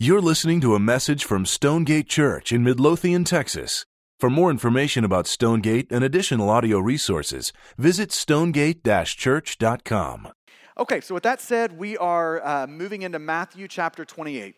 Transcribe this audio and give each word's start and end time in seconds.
You're 0.00 0.20
listening 0.20 0.60
to 0.60 0.76
a 0.76 0.78
message 0.78 1.24
from 1.24 1.44
Stonegate 1.44 2.08
Church 2.08 2.52
in 2.52 2.62
Midlothian, 2.62 3.24
Texas. 3.24 3.84
For 4.20 4.30
more 4.30 4.48
information 4.48 5.02
about 5.04 5.26
Stonegate 5.26 5.90
and 5.90 6.04
additional 6.04 6.50
audio 6.50 6.78
resources, 6.78 7.52
visit 7.76 8.12
stonegate 8.12 8.84
church.com. 8.84 10.28
Okay, 10.78 11.00
so 11.00 11.14
with 11.14 11.24
that 11.24 11.40
said, 11.40 11.76
we 11.76 11.96
are 11.96 12.46
uh, 12.46 12.68
moving 12.68 13.02
into 13.02 13.18
Matthew 13.18 13.66
chapter 13.66 14.04
28. 14.04 14.54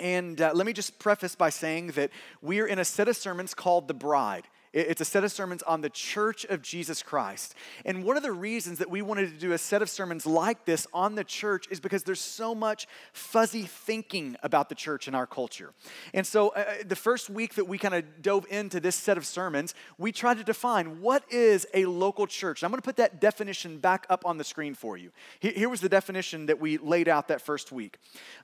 And 0.00 0.40
uh, 0.40 0.50
let 0.52 0.66
me 0.66 0.72
just 0.72 0.98
preface 0.98 1.36
by 1.36 1.50
saying 1.50 1.92
that 1.92 2.10
we 2.42 2.58
are 2.58 2.66
in 2.66 2.80
a 2.80 2.84
set 2.84 3.06
of 3.06 3.16
sermons 3.16 3.54
called 3.54 3.86
The 3.86 3.94
Bride. 3.94 4.48
It's 4.74 5.00
a 5.00 5.04
set 5.04 5.22
of 5.22 5.30
sermons 5.30 5.62
on 5.62 5.82
the 5.82 5.88
church 5.88 6.44
of 6.46 6.60
Jesus 6.60 7.00
Christ. 7.00 7.54
And 7.84 8.02
one 8.02 8.16
of 8.16 8.24
the 8.24 8.32
reasons 8.32 8.80
that 8.80 8.90
we 8.90 9.02
wanted 9.02 9.30
to 9.30 9.38
do 9.38 9.52
a 9.52 9.58
set 9.58 9.82
of 9.82 9.88
sermons 9.88 10.26
like 10.26 10.64
this 10.64 10.88
on 10.92 11.14
the 11.14 11.22
church 11.22 11.68
is 11.70 11.78
because 11.78 12.02
there's 12.02 12.20
so 12.20 12.56
much 12.56 12.88
fuzzy 13.12 13.62
thinking 13.62 14.36
about 14.42 14.68
the 14.68 14.74
church 14.74 15.06
in 15.06 15.14
our 15.14 15.28
culture. 15.28 15.72
And 16.12 16.26
so 16.26 16.48
uh, 16.48 16.64
uh 16.66 16.74
the 16.84 16.96
first 16.96 17.30
week 17.30 17.54
that 17.54 17.66
we 17.66 17.78
kind 17.78 17.94
of 17.94 18.20
dove 18.20 18.46
into 18.50 18.80
this 18.80 18.96
set 18.96 19.16
of 19.16 19.24
sermons, 19.24 19.74
we 19.96 20.10
tried 20.10 20.38
to 20.38 20.44
define 20.44 21.00
what 21.00 21.22
is 21.30 21.66
a 21.72 21.84
local 21.84 22.26
church. 22.26 22.64
I'm 22.64 22.70
going 22.70 22.80
to 22.80 22.84
put 22.84 22.96
that 22.96 23.20
definition 23.20 23.78
back 23.78 24.06
up 24.10 24.26
on 24.26 24.38
the 24.38 24.44
screen 24.44 24.74
for 24.74 24.96
you. 24.96 25.12
Here 25.38 25.68
was 25.68 25.80
the 25.80 25.88
definition 25.88 26.46
that 26.46 26.60
we 26.60 26.78
laid 26.78 27.06
out 27.08 27.28
that 27.28 27.40
first 27.40 27.70
week. 27.70 27.98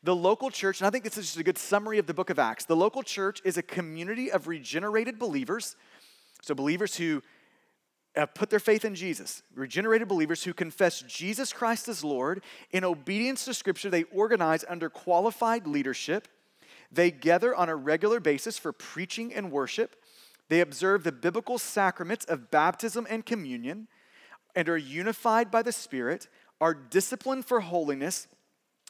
The 0.04 0.14
local 0.14 0.50
church, 0.50 0.80
and 0.80 0.86
I 0.86 0.90
think 0.90 1.02
this 1.02 1.18
is 1.18 1.26
just 1.26 1.38
a 1.38 1.42
good 1.42 1.58
summary 1.58 1.98
of 1.98 2.06
the 2.06 2.14
book 2.14 2.30
of 2.30 2.38
Acts. 2.38 2.66
The 2.66 2.76
local 2.76 3.02
church 3.02 3.40
is 3.44 3.56
a 3.56 3.62
community 3.62 4.30
of 4.30 4.46
regenerated 4.46 5.18
believers 5.18 5.74
so, 6.42 6.54
believers 6.54 6.96
who 6.96 7.22
have 8.16 8.34
put 8.34 8.50
their 8.50 8.60
faith 8.60 8.84
in 8.84 8.94
Jesus, 8.94 9.42
regenerated 9.54 10.08
believers 10.08 10.42
who 10.42 10.52
confess 10.52 11.02
Jesus 11.02 11.52
Christ 11.52 11.88
as 11.88 12.02
Lord, 12.02 12.42
in 12.72 12.84
obedience 12.84 13.44
to 13.44 13.54
Scripture, 13.54 13.90
they 13.90 14.04
organize 14.04 14.64
under 14.68 14.90
qualified 14.90 15.66
leadership. 15.66 16.26
They 16.90 17.10
gather 17.10 17.54
on 17.54 17.68
a 17.68 17.76
regular 17.76 18.18
basis 18.18 18.58
for 18.58 18.72
preaching 18.72 19.32
and 19.32 19.52
worship. 19.52 19.96
They 20.48 20.60
observe 20.60 21.04
the 21.04 21.12
biblical 21.12 21.58
sacraments 21.58 22.24
of 22.24 22.50
baptism 22.50 23.06
and 23.08 23.24
communion 23.24 23.86
and 24.56 24.68
are 24.68 24.76
unified 24.76 25.50
by 25.50 25.62
the 25.62 25.70
Spirit, 25.70 26.26
are 26.60 26.74
disciplined 26.74 27.44
for 27.44 27.60
holiness, 27.60 28.26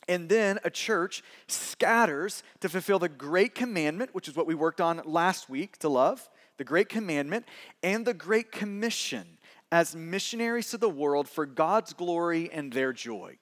and 0.09 0.31
then 0.31 0.59
a 0.65 0.71
church 0.71 1.23
scatters 1.47 2.43
to 2.61 2.71
fulfill 2.71 2.99
the 2.99 3.11
great 3.11 3.55
commandment, 3.55 4.15
which 4.15 4.29
is 4.29 4.35
what 4.35 4.47
we 4.47 4.55
worked 4.55 4.81
on 4.81 5.03
last 5.05 5.51
week 5.51 5.77
to 5.79 5.91
love 5.91 6.31
the 6.61 6.65
Great 6.65 6.91
Commandment, 6.91 7.47
and 7.83 8.05
the 8.05 8.13
Great 8.13 8.53
Commission 8.53 9.39
as 9.73 9.95
missionaries 9.95 10.71
to 10.71 10.77
the 10.77 10.89
world 10.89 11.29
for 11.29 11.47
God's 11.47 11.93
glory 11.93 12.51
and 12.53 12.73
their 12.73 12.93
joy. 12.93 13.37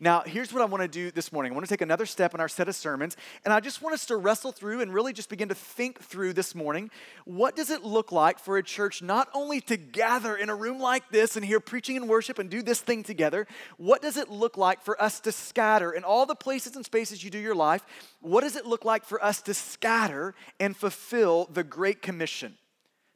Now, 0.00 0.22
here's 0.22 0.50
what 0.50 0.62
I 0.62 0.64
want 0.64 0.80
to 0.82 0.88
do 0.88 1.10
this 1.10 1.30
morning. 1.30 1.52
I 1.52 1.54
want 1.54 1.66
to 1.66 1.72
take 1.72 1.82
another 1.82 2.06
step 2.06 2.32
in 2.32 2.40
our 2.40 2.48
set 2.48 2.68
of 2.68 2.74
sermons, 2.74 3.18
and 3.44 3.52
I 3.52 3.60
just 3.60 3.82
want 3.82 3.92
us 3.92 4.06
to 4.06 4.16
wrestle 4.16 4.50
through 4.50 4.80
and 4.80 4.94
really 4.94 5.12
just 5.12 5.28
begin 5.28 5.50
to 5.50 5.54
think 5.54 6.00
through 6.00 6.32
this 6.32 6.54
morning 6.54 6.90
what 7.26 7.54
does 7.54 7.68
it 7.68 7.84
look 7.84 8.12
like 8.12 8.38
for 8.38 8.56
a 8.56 8.62
church 8.62 9.02
not 9.02 9.28
only 9.34 9.60
to 9.62 9.76
gather 9.76 10.36
in 10.36 10.48
a 10.48 10.54
room 10.54 10.78
like 10.78 11.10
this 11.10 11.36
and 11.36 11.44
hear 11.44 11.60
preaching 11.60 11.96
and 11.96 12.08
worship 12.08 12.38
and 12.38 12.48
do 12.48 12.62
this 12.62 12.80
thing 12.80 13.02
together, 13.02 13.46
what 13.76 14.00
does 14.00 14.16
it 14.16 14.30
look 14.30 14.56
like 14.56 14.82
for 14.82 15.00
us 15.02 15.20
to 15.20 15.32
scatter 15.32 15.92
in 15.92 16.02
all 16.02 16.24
the 16.24 16.34
places 16.34 16.76
and 16.76 16.84
spaces 16.84 17.22
you 17.22 17.30
do 17.30 17.38
your 17.38 17.54
life? 17.54 17.84
What 18.20 18.40
does 18.40 18.56
it 18.56 18.64
look 18.64 18.86
like 18.86 19.04
for 19.04 19.22
us 19.22 19.42
to 19.42 19.52
scatter 19.52 20.34
and 20.58 20.74
fulfill 20.74 21.50
the 21.52 21.64
Great 21.64 22.00
Commission? 22.00 22.56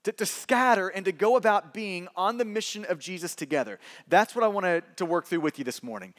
To, 0.08 0.12
to 0.12 0.26
scatter 0.26 0.88
and 0.88 1.04
to 1.04 1.12
go 1.12 1.36
about 1.36 1.74
being 1.74 2.08
on 2.16 2.38
the 2.38 2.44
mission 2.44 2.86
of 2.88 2.98
Jesus 2.98 3.34
together. 3.34 3.78
That's 4.08 4.34
what 4.34 4.42
I 4.42 4.48
want 4.48 4.96
to 4.96 5.04
work 5.04 5.26
through 5.26 5.40
with 5.40 5.58
you 5.58 5.64
this 5.64 5.82
morning. 5.82 6.14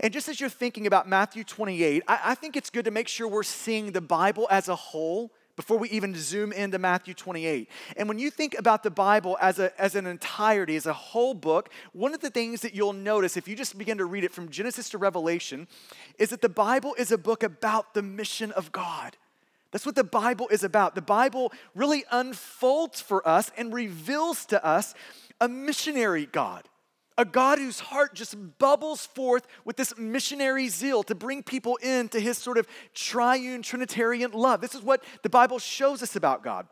And 0.00 0.12
just 0.12 0.28
as 0.28 0.40
you're 0.40 0.48
thinking 0.48 0.86
about 0.86 1.06
Matthew 1.06 1.44
28, 1.44 2.02
I, 2.08 2.20
I 2.24 2.34
think 2.34 2.56
it's 2.56 2.70
good 2.70 2.86
to 2.86 2.90
make 2.90 3.06
sure 3.06 3.28
we're 3.28 3.42
seeing 3.42 3.92
the 3.92 4.00
Bible 4.00 4.48
as 4.50 4.68
a 4.68 4.74
whole 4.74 5.30
before 5.56 5.78
we 5.78 5.88
even 5.90 6.14
zoom 6.16 6.52
into 6.52 6.78
Matthew 6.78 7.14
28. 7.14 7.68
And 7.96 8.08
when 8.08 8.18
you 8.18 8.30
think 8.30 8.56
about 8.58 8.82
the 8.82 8.90
Bible 8.90 9.36
as, 9.40 9.58
a, 9.58 9.78
as 9.80 9.94
an 9.94 10.06
entirety, 10.06 10.74
as 10.74 10.86
a 10.86 10.92
whole 10.92 11.34
book, 11.34 11.68
one 11.92 12.14
of 12.14 12.20
the 12.20 12.30
things 12.30 12.62
that 12.62 12.74
you'll 12.74 12.92
notice 12.92 13.36
if 13.36 13.46
you 13.46 13.54
just 13.54 13.76
begin 13.76 13.98
to 13.98 14.04
read 14.04 14.24
it 14.24 14.32
from 14.32 14.48
Genesis 14.48 14.88
to 14.90 14.98
Revelation 14.98 15.68
is 16.18 16.30
that 16.30 16.40
the 16.40 16.48
Bible 16.48 16.94
is 16.98 17.12
a 17.12 17.18
book 17.18 17.42
about 17.42 17.94
the 17.94 18.02
mission 18.02 18.50
of 18.52 18.72
God. 18.72 19.16
That's 19.74 19.84
what 19.84 19.96
the 19.96 20.04
Bible 20.04 20.46
is 20.52 20.62
about. 20.62 20.94
The 20.94 21.02
Bible 21.02 21.52
really 21.74 22.04
unfolds 22.12 23.00
for 23.00 23.26
us 23.26 23.50
and 23.56 23.74
reveals 23.74 24.46
to 24.46 24.64
us 24.64 24.94
a 25.40 25.48
missionary 25.48 26.26
God, 26.26 26.68
a 27.18 27.24
God 27.24 27.58
whose 27.58 27.80
heart 27.80 28.14
just 28.14 28.36
bubbles 28.58 29.04
forth 29.04 29.48
with 29.64 29.74
this 29.74 29.98
missionary 29.98 30.68
zeal 30.68 31.02
to 31.02 31.16
bring 31.16 31.42
people 31.42 31.74
into 31.82 32.20
his 32.20 32.38
sort 32.38 32.56
of 32.56 32.68
triune 32.94 33.62
Trinitarian 33.62 34.30
love. 34.30 34.60
This 34.60 34.76
is 34.76 34.82
what 34.82 35.02
the 35.24 35.28
Bible 35.28 35.58
shows 35.58 36.04
us 36.04 36.14
about 36.14 36.44
God. 36.44 36.68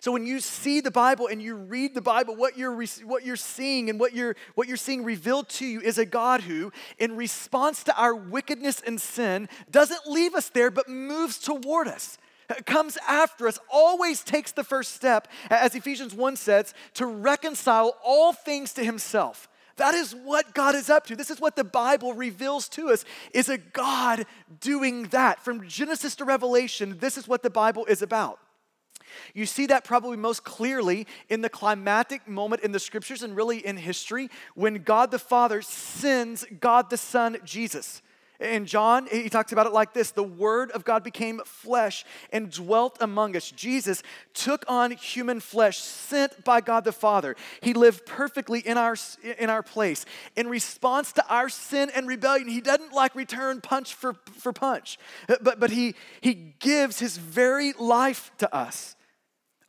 So 0.00 0.12
when 0.12 0.26
you 0.26 0.40
see 0.40 0.80
the 0.80 0.90
Bible 0.90 1.26
and 1.26 1.42
you 1.42 1.54
read 1.54 1.94
the 1.94 2.00
Bible, 2.00 2.36
what 2.36 2.56
you're, 2.56 2.84
what 3.04 3.24
you're 3.24 3.36
seeing 3.36 3.90
and 3.90 3.98
what 3.98 4.14
you're, 4.14 4.36
what 4.54 4.68
you're 4.68 4.76
seeing 4.76 5.04
revealed 5.04 5.48
to 5.50 5.66
you 5.66 5.80
is 5.80 5.98
a 5.98 6.06
God 6.06 6.42
who, 6.42 6.72
in 6.98 7.16
response 7.16 7.84
to 7.84 7.96
our 8.00 8.14
wickedness 8.14 8.82
and 8.86 9.00
sin, 9.00 9.48
doesn't 9.70 10.06
leave 10.06 10.34
us 10.34 10.48
there 10.48 10.70
but 10.70 10.88
moves 10.88 11.38
toward 11.38 11.88
us 11.88 12.18
comes 12.66 12.98
after 13.08 13.48
us, 13.48 13.58
always 13.70 14.22
takes 14.22 14.52
the 14.52 14.64
first 14.64 14.92
step, 14.92 15.28
as 15.50 15.74
Ephesians 15.74 16.14
1 16.14 16.36
says, 16.36 16.74
to 16.94 17.06
reconcile 17.06 17.96
all 18.04 18.32
things 18.32 18.74
to 18.74 18.84
himself. 18.84 19.48
That 19.76 19.94
is 19.94 20.14
what 20.14 20.54
God 20.54 20.74
is 20.74 20.88
up 20.88 21.06
to. 21.06 21.16
This 21.16 21.30
is 21.30 21.40
what 21.40 21.56
the 21.56 21.64
Bible 21.64 22.14
reveals 22.14 22.68
to 22.70 22.90
us 22.90 23.04
is 23.32 23.48
a 23.48 23.58
God 23.58 24.24
doing 24.60 25.04
that. 25.04 25.44
From 25.44 25.66
Genesis 25.66 26.14
to 26.16 26.24
Revelation, 26.24 26.98
this 27.00 27.18
is 27.18 27.26
what 27.26 27.42
the 27.42 27.50
Bible 27.50 27.84
is 27.86 28.00
about. 28.00 28.38
You 29.34 29.46
see 29.46 29.66
that 29.66 29.84
probably 29.84 30.16
most 30.16 30.44
clearly 30.44 31.06
in 31.28 31.40
the 31.40 31.48
climatic 31.48 32.26
moment 32.28 32.62
in 32.62 32.72
the 32.72 32.80
scriptures 32.80 33.22
and 33.22 33.36
really 33.36 33.64
in 33.64 33.76
history 33.76 34.30
when 34.54 34.82
God 34.82 35.10
the 35.10 35.18
Father 35.18 35.62
sends 35.62 36.44
God 36.60 36.90
the 36.90 36.96
Son, 36.96 37.38
Jesus. 37.44 38.02
In 38.40 38.66
John, 38.66 39.06
he 39.06 39.28
talks 39.28 39.52
about 39.52 39.66
it 39.66 39.72
like 39.72 39.94
this 39.94 40.10
The 40.10 40.24
Word 40.24 40.72
of 40.72 40.84
God 40.84 41.04
became 41.04 41.40
flesh 41.44 42.04
and 42.32 42.50
dwelt 42.50 42.98
among 43.00 43.36
us. 43.36 43.50
Jesus 43.50 44.02
took 44.32 44.64
on 44.68 44.90
human 44.90 45.38
flesh, 45.38 45.78
sent 45.78 46.44
by 46.44 46.60
God 46.60 46.84
the 46.84 46.92
Father. 46.92 47.36
He 47.62 47.74
lived 47.74 48.06
perfectly 48.06 48.58
in 48.58 48.76
our, 48.76 48.96
in 49.38 49.50
our 49.50 49.62
place. 49.62 50.04
In 50.34 50.48
response 50.48 51.12
to 51.12 51.26
our 51.28 51.48
sin 51.48 51.90
and 51.94 52.08
rebellion, 52.08 52.48
he 52.48 52.60
doesn't 52.60 52.92
like 52.92 53.14
return 53.14 53.60
punch 53.60 53.94
for, 53.94 54.14
for 54.38 54.52
punch, 54.52 54.98
but, 55.40 55.60
but 55.60 55.70
he, 55.70 55.94
he 56.20 56.34
gives 56.58 56.98
his 56.98 57.16
very 57.16 57.72
life 57.74 58.32
to 58.38 58.52
us 58.54 58.96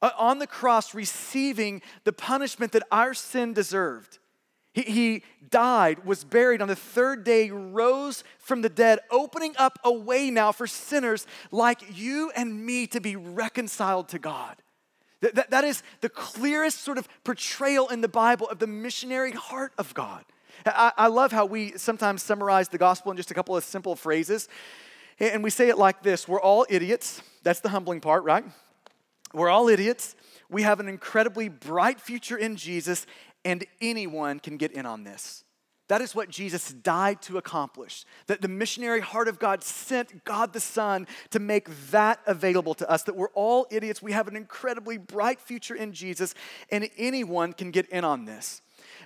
Uh, 0.06 0.12
on 0.20 0.38
the 0.38 0.46
cross, 0.46 0.94
receiving 0.94 1.82
the 2.04 2.14
punishment 2.14 2.72
that 2.74 2.84
our 2.92 3.16
sin 3.16 3.54
deserved. 3.54 4.20
He, 4.72 4.84
he 4.84 5.24
died, 5.50 6.06
was 6.06 6.24
buried, 6.24 6.62
on 6.62 6.68
the 6.68 6.76
third 6.76 7.24
day 7.24 7.50
rose 7.50 8.24
from 8.38 8.62
the 8.62 8.70
dead, 8.70 9.00
opening 9.10 9.56
up 9.58 9.80
a 9.84 9.92
way 9.92 10.30
now 10.30 10.52
for 10.52 10.68
sinners 10.68 11.26
like 11.50 11.98
you 11.98 12.32
and 12.36 12.64
me 12.64 12.86
to 12.86 13.02
be 13.02 13.16
reconciled 13.16 14.08
to 14.10 14.20
God. 14.20 14.58
That, 15.22 15.34
that, 15.34 15.50
that 15.50 15.64
is 15.64 15.82
the 16.02 16.10
clearest 16.10 16.84
sort 16.84 17.00
of 17.00 17.10
portrayal 17.24 17.88
in 17.88 18.02
the 18.02 18.08
Bible 18.08 18.48
of 18.48 18.60
the 18.60 18.68
missionary 18.68 19.32
heart 19.32 19.74
of 19.80 19.92
God. 19.96 20.24
I, 20.68 20.92
I 20.96 21.08
love 21.08 21.32
how 21.32 21.48
we 21.48 21.80
sometimes 21.80 22.22
summarize 22.22 22.70
the 22.70 22.78
gospel 22.78 23.10
in 23.10 23.18
just 23.18 23.32
a 23.32 23.34
couple 23.34 23.58
of 23.58 23.64
simple 23.64 23.96
phrases. 23.96 24.50
And 25.20 25.44
we 25.44 25.50
say 25.50 25.70
it 25.70 25.80
like 25.80 26.04
this 26.04 26.28
We're 26.28 26.40
all 26.40 26.68
idiots. 26.70 27.24
That's 27.42 27.62
the 27.62 27.70
humbling 27.70 28.02
part, 28.02 28.24
right? 28.24 28.46
We're 29.36 29.50
all 29.50 29.68
idiots. 29.68 30.16
We 30.50 30.62
have 30.62 30.80
an 30.80 30.88
incredibly 30.88 31.50
bright 31.50 32.00
future 32.00 32.38
in 32.38 32.56
Jesus, 32.56 33.06
and 33.44 33.66
anyone 33.82 34.40
can 34.40 34.58
get 34.58 34.72
in 34.72 34.86
on 34.86 35.04
this. 35.04 35.44
That 35.88 36.02
is 36.02 36.16
what 36.16 36.30
Jesus 36.30 36.70
died 36.70 37.22
to 37.24 37.38
accomplish. 37.38 38.06
That 38.26 38.42
the 38.42 38.48
missionary 38.48 39.02
heart 39.02 39.28
of 39.28 39.38
God 39.38 39.64
sent 39.64 40.24
God 40.24 40.54
the 40.54 40.60
Son 40.60 41.06
to 41.30 41.40
make 41.40 41.68
that 41.92 42.20
available 42.26 42.74
to 42.76 42.90
us. 42.90 43.04
That 43.04 43.16
we're 43.16 43.30
all 43.30 43.68
idiots. 43.70 44.02
We 44.02 44.14
have 44.14 44.28
an 44.28 44.36
incredibly 44.36 44.98
bright 44.98 45.40
future 45.40 45.76
in 45.76 45.94
Jesus, 45.94 46.34
and 46.72 46.90
anyone 46.98 47.54
can 47.54 47.70
get 47.70 47.88
in 47.90 48.04
on 48.04 48.26
this. 48.26 48.62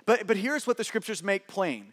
But, 0.06 0.26
but 0.26 0.38
here's 0.38 0.66
what 0.66 0.78
the 0.78 0.84
scriptures 0.84 1.22
make 1.22 1.46
plain. 1.46 1.92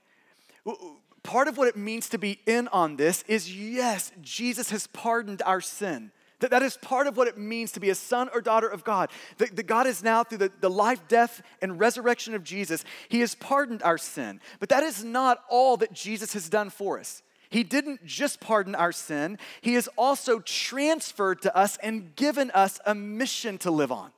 Part 1.23 1.49
of 1.49 1.57
what 1.57 1.67
it 1.67 1.75
means 1.75 2.07
to 2.09 2.17
be 2.17 2.39
in 2.45 2.69
on 2.69 2.95
this 2.95 3.23
is 3.27 3.53
yes, 3.53 4.13
Jesus 4.21 4.69
has 4.69 4.87
pardoned 4.87 5.41
our 5.45 5.59
sin. 5.59 6.11
That, 6.39 6.51
that 6.51 6.61
is 6.61 6.77
part 6.77 7.07
of 7.07 7.17
what 7.17 7.27
it 7.27 7.37
means 7.37 7.71
to 7.71 7.79
be 7.79 7.89
a 7.89 7.95
son 7.95 8.29
or 8.33 8.41
daughter 8.41 8.67
of 8.67 8.83
God. 8.83 9.09
That, 9.37 9.55
that 9.55 9.67
God 9.67 9.87
is 9.87 10.03
now, 10.03 10.23
through 10.23 10.37
the, 10.39 10.51
the 10.59 10.69
life, 10.69 11.07
death, 11.07 11.41
and 11.61 11.79
resurrection 11.79 12.35
of 12.35 12.43
Jesus, 12.43 12.85
He 13.09 13.21
has 13.21 13.33
pardoned 13.33 13.81
our 13.83 13.97
sin. 13.97 14.39
But 14.59 14.69
that 14.69 14.83
is 14.83 15.03
not 15.03 15.43
all 15.49 15.77
that 15.77 15.93
Jesus 15.93 16.33
has 16.33 16.47
done 16.49 16.69
for 16.69 16.99
us. 16.99 17.23
He 17.49 17.63
didn't 17.63 18.05
just 18.05 18.39
pardon 18.39 18.75
our 18.75 18.91
sin, 18.91 19.39
He 19.61 19.73
has 19.73 19.87
also 19.95 20.39
transferred 20.39 21.41
to 21.41 21.55
us 21.55 21.77
and 21.81 22.15
given 22.15 22.51
us 22.51 22.79
a 22.85 22.93
mission 22.93 23.57
to 23.59 23.71
live 23.71 23.91
on. 23.91 24.11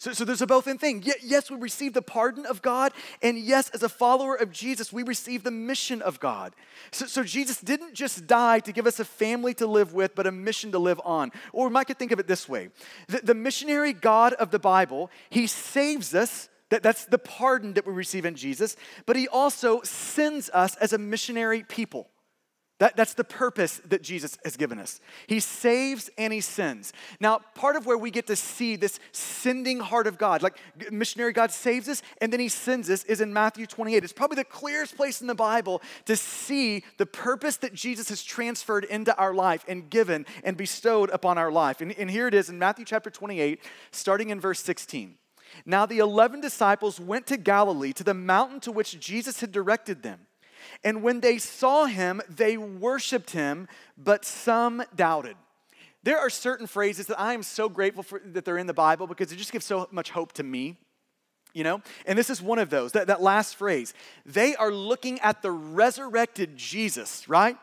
So, 0.00 0.14
so 0.14 0.24
there's 0.24 0.40
a 0.40 0.46
both 0.46 0.66
in 0.66 0.78
thing. 0.78 1.04
Yes, 1.22 1.50
we 1.50 1.58
receive 1.58 1.92
the 1.92 2.00
pardon 2.00 2.46
of 2.46 2.62
God, 2.62 2.92
and 3.20 3.38
yes, 3.38 3.68
as 3.68 3.82
a 3.82 3.88
follower 3.88 4.34
of 4.34 4.50
Jesus, 4.50 4.90
we 4.94 5.02
receive 5.02 5.42
the 5.44 5.50
mission 5.50 6.00
of 6.00 6.18
God. 6.18 6.54
So, 6.90 7.04
so 7.04 7.22
Jesus 7.22 7.60
didn't 7.60 7.92
just 7.92 8.26
die 8.26 8.60
to 8.60 8.72
give 8.72 8.86
us 8.86 8.98
a 8.98 9.04
family 9.04 9.52
to 9.54 9.66
live 9.66 9.92
with, 9.92 10.14
but 10.14 10.26
a 10.26 10.32
mission 10.32 10.72
to 10.72 10.78
live 10.78 11.02
on. 11.04 11.32
Or 11.52 11.66
we 11.66 11.74
might 11.74 11.84
could 11.84 11.98
think 11.98 12.12
of 12.12 12.18
it 12.18 12.26
this 12.26 12.48
way 12.48 12.70
the, 13.08 13.18
the 13.18 13.34
missionary 13.34 13.92
God 13.92 14.32
of 14.32 14.50
the 14.50 14.58
Bible, 14.58 15.10
he 15.28 15.46
saves 15.46 16.14
us. 16.14 16.48
That, 16.70 16.84
that's 16.84 17.04
the 17.04 17.18
pardon 17.18 17.74
that 17.74 17.84
we 17.84 17.92
receive 17.92 18.24
in 18.24 18.36
Jesus, 18.36 18.76
but 19.04 19.16
he 19.16 19.26
also 19.26 19.82
sends 19.82 20.48
us 20.50 20.76
as 20.76 20.92
a 20.92 20.98
missionary 20.98 21.64
people. 21.64 22.08
That, 22.80 22.96
that's 22.96 23.12
the 23.12 23.24
purpose 23.24 23.78
that 23.84 24.00
Jesus 24.00 24.38
has 24.42 24.56
given 24.56 24.78
us. 24.78 25.02
He 25.26 25.38
saves 25.38 26.08
and 26.16 26.32
he 26.32 26.40
sends. 26.40 26.94
Now, 27.20 27.40
part 27.54 27.76
of 27.76 27.84
where 27.84 27.98
we 27.98 28.10
get 28.10 28.26
to 28.28 28.36
see 28.36 28.74
this 28.74 28.98
sending 29.12 29.80
heart 29.80 30.06
of 30.06 30.16
God, 30.16 30.42
like 30.42 30.56
missionary 30.90 31.34
God 31.34 31.52
saves 31.52 31.90
us 31.90 32.00
and 32.22 32.32
then 32.32 32.40
he 32.40 32.48
sends 32.48 32.88
us, 32.88 33.04
is 33.04 33.20
in 33.20 33.34
Matthew 33.34 33.66
28. 33.66 34.02
It's 34.02 34.14
probably 34.14 34.36
the 34.36 34.44
clearest 34.44 34.96
place 34.96 35.20
in 35.20 35.26
the 35.26 35.34
Bible 35.34 35.82
to 36.06 36.16
see 36.16 36.82
the 36.96 37.04
purpose 37.04 37.58
that 37.58 37.74
Jesus 37.74 38.08
has 38.08 38.22
transferred 38.22 38.84
into 38.84 39.14
our 39.18 39.34
life 39.34 39.62
and 39.68 39.90
given 39.90 40.24
and 40.42 40.56
bestowed 40.56 41.10
upon 41.10 41.36
our 41.36 41.52
life. 41.52 41.82
And, 41.82 41.92
and 41.98 42.10
here 42.10 42.28
it 42.28 42.34
is 42.34 42.48
in 42.48 42.58
Matthew 42.58 42.86
chapter 42.86 43.10
28, 43.10 43.60
starting 43.90 44.30
in 44.30 44.40
verse 44.40 44.60
16. 44.60 45.16
Now, 45.66 45.84
the 45.84 45.98
11 45.98 46.40
disciples 46.40 46.98
went 46.98 47.26
to 47.26 47.36
Galilee, 47.36 47.92
to 47.92 48.04
the 48.04 48.14
mountain 48.14 48.60
to 48.60 48.72
which 48.72 48.98
Jesus 48.98 49.40
had 49.40 49.52
directed 49.52 50.02
them. 50.02 50.20
And 50.84 51.02
when 51.02 51.20
they 51.20 51.38
saw 51.38 51.86
him, 51.86 52.20
they 52.28 52.56
worshiped 52.56 53.30
him, 53.30 53.68
but 53.96 54.24
some 54.24 54.82
doubted. 54.94 55.36
There 56.02 56.18
are 56.18 56.30
certain 56.30 56.66
phrases 56.66 57.06
that 57.06 57.20
I 57.20 57.34
am 57.34 57.42
so 57.42 57.68
grateful 57.68 58.02
for 58.02 58.20
that 58.24 58.44
they're 58.44 58.58
in 58.58 58.66
the 58.66 58.74
Bible 58.74 59.06
because 59.06 59.32
it 59.32 59.36
just 59.36 59.52
gives 59.52 59.66
so 59.66 59.88
much 59.90 60.10
hope 60.10 60.32
to 60.34 60.42
me. 60.42 60.76
You 61.52 61.64
know? 61.64 61.82
And 62.06 62.16
this 62.18 62.30
is 62.30 62.40
one 62.40 62.58
of 62.58 62.70
those, 62.70 62.92
that, 62.92 63.08
that 63.08 63.20
last 63.20 63.56
phrase. 63.56 63.92
They 64.24 64.54
are 64.54 64.70
looking 64.70 65.18
at 65.20 65.42
the 65.42 65.50
resurrected 65.50 66.56
Jesus, 66.56 67.28
right? 67.28 67.56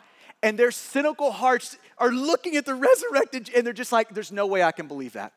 And 0.43 0.59
their 0.59 0.71
cynical 0.71 1.31
hearts 1.31 1.77
are 1.97 2.11
looking 2.11 2.57
at 2.57 2.65
the 2.65 2.75
resurrected, 2.75 3.49
and 3.55 3.65
they're 3.65 3.73
just 3.73 3.91
like, 3.91 4.13
there's 4.13 4.31
no 4.31 4.45
way 4.45 4.61
I 4.61 4.71
can 4.71 4.87
believe 4.87 5.13
that. 5.13 5.33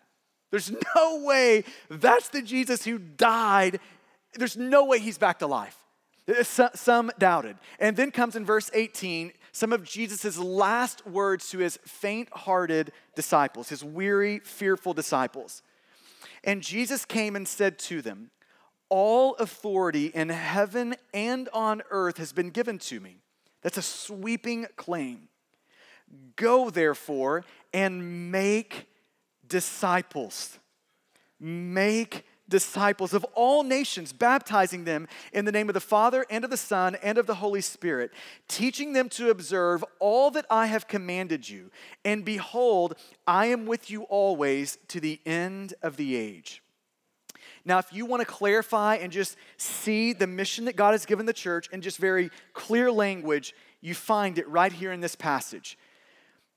There's 0.50 0.72
no 0.96 1.22
way 1.24 1.64
that's 1.88 2.28
the 2.28 2.42
Jesus 2.42 2.84
who 2.84 2.98
died. 2.98 3.80
There's 4.34 4.56
no 4.56 4.84
way 4.84 4.98
he's 4.98 5.16
back 5.16 5.38
to 5.38 5.46
life. 5.46 5.76
Uh, 6.30 6.68
some 6.74 7.10
doubted. 7.18 7.56
And 7.78 7.96
then 7.96 8.10
comes 8.10 8.36
in 8.36 8.44
verse 8.44 8.70
18 8.72 9.32
some 9.52 9.72
of 9.72 9.82
Jesus' 9.82 10.38
last 10.38 11.06
words 11.06 11.50
to 11.50 11.58
his 11.58 11.78
faint 11.84 12.28
hearted 12.32 12.92
disciples, 13.16 13.68
his 13.68 13.82
weary, 13.82 14.38
fearful 14.38 14.94
disciples. 14.94 15.62
And 16.44 16.62
Jesus 16.62 17.04
came 17.04 17.34
and 17.34 17.48
said 17.48 17.78
to 17.80 18.00
them, 18.00 18.30
All 18.88 19.34
authority 19.34 20.06
in 20.06 20.28
heaven 20.28 20.94
and 21.12 21.48
on 21.52 21.82
earth 21.90 22.18
has 22.18 22.32
been 22.32 22.50
given 22.50 22.78
to 22.78 23.00
me. 23.00 23.18
That's 23.62 23.76
a 23.76 23.82
sweeping 23.82 24.66
claim. 24.76 25.28
Go, 26.36 26.70
therefore, 26.70 27.44
and 27.74 28.30
make 28.30 28.86
disciples. 29.46 30.58
Make 31.38 32.24
disciples 32.50 33.14
of 33.14 33.24
all 33.34 33.62
nations, 33.62 34.12
baptizing 34.12 34.84
them 34.84 35.08
in 35.32 35.46
the 35.46 35.52
name 35.52 35.70
of 35.70 35.74
the 35.74 35.80
Father 35.80 36.26
and 36.28 36.44
of 36.44 36.50
the 36.50 36.56
Son 36.58 36.96
and 37.02 37.16
of 37.16 37.26
the 37.26 37.36
Holy 37.36 37.62
Spirit, 37.62 38.10
teaching 38.48 38.92
them 38.92 39.08
to 39.08 39.30
observe 39.30 39.82
all 39.98 40.30
that 40.32 40.44
I 40.50 40.66
have 40.66 40.86
commanded 40.88 41.48
you. 41.48 41.70
And 42.04 42.24
behold, 42.24 42.96
I 43.26 43.46
am 43.46 43.64
with 43.64 43.90
you 43.90 44.02
always 44.02 44.76
to 44.88 45.00
the 45.00 45.20
end 45.24 45.72
of 45.82 45.96
the 45.96 46.16
age. 46.16 46.62
Now, 47.64 47.78
if 47.78 47.92
you 47.92 48.06
want 48.06 48.20
to 48.20 48.26
clarify 48.26 48.96
and 48.96 49.12
just 49.12 49.36
see 49.56 50.12
the 50.12 50.26
mission 50.26 50.64
that 50.64 50.76
God 50.76 50.92
has 50.92 51.06
given 51.06 51.26
the 51.26 51.32
church 51.32 51.68
in 51.72 51.80
just 51.80 51.98
very 51.98 52.30
clear 52.52 52.90
language, 52.90 53.54
you 53.80 53.94
find 53.94 54.38
it 54.38 54.48
right 54.48 54.72
here 54.72 54.92
in 54.92 55.00
this 55.00 55.14
passage. 55.14 55.78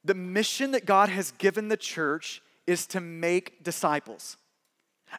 The 0.06 0.14
mission 0.14 0.72
that 0.72 0.86
God 0.86 1.10
has 1.10 1.32
given 1.32 1.68
the 1.68 1.78
church 1.78 2.42
is 2.68 2.86
to 2.88 3.00
make 3.02 3.64
disciples. 3.64 4.38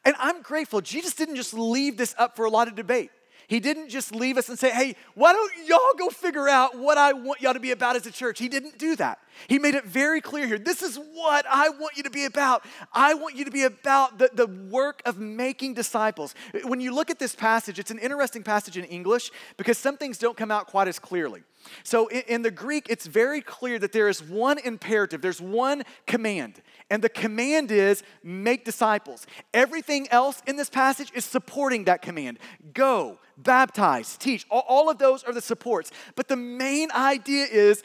And 0.05 0.15
I'm 0.19 0.43
grateful. 0.43 0.81
Jesus 0.81 1.15
didn't 1.15 1.37
just 1.37 1.55
leave 1.55 1.97
this 1.97 2.15
up 2.19 2.37
for 2.37 2.45
a 2.45 2.51
lot 2.51 2.69
of 2.69 2.75
debate. 2.75 3.11
He 3.47 3.61
didn't 3.61 3.91
just 3.91 4.15
leave 4.15 4.39
us 4.39 4.49
and 4.49 4.59
say, 4.59 4.71
hey, 4.71 4.97
why 5.15 5.33
don't 5.33 5.53
y'all 5.67 5.95
go 5.99 6.09
figure 6.09 6.49
out 6.49 6.79
what 6.79 6.97
I 6.97 7.13
want 7.13 7.43
y'all 7.43 7.53
to 7.53 7.61
be 7.61 7.73
about 7.73 7.97
as 7.97 8.07
a 8.07 8.11
church? 8.11 8.39
He 8.39 8.49
didn't 8.49 8.79
do 8.79 8.97
that. 8.97 9.19
He 9.49 9.59
made 9.59 9.75
it 9.75 9.85
very 9.85 10.21
clear 10.21 10.47
here. 10.47 10.59
This 10.59 10.83
is 10.83 10.97
what 10.97 11.45
I 11.51 11.69
want 11.69 11.97
you 11.97 12.03
to 12.05 12.11
be 12.11 12.25
about. 12.25 12.65
I 12.93 13.15
want 13.15 13.37
you 13.37 13.45
to 13.45 13.51
be 13.51 13.65
about 13.65 14.19
the, 14.19 14.31
the 14.33 14.47
work 14.47 15.03
of 15.05 15.19
making 15.19 15.75
disciples. 15.75 16.35
When 16.65 16.81
you 16.81 16.95
look 16.95 17.11
at 17.11 17.19
this 17.19 17.35
passage, 17.35 17.79
it's 17.79 17.91
an 17.91 17.99
interesting 17.99 18.43
passage 18.43 18.77
in 18.77 18.85
English 18.85 19.31
because 19.57 19.79
some 19.79 19.97
things 19.97 20.19
don't 20.19 20.37
come 20.37 20.51
out 20.51 20.67
quite 20.67 20.89
as 20.89 20.99
clearly. 20.99 21.43
So 21.83 22.09
in, 22.09 22.23
in 22.29 22.43
the 22.43 22.51
Greek, 22.51 22.87
it's 22.89 23.07
very 23.07 23.41
clear 23.41 23.79
that 23.79 23.93
there 23.93 24.09
is 24.09 24.23
one 24.23 24.59
imperative, 24.59 25.23
there's 25.23 25.41
one 25.41 25.83
command. 26.07 26.61
And 26.91 27.03
the 27.03 27.09
command 27.09 27.71
is 27.71 28.03
make 28.23 28.65
disciples. 28.65 29.27
Everything 29.53 30.07
else 30.11 30.43
in 30.47 30.57
this 30.57 30.69
passage 30.69 31.11
is 31.15 31.25
supporting 31.25 31.85
that 31.85 32.03
command. 32.03 32.39
Go, 32.75 33.19
baptize, 33.39 34.17
teach. 34.17 34.47
All, 34.51 34.65
all 34.69 34.91
of 34.91 34.99
those 34.99 35.25
are 35.25 35.33
the 35.33 35.41
supports. 35.41 35.91
But 36.15 36.29
the 36.29 36.37
main 36.37 36.91
idea 36.93 37.47
is 37.51 37.83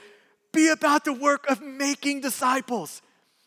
be 0.52 0.70
about 0.70 1.06
the 1.06 1.14
work 1.14 1.48
of 1.50 1.62
making 1.62 2.22
disciples. 2.22 3.02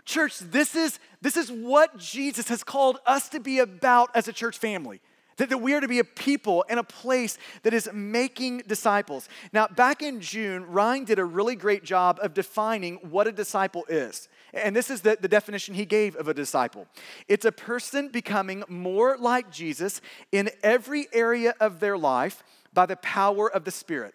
Church, 0.05 0.39
this 0.39 0.75
is, 0.75 0.99
this 1.21 1.37
is 1.37 1.51
what 1.51 1.97
Jesus 1.97 2.49
has 2.49 2.65
called 2.65 2.99
us 3.07 3.29
to 3.31 3.41
be 3.41 3.59
about 3.61 4.11
as 4.15 4.29
a 4.29 4.33
church 4.33 4.59
family. 4.59 5.01
That, 5.39 5.49
that 5.49 5.59
we 5.59 5.73
are 5.73 5.81
to 5.81 5.89
be 5.89 5.99
a 5.99 6.05
people 6.05 6.65
and 6.69 6.79
a 6.79 6.85
place 6.85 7.39
that 7.63 7.73
is 7.73 7.89
making 7.93 8.59
disciples. 8.67 9.29
Now, 9.53 9.67
back 9.67 10.03
in 10.03 10.21
June, 10.21 10.67
Ryan 10.67 11.05
did 11.05 11.19
a 11.19 11.25
really 11.25 11.57
great 11.57 11.85
job 11.85 12.19
of 12.23 12.35
defining 12.35 12.97
what 12.97 13.27
a 13.27 13.33
disciple 13.33 13.85
is. 13.89 14.29
And 14.53 14.77
this 14.77 14.91
is 14.91 15.01
the, 15.01 15.17
the 15.19 15.29
definition 15.29 15.75
he 15.75 15.87
gave 15.87 16.17
of 16.17 16.29
a 16.29 16.35
disciple 16.35 16.87
it's 17.29 17.47
a 17.47 17.53
person 17.53 18.09
becoming 18.09 18.63
more 18.69 19.17
like 19.17 19.51
Jesus 19.51 20.01
in 20.31 20.51
every 20.63 21.09
area 21.13 21.55
of 21.61 21.81
their 21.81 21.97
life 21.97 22.43
by 22.75 22.87
the 22.87 22.97
power 22.97 23.51
of 23.51 23.65
the 23.65 23.71
Spirit. 23.71 24.15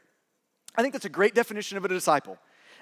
I 0.76 0.82
think 0.82 0.94
that's 0.94 1.06
a 1.06 1.10
great 1.10 1.34
definition 1.34 1.78
of 1.78 1.86
a 1.86 1.88
disciple. 1.88 2.38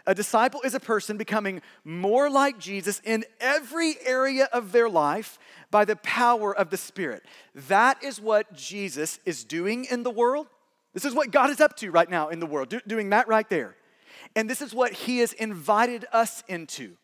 A 0.08 0.14
disciple 0.14 0.62
is 0.62 0.76
a 0.76 0.80
person 0.80 1.18
becoming 1.18 1.62
more 1.84 2.30
like 2.30 2.60
Jesus 2.60 3.02
in 3.04 3.26
every 3.40 3.96
area 4.06 4.48
of 4.54 4.72
their 4.72 4.88
life 4.88 5.40
by 5.72 5.84
the 5.84 5.96
power 5.98 6.56
of 6.56 6.70
the 6.70 6.78
Spirit. 6.78 7.24
That 7.56 8.04
is 8.04 8.22
what 8.22 8.54
Jesus 8.54 9.20
is 9.26 9.44
doing 9.44 9.86
in 9.86 10.04
the 10.04 10.12
world. 10.12 10.48
This 10.94 11.06
is 11.06 11.14
what 11.14 11.32
God 11.32 11.50
is 11.50 11.60
up 11.60 11.76
to 11.78 11.92
right 11.92 12.10
now 12.10 12.30
in 12.30 12.40
the 12.40 12.46
world, 12.46 12.70
do, 12.70 12.82
doing 12.86 13.10
that 13.10 13.28
right 13.28 13.50
there. 13.50 13.76
And 14.36 14.50
this 14.50 14.62
is 14.62 14.74
what 14.74 14.94
He 14.94 15.20
has 15.20 15.34
invited 15.34 16.06
us 16.14 16.44
into 16.48 16.96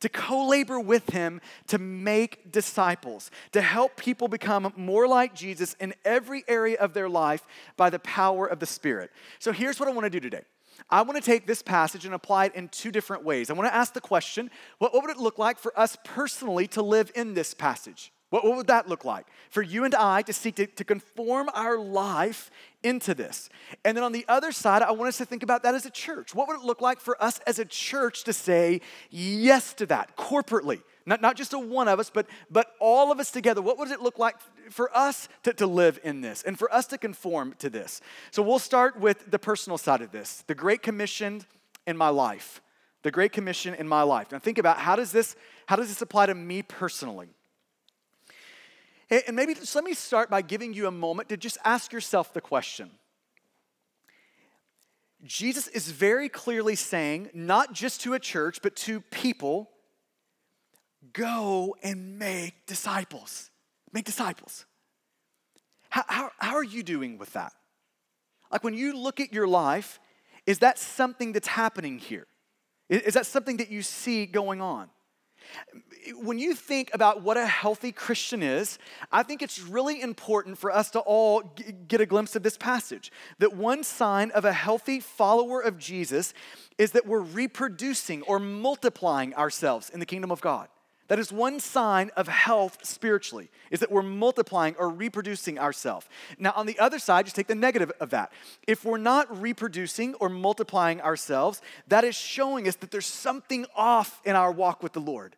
to 0.00 0.08
co 0.08 0.46
labor 0.46 0.78
with 0.78 1.10
Him 1.10 1.40
to 1.66 1.78
make 1.78 2.52
disciples, 2.52 3.30
to 3.52 3.60
help 3.60 3.96
people 3.96 4.28
become 4.28 4.72
more 4.76 5.08
like 5.08 5.34
Jesus 5.34 5.74
in 5.80 5.92
every 6.04 6.44
area 6.46 6.78
of 6.78 6.94
their 6.94 7.08
life 7.08 7.44
by 7.76 7.90
the 7.90 7.98
power 7.98 8.46
of 8.46 8.60
the 8.60 8.66
Spirit. 8.66 9.10
So 9.40 9.52
here's 9.52 9.80
what 9.80 9.88
I 9.88 9.92
want 9.92 10.04
to 10.04 10.10
do 10.10 10.20
today. 10.20 10.42
I 10.90 11.02
want 11.02 11.16
to 11.16 11.22
take 11.22 11.46
this 11.46 11.62
passage 11.62 12.04
and 12.04 12.14
apply 12.14 12.46
it 12.46 12.54
in 12.54 12.68
two 12.68 12.90
different 12.90 13.24
ways. 13.24 13.50
I 13.50 13.52
want 13.52 13.68
to 13.68 13.74
ask 13.74 13.92
the 13.92 14.00
question 14.00 14.50
what, 14.78 14.92
what 14.94 15.02
would 15.02 15.10
it 15.10 15.18
look 15.18 15.38
like 15.38 15.58
for 15.58 15.78
us 15.78 15.96
personally 16.04 16.66
to 16.68 16.82
live 16.82 17.10
in 17.14 17.34
this 17.34 17.54
passage? 17.54 18.12
What, 18.30 18.44
what 18.44 18.56
would 18.56 18.66
that 18.66 18.88
look 18.88 19.04
like? 19.04 19.26
For 19.48 19.62
you 19.62 19.84
and 19.84 19.94
I 19.94 20.22
to 20.22 20.32
seek 20.32 20.56
to, 20.56 20.66
to 20.66 20.84
conform 20.84 21.48
our 21.54 21.78
life 21.78 22.50
into 22.82 23.14
this. 23.14 23.48
And 23.84 23.96
then 23.96 24.04
on 24.04 24.12
the 24.12 24.24
other 24.28 24.52
side, 24.52 24.82
I 24.82 24.92
want 24.92 25.08
us 25.08 25.18
to 25.18 25.24
think 25.24 25.42
about 25.42 25.62
that 25.62 25.74
as 25.74 25.86
a 25.86 25.90
church. 25.90 26.34
What 26.34 26.48
would 26.48 26.60
it 26.60 26.64
look 26.64 26.80
like 26.80 27.00
for 27.00 27.20
us 27.22 27.40
as 27.46 27.58
a 27.58 27.64
church 27.64 28.24
to 28.24 28.32
say 28.32 28.82
yes 29.10 29.72
to 29.74 29.86
that 29.86 30.16
corporately? 30.16 30.82
Not, 31.08 31.22
not 31.22 31.36
just 31.36 31.54
a 31.54 31.58
one 31.58 31.88
of 31.88 31.98
us, 31.98 32.10
but, 32.10 32.26
but 32.50 32.74
all 32.80 33.10
of 33.10 33.18
us 33.18 33.30
together. 33.30 33.62
What 33.62 33.78
would 33.78 33.90
it 33.90 34.02
look 34.02 34.18
like 34.18 34.36
for 34.68 34.94
us 34.94 35.30
to, 35.44 35.54
to 35.54 35.66
live 35.66 35.98
in 36.04 36.20
this 36.20 36.42
and 36.42 36.58
for 36.58 36.70
us 36.72 36.86
to 36.88 36.98
conform 36.98 37.54
to 37.60 37.70
this? 37.70 38.02
So 38.30 38.42
we'll 38.42 38.58
start 38.58 39.00
with 39.00 39.30
the 39.30 39.38
personal 39.38 39.78
side 39.78 40.02
of 40.02 40.12
this 40.12 40.44
the 40.46 40.54
Great 40.54 40.82
Commission 40.82 41.44
in 41.86 41.96
my 41.96 42.10
life. 42.10 42.60
The 43.04 43.10
Great 43.10 43.32
Commission 43.32 43.72
in 43.74 43.88
my 43.88 44.02
life. 44.02 44.30
Now 44.30 44.38
think 44.38 44.58
about 44.58 44.76
how 44.76 44.96
does 44.96 45.10
this, 45.10 45.34
how 45.64 45.76
does 45.76 45.88
this 45.88 46.02
apply 46.02 46.26
to 46.26 46.34
me 46.34 46.60
personally? 46.60 47.28
And 49.08 49.34
maybe 49.34 49.54
just 49.54 49.74
let 49.74 49.84
me 49.84 49.94
start 49.94 50.28
by 50.28 50.42
giving 50.42 50.74
you 50.74 50.88
a 50.88 50.90
moment 50.90 51.30
to 51.30 51.38
just 51.38 51.56
ask 51.64 51.90
yourself 51.90 52.34
the 52.34 52.42
question. 52.42 52.90
Jesus 55.24 55.68
is 55.68 55.90
very 55.90 56.28
clearly 56.28 56.74
saying, 56.74 57.30
not 57.32 57.72
just 57.72 58.02
to 58.02 58.12
a 58.12 58.18
church, 58.18 58.60
but 58.62 58.76
to 58.76 59.00
people, 59.00 59.70
go 61.12 61.76
and 61.82 62.18
make 62.18 62.66
disciples. 62.66 63.50
Make 63.92 64.04
disciples. 64.04 64.66
How, 65.90 66.04
how, 66.08 66.30
how 66.38 66.54
are 66.54 66.64
you 66.64 66.82
doing 66.82 67.18
with 67.18 67.32
that? 67.32 67.52
Like 68.50 68.64
when 68.64 68.74
you 68.74 68.96
look 68.96 69.20
at 69.20 69.32
your 69.32 69.46
life, 69.46 70.00
is 70.46 70.60
that 70.60 70.78
something 70.78 71.32
that's 71.32 71.48
happening 71.48 71.98
here? 71.98 72.26
Is 72.88 73.14
that 73.14 73.26
something 73.26 73.58
that 73.58 73.70
you 73.70 73.82
see 73.82 74.24
going 74.26 74.60
on? 74.60 74.88
When 76.20 76.38
you 76.38 76.54
think 76.54 76.90
about 76.92 77.22
what 77.22 77.36
a 77.36 77.46
healthy 77.46 77.92
Christian 77.92 78.42
is, 78.42 78.78
I 79.12 79.22
think 79.22 79.40
it's 79.40 79.60
really 79.60 80.00
important 80.00 80.58
for 80.58 80.70
us 80.70 80.90
to 80.90 81.00
all 81.00 81.42
g- 81.56 81.72
get 81.86 82.00
a 82.00 82.06
glimpse 82.06 82.34
of 82.34 82.42
this 82.42 82.56
passage. 82.56 83.12
That 83.38 83.54
one 83.54 83.84
sign 83.84 84.30
of 84.32 84.44
a 84.44 84.52
healthy 84.52 85.00
follower 85.00 85.60
of 85.60 85.78
Jesus 85.78 86.34
is 86.76 86.92
that 86.92 87.06
we're 87.06 87.20
reproducing 87.20 88.22
or 88.22 88.38
multiplying 88.38 89.34
ourselves 89.34 89.90
in 89.90 90.00
the 90.00 90.06
kingdom 90.06 90.32
of 90.32 90.40
God. 90.40 90.68
That 91.08 91.18
is 91.18 91.32
one 91.32 91.58
sign 91.58 92.10
of 92.16 92.28
health 92.28 92.84
spiritually, 92.84 93.50
is 93.70 93.80
that 93.80 93.90
we're 93.90 94.02
multiplying 94.02 94.76
or 94.78 94.90
reproducing 94.90 95.58
ourselves. 95.58 96.06
Now, 96.38 96.52
on 96.54 96.66
the 96.66 96.78
other 96.78 96.98
side, 96.98 97.24
just 97.24 97.34
take 97.34 97.46
the 97.46 97.54
negative 97.54 97.90
of 97.98 98.10
that. 98.10 98.30
If 98.66 98.84
we're 98.84 98.98
not 98.98 99.40
reproducing 99.40 100.14
or 100.16 100.28
multiplying 100.28 101.00
ourselves, 101.00 101.62
that 101.88 102.04
is 102.04 102.14
showing 102.14 102.68
us 102.68 102.76
that 102.76 102.90
there's 102.90 103.06
something 103.06 103.64
off 103.74 104.20
in 104.24 104.36
our 104.36 104.52
walk 104.52 104.82
with 104.82 104.92
the 104.92 105.00
Lord. 105.00 105.34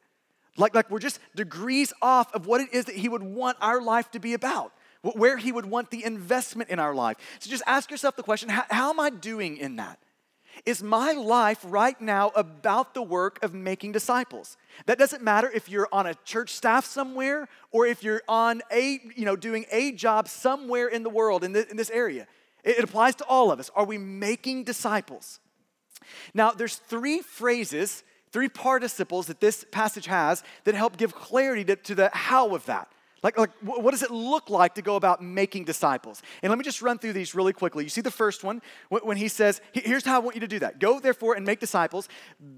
Like, 0.56 0.74
like 0.74 0.90
we're 0.90 0.98
just 0.98 1.20
degrees 1.36 1.92
off 2.02 2.34
of 2.34 2.46
what 2.46 2.60
it 2.60 2.74
is 2.74 2.86
that 2.86 2.96
He 2.96 3.08
would 3.08 3.22
want 3.22 3.56
our 3.60 3.80
life 3.80 4.10
to 4.10 4.18
be 4.18 4.34
about, 4.34 4.72
where 5.02 5.36
He 5.36 5.52
would 5.52 5.66
want 5.66 5.92
the 5.92 6.04
investment 6.04 6.68
in 6.70 6.80
our 6.80 6.94
life. 6.94 7.16
So 7.38 7.48
just 7.48 7.62
ask 7.64 7.92
yourself 7.92 8.16
the 8.16 8.24
question 8.24 8.48
how, 8.48 8.64
how 8.70 8.90
am 8.90 8.98
I 8.98 9.10
doing 9.10 9.56
in 9.56 9.76
that? 9.76 10.00
Is 10.66 10.82
my 10.82 11.12
life 11.12 11.58
right 11.64 12.00
now 12.00 12.32
about 12.34 12.94
the 12.94 13.02
work 13.02 13.42
of 13.42 13.54
making 13.54 13.92
disciples? 13.92 14.56
That 14.86 14.98
doesn't 14.98 15.22
matter 15.22 15.50
if 15.50 15.68
you're 15.68 15.88
on 15.92 16.06
a 16.06 16.14
church 16.24 16.50
staff 16.50 16.84
somewhere 16.84 17.48
or 17.70 17.86
if 17.86 18.02
you're 18.02 18.22
on 18.28 18.62
a, 18.70 19.00
you 19.16 19.24
know, 19.24 19.36
doing 19.36 19.64
a 19.70 19.92
job 19.92 20.28
somewhere 20.28 20.88
in 20.88 21.02
the 21.02 21.10
world 21.10 21.44
in, 21.44 21.56
in 21.56 21.76
this 21.76 21.90
area. 21.90 22.26
It, 22.64 22.78
it 22.78 22.84
applies 22.84 23.14
to 23.16 23.24
all 23.24 23.50
of 23.50 23.60
us. 23.60 23.70
Are 23.74 23.84
we 23.84 23.98
making 23.98 24.64
disciples? 24.64 25.40
Now, 26.34 26.50
there's 26.50 26.76
three 26.76 27.20
phrases, 27.20 28.02
three 28.30 28.48
participles 28.48 29.26
that 29.28 29.40
this 29.40 29.64
passage 29.70 30.06
has 30.06 30.42
that 30.64 30.74
help 30.74 30.96
give 30.96 31.14
clarity 31.14 31.64
to, 31.64 31.76
to 31.76 31.94
the 31.94 32.10
how 32.12 32.54
of 32.54 32.66
that. 32.66 32.88
Like, 33.22 33.36
like, 33.36 33.50
what 33.62 33.90
does 33.90 34.02
it 34.02 34.10
look 34.10 34.48
like 34.48 34.76
to 34.76 34.82
go 34.82 34.96
about 34.96 35.22
making 35.22 35.64
disciples? 35.64 36.22
And 36.42 36.48
let 36.50 36.58
me 36.58 36.64
just 36.64 36.80
run 36.80 36.98
through 36.98 37.12
these 37.12 37.34
really 37.34 37.52
quickly. 37.52 37.84
You 37.84 37.90
see 37.90 38.00
the 38.00 38.10
first 38.10 38.42
one 38.42 38.62
when 38.88 39.18
he 39.18 39.28
says, 39.28 39.60
Here's 39.72 40.06
how 40.06 40.16
I 40.16 40.18
want 40.20 40.36
you 40.36 40.40
to 40.40 40.48
do 40.48 40.58
that 40.60 40.78
go, 40.78 40.98
therefore, 40.98 41.34
and 41.34 41.44
make 41.44 41.60
disciples, 41.60 42.08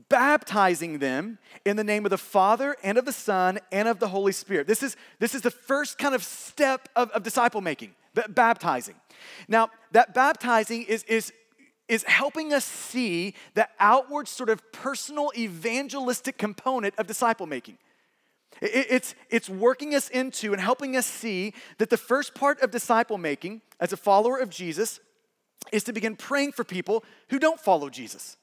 baptizing 0.08 1.00
them 1.00 1.38
in 1.64 1.76
the 1.76 1.82
name 1.82 2.06
of 2.06 2.10
the 2.10 2.18
Father 2.18 2.76
and 2.84 2.96
of 2.96 3.04
the 3.04 3.12
Son 3.12 3.58
and 3.72 3.88
of 3.88 3.98
the 3.98 4.08
Holy 4.08 4.30
Spirit. 4.30 4.68
This 4.68 4.84
is, 4.84 4.96
this 5.18 5.34
is 5.34 5.40
the 5.40 5.50
first 5.50 5.98
kind 5.98 6.14
of 6.14 6.22
step 6.22 6.88
of, 6.94 7.10
of 7.10 7.24
disciple 7.24 7.60
making, 7.60 7.96
baptizing. 8.28 8.94
Now, 9.48 9.68
that 9.90 10.14
baptizing 10.14 10.84
is, 10.84 11.02
is, 11.04 11.32
is 11.88 12.04
helping 12.04 12.52
us 12.52 12.64
see 12.64 13.34
the 13.54 13.68
outward, 13.80 14.28
sort 14.28 14.48
of 14.48 14.62
personal 14.70 15.32
evangelistic 15.36 16.38
component 16.38 16.94
of 16.98 17.08
disciple 17.08 17.46
making. 17.46 17.78
It's, 18.62 19.16
it's 19.28 19.50
working 19.50 19.92
us 19.92 20.08
into 20.08 20.52
and 20.52 20.62
helping 20.62 20.96
us 20.96 21.04
see 21.04 21.52
that 21.78 21.90
the 21.90 21.96
first 21.96 22.32
part 22.32 22.60
of 22.62 22.70
disciple 22.70 23.18
making 23.18 23.60
as 23.80 23.92
a 23.92 23.96
follower 23.96 24.38
of 24.38 24.50
Jesus 24.50 25.00
is 25.72 25.82
to 25.84 25.92
begin 25.92 26.14
praying 26.14 26.52
for 26.52 26.62
people 26.62 27.04
who 27.30 27.40
don't 27.40 27.58
follow 27.58 27.90
Jesus, 27.90 28.36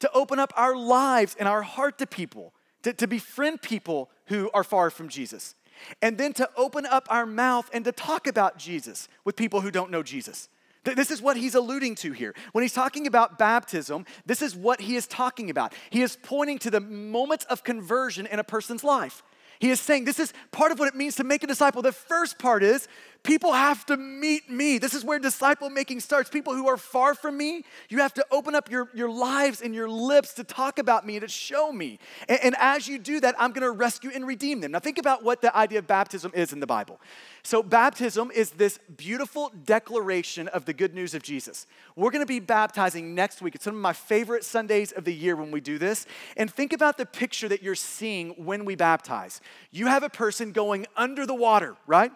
to 0.00 0.10
open 0.12 0.38
up 0.38 0.52
our 0.54 0.76
lives 0.76 1.34
and 1.38 1.48
our 1.48 1.62
heart 1.62 1.96
to 1.98 2.06
people, 2.06 2.52
to, 2.82 2.92
to 2.92 3.06
befriend 3.06 3.62
people 3.62 4.10
who 4.26 4.50
are 4.52 4.64
far 4.64 4.90
from 4.90 5.08
Jesus, 5.08 5.54
and 6.02 6.18
then 6.18 6.34
to 6.34 6.48
open 6.58 6.84
up 6.84 7.06
our 7.08 7.24
mouth 7.24 7.70
and 7.72 7.86
to 7.86 7.92
talk 7.92 8.26
about 8.26 8.58
Jesus 8.58 9.08
with 9.24 9.34
people 9.34 9.62
who 9.62 9.70
don't 9.70 9.90
know 9.90 10.02
Jesus. 10.02 10.50
This 10.84 11.10
is 11.10 11.22
what 11.22 11.38
he's 11.38 11.54
alluding 11.54 11.94
to 11.96 12.12
here. 12.12 12.34
When 12.52 12.60
he's 12.60 12.74
talking 12.74 13.06
about 13.06 13.38
baptism, 13.38 14.04
this 14.26 14.42
is 14.42 14.54
what 14.54 14.82
he 14.82 14.96
is 14.96 15.06
talking 15.06 15.48
about. 15.48 15.72
He 15.88 16.02
is 16.02 16.18
pointing 16.22 16.58
to 16.58 16.70
the 16.70 16.80
moments 16.80 17.46
of 17.46 17.64
conversion 17.64 18.26
in 18.26 18.38
a 18.38 18.44
person's 18.44 18.84
life. 18.84 19.22
He 19.58 19.70
is 19.70 19.80
saying 19.80 20.04
this 20.04 20.18
is 20.18 20.32
part 20.52 20.72
of 20.72 20.78
what 20.78 20.88
it 20.88 20.94
means 20.94 21.16
to 21.16 21.24
make 21.24 21.42
a 21.42 21.46
disciple. 21.46 21.82
The 21.82 21.92
first 21.92 22.38
part 22.38 22.62
is 22.62 22.88
people 23.24 23.52
have 23.52 23.84
to 23.86 23.96
meet 23.96 24.50
me. 24.50 24.78
This 24.78 24.94
is 24.94 25.04
where 25.04 25.18
disciple 25.18 25.70
making 25.70 26.00
starts. 26.00 26.28
People 26.28 26.54
who 26.54 26.68
are 26.68 26.76
far 26.76 27.14
from 27.14 27.36
me, 27.36 27.64
you 27.88 27.98
have 27.98 28.14
to 28.14 28.26
open 28.30 28.54
up 28.54 28.70
your, 28.70 28.90
your 28.94 29.10
lives 29.10 29.62
and 29.62 29.74
your 29.74 29.88
lips 29.88 30.34
to 30.34 30.44
talk 30.44 30.78
about 30.78 31.06
me, 31.06 31.18
to 31.18 31.26
show 31.26 31.72
me. 31.72 31.98
And, 32.28 32.38
and 32.42 32.56
as 32.60 32.86
you 32.86 32.98
do 32.98 33.20
that, 33.20 33.34
I'm 33.38 33.50
going 33.50 33.62
to 33.62 33.70
rescue 33.70 34.10
and 34.14 34.26
redeem 34.26 34.60
them. 34.60 34.72
Now, 34.72 34.78
think 34.78 34.98
about 34.98 35.24
what 35.24 35.40
the 35.40 35.56
idea 35.56 35.78
of 35.78 35.86
baptism 35.86 36.32
is 36.34 36.52
in 36.52 36.60
the 36.60 36.66
Bible. 36.66 37.00
So, 37.42 37.62
baptism 37.62 38.30
is 38.30 38.50
this 38.50 38.78
beautiful 38.96 39.52
declaration 39.64 40.48
of 40.48 40.66
the 40.66 40.72
good 40.72 40.94
news 40.94 41.14
of 41.14 41.22
Jesus. 41.22 41.66
We're 41.96 42.10
going 42.10 42.22
to 42.22 42.26
be 42.26 42.40
baptizing 42.40 43.14
next 43.14 43.42
week. 43.42 43.54
It's 43.54 43.66
one 43.66 43.74
of 43.74 43.80
my 43.80 43.92
favorite 43.92 44.44
Sundays 44.44 44.92
of 44.92 45.04
the 45.04 45.14
year 45.14 45.36
when 45.36 45.50
we 45.50 45.60
do 45.60 45.78
this. 45.78 46.06
And 46.36 46.52
think 46.52 46.72
about 46.72 46.98
the 46.98 47.06
picture 47.06 47.48
that 47.48 47.62
you're 47.62 47.74
seeing 47.74 48.30
when 48.30 48.64
we 48.64 48.76
baptize. 48.76 49.40
You 49.70 49.86
have 49.86 50.02
a 50.02 50.08
person 50.08 50.52
going 50.52 50.86
under 50.96 51.26
the 51.26 51.34
water, 51.34 51.76
right? 51.86 52.12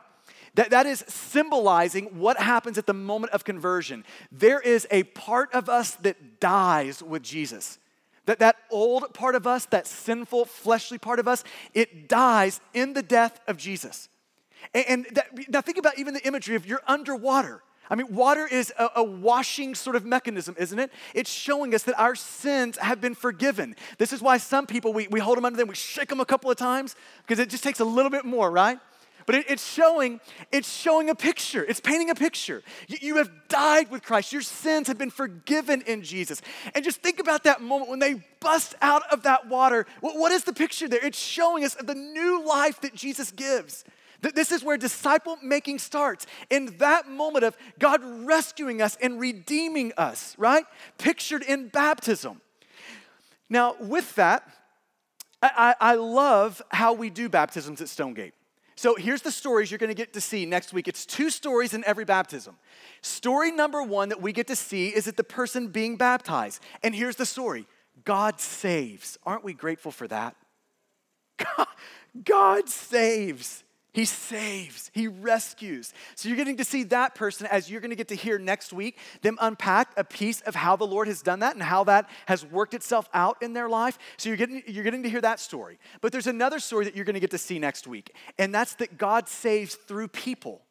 That, 0.54 0.70
that 0.70 0.86
is 0.86 1.04
symbolizing 1.08 2.18
what 2.18 2.38
happens 2.40 2.78
at 2.78 2.86
the 2.86 2.94
moment 2.94 3.32
of 3.32 3.44
conversion. 3.44 4.04
There 4.32 4.60
is 4.60 4.86
a 4.90 5.04
part 5.04 5.52
of 5.54 5.68
us 5.68 5.92
that 5.96 6.40
dies 6.40 7.02
with 7.02 7.22
Jesus. 7.22 7.78
That, 8.26 8.40
that 8.40 8.56
old 8.70 9.14
part 9.14 9.34
of 9.34 9.46
us, 9.46 9.66
that 9.66 9.86
sinful, 9.86 10.46
fleshly 10.46 10.98
part 10.98 11.18
of 11.18 11.28
us, 11.28 11.44
it 11.74 12.08
dies 12.08 12.60
in 12.74 12.92
the 12.92 13.02
death 13.02 13.40
of 13.46 13.56
Jesus. 13.56 14.08
And, 14.74 15.06
that, 15.12 15.48
now 15.48 15.60
think 15.60 15.78
about 15.78 15.98
even 15.98 16.14
the 16.14 16.26
imagery 16.26 16.56
of 16.56 16.66
you're 16.66 16.82
underwater. 16.86 17.62
I 17.90 17.94
mean, 17.94 18.14
water 18.14 18.46
is 18.46 18.72
a, 18.78 18.90
a, 18.96 19.04
washing 19.04 19.74
sort 19.74 19.96
of 19.96 20.04
mechanism, 20.04 20.54
isn't 20.58 20.78
it? 20.78 20.92
It's 21.14 21.30
showing 21.30 21.74
us 21.74 21.84
that 21.84 21.98
our 21.98 22.14
sins 22.14 22.76
have 22.78 23.00
been 23.00 23.14
forgiven. 23.14 23.76
This 23.96 24.12
is 24.12 24.20
why 24.20 24.38
some 24.38 24.66
people, 24.66 24.92
we, 24.92 25.08
we 25.08 25.20
hold 25.20 25.36
them 25.36 25.44
under 25.44 25.56
them, 25.56 25.68
we 25.68 25.74
shake 25.74 26.08
them 26.08 26.20
a 26.20 26.26
couple 26.26 26.50
of 26.50 26.56
times, 26.56 26.96
because 27.22 27.38
it 27.38 27.48
just 27.48 27.64
takes 27.64 27.80
a 27.80 27.84
little 27.84 28.10
bit 28.10 28.24
more, 28.24 28.50
right? 28.50 28.78
But 29.28 29.34
it, 29.34 29.50
it's 29.50 29.74
showing, 29.74 30.20
it's 30.50 30.72
showing 30.72 31.10
a 31.10 31.14
picture. 31.14 31.62
It's 31.62 31.80
painting 31.80 32.08
a 32.08 32.14
picture. 32.14 32.62
You, 32.86 32.96
you 33.00 33.16
have 33.16 33.30
died 33.48 33.90
with 33.90 34.02
Christ. 34.02 34.32
Your 34.32 34.40
sins 34.40 34.88
have 34.88 34.96
been 34.96 35.10
forgiven 35.10 35.82
in 35.82 36.02
Jesus. 36.02 36.40
And 36.74 36.82
just 36.82 37.02
think 37.02 37.18
about 37.20 37.44
that 37.44 37.60
moment 37.60 37.90
when 37.90 37.98
they 37.98 38.24
bust 38.40 38.74
out 38.80 39.02
of 39.12 39.24
that 39.24 39.46
water. 39.46 39.86
what, 40.00 40.16
what 40.18 40.32
is 40.32 40.44
the 40.44 40.54
picture 40.54 40.88
there? 40.88 41.04
It's 41.04 41.18
showing 41.18 41.62
us 41.62 41.74
the 41.74 41.94
new 41.94 42.42
life 42.46 42.80
that 42.80 42.94
Jesus 42.94 43.30
gives. 43.30 43.84
This 44.20 44.50
is 44.50 44.64
where 44.64 44.76
disciple 44.76 45.38
making 45.42 45.78
starts. 45.78 46.26
In 46.50 46.76
that 46.78 47.08
moment 47.08 47.44
of 47.44 47.56
God 47.78 48.00
rescuing 48.02 48.82
us 48.82 48.96
and 49.00 49.20
redeeming 49.20 49.92
us, 49.96 50.34
right? 50.38 50.64
Pictured 50.98 51.42
in 51.42 51.68
baptism. 51.68 52.40
Now, 53.48 53.76
with 53.80 54.14
that, 54.16 54.48
I, 55.40 55.76
I, 55.80 55.94
love 55.94 56.60
how 56.70 56.94
we 56.94 57.10
do 57.10 57.28
baptisms 57.28 57.80
at 57.80 57.88
Stonegate. 57.88 58.34
So 58.74 58.96
here's 58.96 59.22
the 59.22 59.30
stories 59.30 59.70
you're 59.70 59.78
gonna 59.78 59.94
get 59.94 60.12
to 60.14 60.20
see 60.20 60.44
next 60.46 60.72
week. 60.72 60.88
It's 60.88 61.06
two 61.06 61.30
stories 61.30 61.74
in 61.74 61.84
every 61.84 62.04
baptism. 62.04 62.56
Story 63.02 63.52
number 63.52 63.82
one 63.82 64.08
that 64.08 64.20
we 64.20 64.32
get 64.32 64.48
to 64.48 64.56
see 64.56 64.88
is 64.88 65.04
that 65.04 65.16
the 65.16 65.24
person 65.24 65.68
being 65.68 65.96
baptized. 65.96 66.60
And 66.82 66.92
here's 66.92 67.16
the 67.16 67.26
story 67.26 67.66
God 68.04 68.40
saves. 68.40 69.16
Aren't 69.24 69.44
we 69.44 69.54
grateful 69.54 69.92
for 69.92 70.08
that? 70.08 70.34
God, 71.36 71.66
God 72.24 72.68
saves. 72.68 73.62
He 73.94 74.04
saves, 74.04 74.90
He 74.92 75.08
rescues. 75.08 75.92
So 76.14 76.28
you're 76.28 76.36
getting 76.36 76.58
to 76.58 76.64
see 76.64 76.84
that 76.84 77.14
person 77.14 77.46
as 77.46 77.70
you're 77.70 77.80
going 77.80 77.90
to 77.90 77.96
get 77.96 78.08
to 78.08 78.14
hear 78.14 78.38
next 78.38 78.72
week 78.72 78.98
them 79.22 79.38
unpack 79.40 79.92
a 79.96 80.04
piece 80.04 80.40
of 80.42 80.54
how 80.54 80.76
the 80.76 80.86
Lord 80.86 81.08
has 81.08 81.22
done 81.22 81.40
that 81.40 81.54
and 81.54 81.62
how 81.62 81.84
that 81.84 82.08
has 82.26 82.44
worked 82.44 82.74
itself 82.74 83.08
out 83.14 83.42
in 83.42 83.54
their 83.54 83.68
life. 83.68 83.98
So 84.18 84.28
you're 84.28 84.36
getting, 84.36 84.62
you're 84.66 84.84
getting 84.84 85.02
to 85.04 85.08
hear 85.08 85.22
that 85.22 85.40
story. 85.40 85.78
But 86.00 86.12
there's 86.12 86.26
another 86.26 86.58
story 86.58 86.84
that 86.84 86.94
you're 86.94 87.06
going 87.06 87.14
to 87.14 87.20
get 87.20 87.30
to 87.30 87.38
see 87.38 87.58
next 87.58 87.86
week, 87.86 88.14
and 88.38 88.54
that's 88.54 88.74
that 88.74 88.98
God 88.98 89.28
saves 89.28 89.74
through 89.74 90.08
people. 90.08 90.62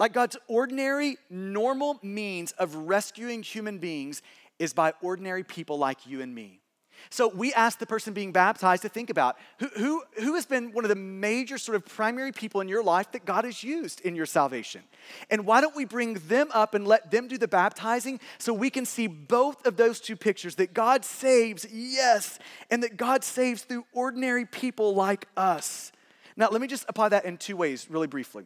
Like 0.00 0.14
God's 0.14 0.36
ordinary, 0.48 1.18
normal 1.28 2.00
means 2.02 2.52
of 2.52 2.74
rescuing 2.74 3.42
human 3.42 3.78
beings 3.78 4.22
is 4.58 4.72
by 4.72 4.94
ordinary 5.02 5.44
people 5.44 5.78
like 5.78 6.06
you 6.06 6.22
and 6.22 6.34
me. 6.34 6.61
So 7.10 7.28
we 7.28 7.52
asked 7.52 7.80
the 7.80 7.86
person 7.86 8.12
being 8.12 8.32
baptized 8.32 8.82
to 8.82 8.88
think 8.88 9.10
about 9.10 9.36
who, 9.58 9.68
who, 9.76 10.02
who 10.20 10.34
has 10.34 10.46
been 10.46 10.72
one 10.72 10.84
of 10.84 10.88
the 10.88 10.94
major 10.94 11.58
sort 11.58 11.76
of 11.76 11.84
primary 11.84 12.32
people 12.32 12.60
in 12.60 12.68
your 12.68 12.82
life 12.82 13.12
that 13.12 13.24
God 13.24 13.44
has 13.44 13.62
used 13.62 14.00
in 14.00 14.16
your 14.16 14.26
salvation. 14.26 14.82
And 15.30 15.46
why 15.46 15.60
don't 15.60 15.76
we 15.76 15.84
bring 15.84 16.14
them 16.14 16.48
up 16.52 16.74
and 16.74 16.86
let 16.86 17.10
them 17.10 17.28
do 17.28 17.38
the 17.38 17.48
baptizing 17.48 18.20
so 18.38 18.52
we 18.52 18.70
can 18.70 18.84
see 18.84 19.06
both 19.06 19.66
of 19.66 19.76
those 19.76 20.00
two 20.00 20.16
pictures 20.16 20.54
that 20.56 20.74
God 20.74 21.04
saves, 21.04 21.66
yes, 21.72 22.38
and 22.70 22.82
that 22.82 22.96
God 22.96 23.24
saves 23.24 23.62
through 23.62 23.84
ordinary 23.92 24.46
people 24.46 24.94
like 24.94 25.26
us. 25.36 25.92
Now, 26.36 26.48
let 26.50 26.60
me 26.60 26.66
just 26.66 26.84
apply 26.88 27.10
that 27.10 27.24
in 27.24 27.36
two 27.36 27.56
ways, 27.56 27.88
really 27.90 28.06
briefly. 28.06 28.44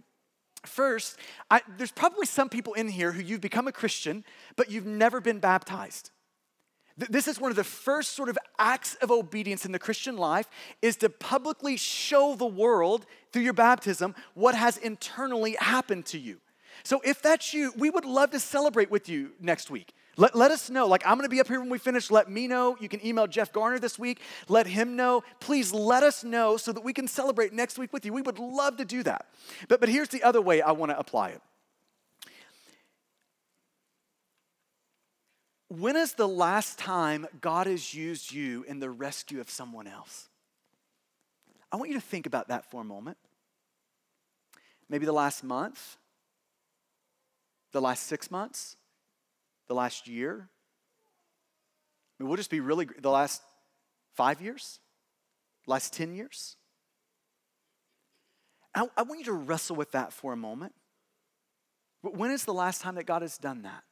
First, 0.65 1.17
I, 1.51 1.63
there's 1.77 1.93
probably 1.93 2.27
some 2.27 2.49
people 2.49 2.75
in 2.75 2.89
here 2.89 3.13
who 3.13 3.23
you've 3.23 3.41
become 3.41 3.69
a 3.69 3.73
Christian, 3.73 4.25
but 4.57 4.71
you've 4.71 4.87
never 4.87 5.21
been 5.21 5.39
baptized. 5.39 6.11
This 6.97 7.29
is 7.29 7.39
one 7.39 7.51
of 7.51 7.57
the 7.57 7.65
first 7.65 8.13
sort 8.13 8.31
of 8.31 8.39
acts 8.59 8.95
of 8.97 9.11
obedience 9.11 9.67
in 9.67 9.73
the 9.73 9.79
Christian 9.79 10.17
life 10.17 10.49
is 10.81 10.97
to 10.97 11.11
publicly 11.11 11.77
show 11.77 12.35
the 12.35 12.47
world 12.47 13.05
through 13.33 13.43
your 13.43 13.53
baptism 13.53 14.15
what 14.35 14.55
has 14.55 14.79
internally 14.79 15.57
happened 15.61 16.07
to 16.07 16.19
you. 16.19 16.39
So 16.85 17.01
if 17.05 17.21
that's 17.21 17.53
you, 17.53 17.73
we 17.77 17.91
would 17.91 18.05
love 18.05 18.31
to 18.31 18.41
celebrate 18.41 18.91
with 18.91 19.09
you 19.09 19.33
next 19.41 19.71
week. 19.71 19.93
Let, 20.17 20.35
let 20.35 20.51
us 20.51 20.71
know. 20.71 20.87
Like, 20.87 21.07
I'm 21.07 21.19
going 21.19 21.29
to 21.29 21.35
be 21.35 21.41
up 21.41 21.49
here 21.49 21.61
when 21.61 21.69
we 21.69 21.79
finish. 21.79 22.11
Let 22.11 22.31
me 22.31 22.47
know. 22.47 22.77
You 22.81 22.89
can 22.89 23.05
email 23.05 23.27
Jeff 23.27 23.53
Garner 23.53 23.79
this 23.79 23.99
week. 23.99 24.21
Let 24.49 24.67
him 24.67 24.97
know. 24.97 25.23
Please 25.41 25.73
let 25.73 26.03
us 26.03 26.25
know 26.25 26.57
so 26.57 26.73
that 26.73 26.83
we 26.83 26.95
can 26.95 27.07
celebrate 27.07 27.53
next 27.53 27.79
week 27.79 27.93
with 27.93 28.07
you. 28.07 28.13
We 28.15 28.23
would 28.23 28.39
love 28.39 28.79
to 28.79 28.87
do 28.87 29.03
that. 29.03 29.27
But, 29.69 29.81
but 29.81 29.91
here's 29.91 30.09
the 30.09 30.23
other 30.23 30.41
way 30.41 30.63
I 30.63 30.73
want 30.73 30.91
to 30.93 30.99
apply 30.99 31.31
it. 31.31 31.43
When 35.69 35.97
is 35.97 36.13
the 36.15 36.29
last 36.29 36.79
time 36.79 37.27
God 37.41 37.67
has 37.67 37.93
used 37.93 38.33
you 38.33 38.65
in 38.69 38.79
the 38.79 38.91
rescue 38.91 39.41
of 39.41 39.51
someone 39.51 39.87
else? 39.87 40.29
I 41.73 41.77
want 41.77 41.91
you 41.91 41.97
to 41.97 42.01
think 42.01 42.27
about 42.27 42.49
that 42.49 42.71
for 42.71 42.81
a 42.81 42.85
moment. 42.85 43.17
Maybe 44.89 45.05
the 45.05 45.13
last 45.13 45.43
month, 45.43 45.97
the 47.73 47.81
last 47.81 48.05
six 48.05 48.31
months, 48.31 48.77
the 49.67 49.75
last 49.75 50.07
year. 50.07 50.49
I 52.19 52.23
mean, 52.23 52.29
we'll 52.29 52.37
just 52.37 52.51
be 52.51 52.61
really, 52.61 52.87
the 53.01 53.11
last 53.11 53.43
five 54.15 54.41
years, 54.41 54.79
last 55.67 55.93
10 55.93 56.15
years. 56.15 56.57
I, 58.73 58.87
I 58.97 59.03
want 59.03 59.19
you 59.19 59.27
to 59.27 59.33
wrestle 59.33 59.75
with 59.75 59.91
that 59.93 60.13
for 60.13 60.33
a 60.33 60.37
moment. 60.37 60.75
But 62.03 62.17
when 62.17 62.31
is 62.31 62.45
the 62.45 62.55
last 62.55 62.81
time 62.83 62.95
that 62.95 63.05
God 63.05 63.23
has 63.23 63.37
done 63.37 63.63
that? 63.63 63.83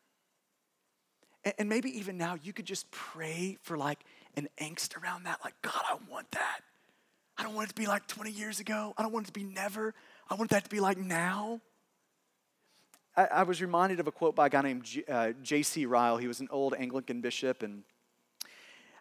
And, 1.59 1.69
maybe 1.69 1.99
even 1.99 2.17
now 2.17 2.37
you 2.43 2.53
could 2.53 2.65
just 2.65 2.91
pray 2.91 3.59
for 3.63 3.77
like 3.77 3.99
an 4.37 4.49
angst 4.61 4.97
around 5.01 5.25
that, 5.25 5.41
like, 5.45 5.55
God, 5.63 5.83
I 5.91 5.97
want 6.11 6.31
that. 6.33 6.61
I 7.37 7.43
don't 7.43 7.55
want 7.55 7.67
it 7.67 7.75
to 7.75 7.81
be 7.81 7.87
like 7.87 8.07
20 8.07 8.31
years 8.31 8.61
ago. 8.61 8.95
I 8.97 9.03
don't 9.03 9.13
want 9.13 9.27
it 9.27 9.29
to 9.29 9.33
be 9.33 9.45
never. 9.45 9.95
I 10.29 10.35
want 10.35 10.51
that 10.51 10.65
to 10.65 10.71
be 10.71 10.81
like 10.81 10.99
now. 10.99 11.61
I, 13.17 13.25
I 13.27 13.43
was 13.43 13.61
reminded 13.61 14.01
of 14.01 14.07
a 14.07 14.13
quote 14.13 14.35
by 14.35 14.47
a 14.47 14.51
guy 14.51 14.63
named 14.63 14.85
J.C. 15.43 15.85
Uh, 15.85 15.89
Ryle. 15.89 16.17
He 16.17 16.29
was 16.29 16.41
an 16.41 16.49
old 16.51 16.75
Anglican 16.75 17.21
bishop, 17.21 17.63
and 17.63 17.83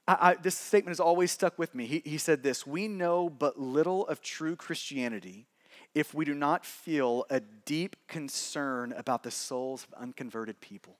I, 0.07 0.17
I, 0.19 0.35
this 0.35 0.57
statement 0.57 0.91
has 0.91 0.99
always 0.99 1.31
stuck 1.31 1.57
with 1.57 1.73
me. 1.73 1.85
He, 1.85 2.01
he 2.05 2.17
said 2.17 2.43
this 2.43 2.67
We 2.67 2.87
know 2.87 3.29
but 3.29 3.59
little 3.59 4.07
of 4.07 4.21
true 4.21 4.55
Christianity 4.55 5.47
if 5.93 6.13
we 6.13 6.25
do 6.25 6.33
not 6.33 6.65
feel 6.65 7.25
a 7.29 7.39
deep 7.39 7.95
concern 8.07 8.93
about 8.93 9.23
the 9.23 9.31
souls 9.31 9.85
of 9.85 9.93
unconverted 10.01 10.59
people. 10.59 10.97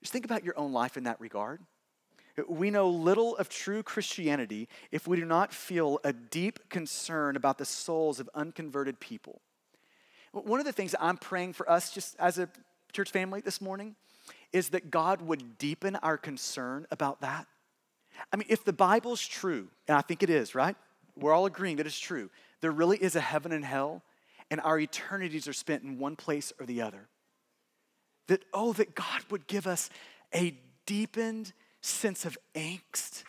Just 0.00 0.12
think 0.12 0.24
about 0.24 0.44
your 0.44 0.58
own 0.58 0.72
life 0.72 0.96
in 0.96 1.04
that 1.04 1.20
regard. 1.20 1.60
We 2.48 2.70
know 2.70 2.88
little 2.88 3.36
of 3.36 3.48
true 3.48 3.82
Christianity 3.82 4.68
if 4.92 5.08
we 5.08 5.16
do 5.16 5.24
not 5.24 5.52
feel 5.52 5.98
a 6.04 6.12
deep 6.12 6.68
concern 6.68 7.34
about 7.34 7.58
the 7.58 7.64
souls 7.64 8.20
of 8.20 8.30
unconverted 8.34 9.00
people. 9.00 9.40
One 10.32 10.60
of 10.60 10.66
the 10.66 10.72
things 10.72 10.94
I'm 11.00 11.16
praying 11.16 11.54
for 11.54 11.68
us, 11.68 11.90
just 11.90 12.14
as 12.18 12.38
a 12.38 12.48
church 12.92 13.10
family 13.10 13.40
this 13.40 13.60
morning, 13.60 13.96
is 14.52 14.68
that 14.68 14.90
God 14.90 15.20
would 15.22 15.58
deepen 15.58 15.96
our 15.96 16.16
concern 16.16 16.86
about 16.90 17.22
that. 17.22 17.46
I 18.32 18.36
mean, 18.36 18.46
if 18.48 18.64
the 18.64 18.72
Bible's 18.72 19.26
true, 19.26 19.68
and 19.88 19.96
I 19.96 20.00
think 20.02 20.22
it 20.22 20.30
is, 20.30 20.54
right? 20.54 20.76
We're 21.16 21.32
all 21.32 21.46
agreeing 21.46 21.76
that 21.76 21.86
it's 21.86 21.98
true. 21.98 22.30
There 22.60 22.70
really 22.70 22.98
is 22.98 23.16
a 23.16 23.20
heaven 23.20 23.52
and 23.52 23.64
hell, 23.64 24.02
and 24.50 24.60
our 24.60 24.78
eternities 24.78 25.48
are 25.48 25.52
spent 25.52 25.82
in 25.82 25.98
one 25.98 26.14
place 26.14 26.52
or 26.60 26.66
the 26.66 26.82
other. 26.82 27.08
That, 28.28 28.44
oh, 28.54 28.72
that 28.74 28.94
God 28.94 29.22
would 29.30 29.46
give 29.46 29.66
us 29.66 29.90
a 30.34 30.58
deepened 30.86 31.52
sense 31.80 32.24
of 32.24 32.38
angst 32.54 33.24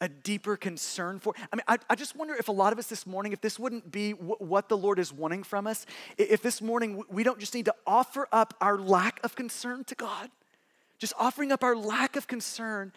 a 0.00 0.08
deeper 0.08 0.56
concern 0.56 1.18
for. 1.18 1.34
I 1.52 1.56
mean, 1.56 1.64
I, 1.68 1.78
I, 1.90 1.94
just 1.94 2.16
wonder 2.16 2.34
if 2.34 2.48
a 2.48 2.52
lot 2.52 2.72
of 2.72 2.78
us 2.78 2.86
this 2.86 3.06
morning, 3.06 3.32
if 3.32 3.40
this 3.40 3.58
wouldn't 3.58 3.92
be 3.92 4.12
w- 4.12 4.36
what 4.38 4.68
the 4.68 4.76
Lord 4.76 4.98
is 4.98 5.12
wanting 5.12 5.42
from 5.42 5.66
us, 5.66 5.84
if 6.16 6.42
this 6.42 6.62
morning 6.62 7.02
we 7.10 7.22
don't 7.22 7.38
just 7.38 7.54
need 7.54 7.66
to 7.66 7.74
offer 7.86 8.26
up 8.32 8.54
our 8.60 8.78
lack 8.78 9.20
of 9.22 9.36
concern 9.36 9.84
to 9.84 9.94
God, 9.94 10.30
just 10.98 11.12
offering 11.18 11.52
up 11.52 11.62
our 11.62 11.76
lack 11.76 12.16
of 12.16 12.26
concern 12.26 12.92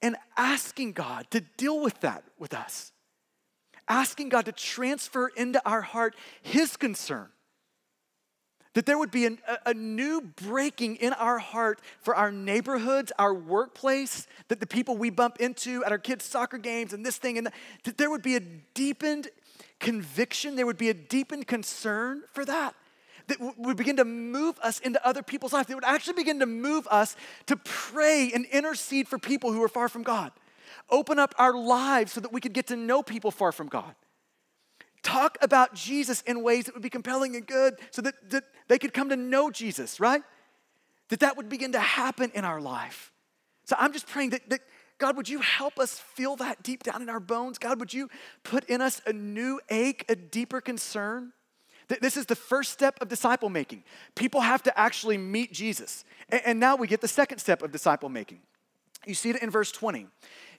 and 0.00 0.16
asking 0.36 0.92
God 0.92 1.26
to 1.32 1.40
deal 1.40 1.80
with 1.80 2.00
that 2.00 2.22
with 2.38 2.54
us, 2.54 2.92
asking 3.88 4.28
God 4.28 4.44
to 4.44 4.52
transfer 4.52 5.28
into 5.36 5.60
our 5.68 5.82
heart 5.82 6.14
His 6.42 6.76
concern 6.76 7.28
that 8.76 8.84
there 8.84 8.98
would 8.98 9.10
be 9.10 9.24
an, 9.24 9.38
a, 9.48 9.70
a, 9.70 9.74
new 9.74 10.20
breaking 10.20 10.96
in 10.96 11.14
our 11.14 11.38
heart 11.38 11.80
for 12.02 12.14
our 12.14 12.30
neighborhoods, 12.30 13.10
our 13.18 13.32
workplace, 13.32 14.26
that 14.48 14.60
the 14.60 14.66
people 14.66 14.98
we 14.98 15.08
bump 15.08 15.38
into 15.40 15.82
at 15.86 15.92
our 15.92 15.98
kids' 15.98 16.26
soccer 16.26 16.58
games 16.58 16.92
and 16.92 17.04
this 17.04 17.16
thing, 17.16 17.38
and 17.38 17.46
that, 17.46 17.54
that 17.84 17.96
there 17.96 18.10
would 18.10 18.20
be 18.20 18.36
a 18.36 18.40
deepened 18.40 19.28
conviction, 19.80 20.56
there 20.56 20.66
would 20.66 20.76
be 20.76 20.90
a 20.90 20.94
deepened 20.94 21.46
concern 21.46 22.22
for 22.34 22.44
that. 22.44 22.74
That 23.28 23.38
would 23.56 23.78
begin 23.78 23.96
to 23.96 24.04
move 24.04 24.58
us 24.62 24.78
into 24.80 25.04
other 25.08 25.22
people's 25.22 25.54
lives. 25.54 25.68
That 25.68 25.74
would 25.74 25.82
actually 25.82 26.12
begin 26.12 26.40
to 26.40 26.46
move 26.46 26.86
us 26.90 27.16
to 27.46 27.56
pray 27.56 28.30
and 28.34 28.44
intercede 28.44 29.08
for 29.08 29.18
people 29.18 29.54
who 29.54 29.62
are 29.62 29.68
far 29.68 29.88
from 29.88 30.02
God. 30.02 30.32
Open 30.90 31.18
up 31.18 31.34
our 31.38 31.54
lives 31.54 32.12
so 32.12 32.20
that 32.20 32.30
we 32.30 32.42
could 32.42 32.52
get 32.52 32.66
to 32.66 32.76
know 32.76 33.02
people 33.02 33.30
far 33.30 33.52
from 33.52 33.68
God 33.68 33.94
talk 35.02 35.38
about 35.40 35.74
Jesus 35.74 36.22
in 36.22 36.42
ways 36.42 36.64
that 36.64 36.74
would 36.74 36.82
be 36.82 36.90
compelling 36.90 37.36
and 37.36 37.46
good 37.46 37.76
so 37.90 38.02
that, 38.02 38.14
that 38.30 38.44
they 38.68 38.78
could 38.78 38.92
come 38.92 39.08
to 39.08 39.16
know 39.16 39.50
Jesus, 39.50 40.00
right? 40.00 40.22
That 41.08 41.20
that 41.20 41.36
would 41.36 41.48
begin 41.48 41.72
to 41.72 41.80
happen 41.80 42.30
in 42.34 42.44
our 42.44 42.60
life. 42.60 43.12
So 43.64 43.76
I'm 43.78 43.92
just 43.92 44.06
praying 44.06 44.30
that, 44.30 44.48
that 44.50 44.60
God, 44.98 45.16
would 45.16 45.28
you 45.28 45.40
help 45.40 45.78
us 45.78 45.98
feel 45.98 46.36
that 46.36 46.62
deep 46.62 46.82
down 46.82 47.02
in 47.02 47.08
our 47.08 47.20
bones? 47.20 47.58
God, 47.58 47.78
would 47.80 47.92
you 47.92 48.08
put 48.42 48.64
in 48.64 48.80
us 48.80 49.02
a 49.06 49.12
new 49.12 49.60
ache, 49.68 50.04
a 50.08 50.16
deeper 50.16 50.60
concern? 50.60 51.32
That 51.88 52.00
this 52.02 52.16
is 52.16 52.26
the 52.26 52.34
first 52.34 52.72
step 52.72 53.00
of 53.00 53.08
disciple 53.08 53.48
making. 53.48 53.84
People 54.14 54.40
have 54.40 54.62
to 54.64 54.78
actually 54.78 55.18
meet 55.18 55.52
Jesus. 55.52 56.04
And 56.28 56.58
now 56.58 56.76
we 56.76 56.88
get 56.88 57.00
the 57.00 57.08
second 57.08 57.38
step 57.38 57.62
of 57.62 57.70
disciple 57.70 58.08
making. 58.08 58.40
You 59.06 59.14
see 59.14 59.30
it 59.30 59.42
in 59.42 59.50
verse 59.50 59.72
20 59.72 60.08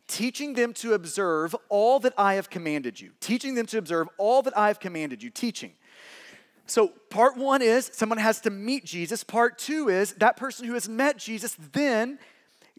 teaching 0.08 0.54
them 0.54 0.74
to 0.74 0.94
observe 0.94 1.56
all 1.70 2.00
that 2.00 2.14
I 2.18 2.36
have 2.36 2.50
commanded 2.50 3.00
you. 3.00 3.12
Teaching 3.20 3.56
them 3.56 3.66
to 3.68 3.78
observe 3.78 4.08
all 4.18 4.42
that 4.44 4.58
I 4.58 4.68
have 4.68 4.80
commanded 4.80 5.22
you. 5.22 5.30
Teaching. 5.30 5.74
So, 6.66 6.90
part 7.10 7.38
one 7.38 7.62
is 7.62 7.90
someone 7.94 8.18
has 8.18 8.42
to 8.42 8.50
meet 8.50 8.84
Jesus. 8.84 9.24
Part 9.24 9.58
two 9.58 9.90
is 9.90 10.14
that 10.16 10.36
person 10.38 10.66
who 10.66 10.74
has 10.74 10.90
met 10.90 11.18
Jesus 11.18 11.56
then 11.72 12.20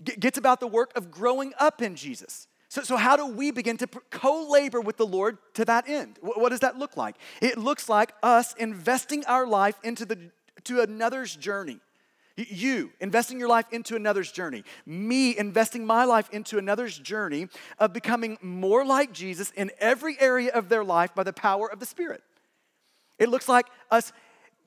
gets 0.05 0.39
about 0.39 0.61
the 0.61 0.67
work 0.67 0.97
of 0.97 1.11
growing 1.11 1.53
up 1.59 1.81
in 1.83 1.97
Jesus. 1.97 2.49
So, 2.69 2.83
so 2.83 2.97
how 2.97 3.17
do 3.17 3.27
we 3.27 3.51
begin 3.51 3.79
to 3.79 3.87
co 3.87 4.47
labor 4.51 4.81
with 4.81 4.99
the 4.99 5.07
Lord 5.07 5.39
to 5.55 5.65
that 5.65 5.89
end? 5.89 6.19
What 6.21 6.51
does 6.51 6.61
that 6.61 6.79
look 6.79 6.97
like? 6.97 7.17
It 7.41 7.57
looks 7.57 7.89
like 7.89 8.13
us 8.23 8.55
investing 8.55 9.25
our 9.25 9.47
life 9.47 9.79
into 9.83 10.05
the, 10.05 10.19
to 10.65 10.83
another's 10.83 11.35
journey. 11.35 11.81
You 12.47 12.93
investing 13.01 13.41
your 13.41 13.49
life 13.49 13.67
into 13.73 13.97
another's 13.97 14.31
journey. 14.31 14.63
Me 14.87 15.37
investing 15.37 15.85
my 15.85 16.05
life 16.05 16.31
into 16.31 16.57
another's 16.57 16.97
journey 16.97 17.49
of 17.81 17.93
becoming 17.93 18.39
more 18.41 18.85
like 18.85 19.13
Jesus 19.13 19.51
in 19.51 19.73
every 19.81 20.17
area 20.21 20.53
of 20.53 20.69
their 20.69 20.85
life 20.85 21.15
by 21.17 21.25
the 21.25 21.33
power 21.33 21.71
of 21.71 21.81
the 21.81 21.87
Spirit. 21.87 22.23
It 23.19 23.29
looks 23.29 23.49
like 23.49 23.67
us 23.91 24.13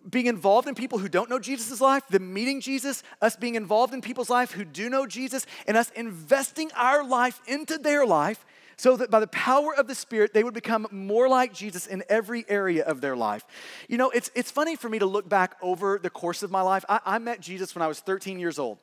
being 0.09 0.25
involved 0.25 0.67
in 0.67 0.75
people 0.75 0.97
who 0.97 1.07
don't 1.07 1.29
know 1.29 1.39
Jesus' 1.39 1.79
life, 1.79 2.05
them 2.09 2.33
meeting 2.33 2.59
Jesus, 2.59 3.03
us 3.21 3.37
being 3.37 3.55
involved 3.55 3.93
in 3.93 4.01
people's 4.01 4.29
life 4.29 4.51
who 4.51 4.65
do 4.65 4.89
know 4.89 5.05
Jesus, 5.05 5.45
and 5.65 5.77
us 5.77 5.91
investing 5.91 6.71
our 6.75 7.07
life 7.07 7.39
into 7.47 7.77
their 7.77 8.05
life 8.05 8.43
so 8.81 8.97
that 8.97 9.11
by 9.11 9.19
the 9.19 9.27
power 9.27 9.75
of 9.75 9.85
the 9.87 9.93
Spirit, 9.93 10.33
they 10.33 10.43
would 10.43 10.55
become 10.55 10.87
more 10.89 11.29
like 11.29 11.53
Jesus 11.53 11.85
in 11.85 12.03
every 12.09 12.43
area 12.49 12.83
of 12.83 12.99
their 12.99 13.15
life. 13.15 13.45
You 13.87 13.99
know, 13.99 14.09
it's, 14.09 14.31
it's 14.33 14.49
funny 14.49 14.75
for 14.75 14.89
me 14.89 14.97
to 14.97 15.05
look 15.05 15.29
back 15.29 15.55
over 15.61 15.99
the 16.01 16.09
course 16.09 16.41
of 16.41 16.49
my 16.49 16.63
life. 16.63 16.83
I, 16.89 16.99
I 17.05 17.19
met 17.19 17.41
Jesus 17.41 17.75
when 17.75 17.83
I 17.83 17.87
was 17.87 17.99
13 17.99 18.39
years 18.39 18.57
old. 18.57 18.79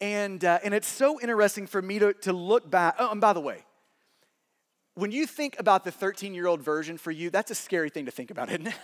And, 0.00 0.44
uh, 0.44 0.58
and 0.64 0.74
it's 0.74 0.88
so 0.88 1.20
interesting 1.20 1.68
for 1.68 1.80
me 1.80 2.00
to, 2.00 2.14
to 2.14 2.32
look 2.32 2.68
back. 2.68 2.96
Oh, 2.98 3.12
and 3.12 3.20
by 3.20 3.32
the 3.32 3.38
way, 3.38 3.62
when 4.96 5.12
you 5.12 5.24
think 5.24 5.54
about 5.60 5.84
the 5.84 5.92
13 5.92 6.34
year 6.34 6.48
old 6.48 6.60
version 6.60 6.98
for 6.98 7.12
you, 7.12 7.30
that's 7.30 7.52
a 7.52 7.54
scary 7.54 7.90
thing 7.90 8.06
to 8.06 8.10
think 8.10 8.32
about, 8.32 8.48
isn't 8.48 8.66
it? 8.66 8.74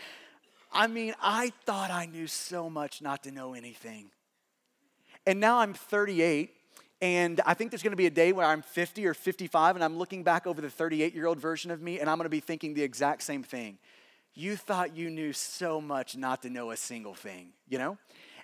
I 0.72 0.86
mean, 0.86 1.12
I 1.20 1.52
thought 1.66 1.90
I 1.90 2.06
knew 2.06 2.28
so 2.28 2.70
much 2.70 3.02
not 3.02 3.24
to 3.24 3.30
know 3.30 3.52
anything. 3.52 4.06
And 5.26 5.38
now 5.38 5.58
I'm 5.58 5.74
38 5.74 6.50
and 7.04 7.42
I 7.44 7.52
think 7.52 7.70
there's 7.70 7.82
going 7.82 7.92
to 7.92 7.98
be 7.98 8.06
a 8.06 8.10
day 8.10 8.32
where 8.32 8.46
I'm 8.46 8.62
50 8.62 9.06
or 9.06 9.12
55 9.12 9.74
and 9.74 9.84
I'm 9.84 9.98
looking 9.98 10.22
back 10.22 10.46
over 10.46 10.62
the 10.62 10.70
38 10.70 11.14
year 11.14 11.26
old 11.26 11.38
version 11.38 11.70
of 11.70 11.82
me 11.82 12.00
and 12.00 12.08
I'm 12.08 12.16
going 12.16 12.24
to 12.24 12.30
be 12.30 12.40
thinking 12.40 12.72
the 12.72 12.82
exact 12.82 13.22
same 13.22 13.42
thing. 13.42 13.76
You 14.32 14.56
thought 14.56 14.96
you 14.96 15.10
knew 15.10 15.34
so 15.34 15.82
much 15.82 16.16
not 16.16 16.40
to 16.42 16.50
know 16.50 16.70
a 16.70 16.78
single 16.78 17.12
thing, 17.12 17.50
you 17.68 17.76
know? 17.76 17.98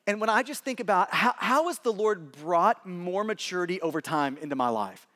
And 0.06 0.20
when 0.20 0.28
I 0.28 0.42
just 0.42 0.62
think 0.62 0.78
about 0.78 1.10
how, 1.10 1.32
how 1.38 1.68
has 1.68 1.78
the 1.78 1.90
Lord 1.90 2.32
brought 2.32 2.86
more 2.86 3.24
maturity 3.24 3.80
over 3.80 4.02
time 4.02 4.36
into 4.42 4.56
my 4.56 4.68
life? 4.68 5.06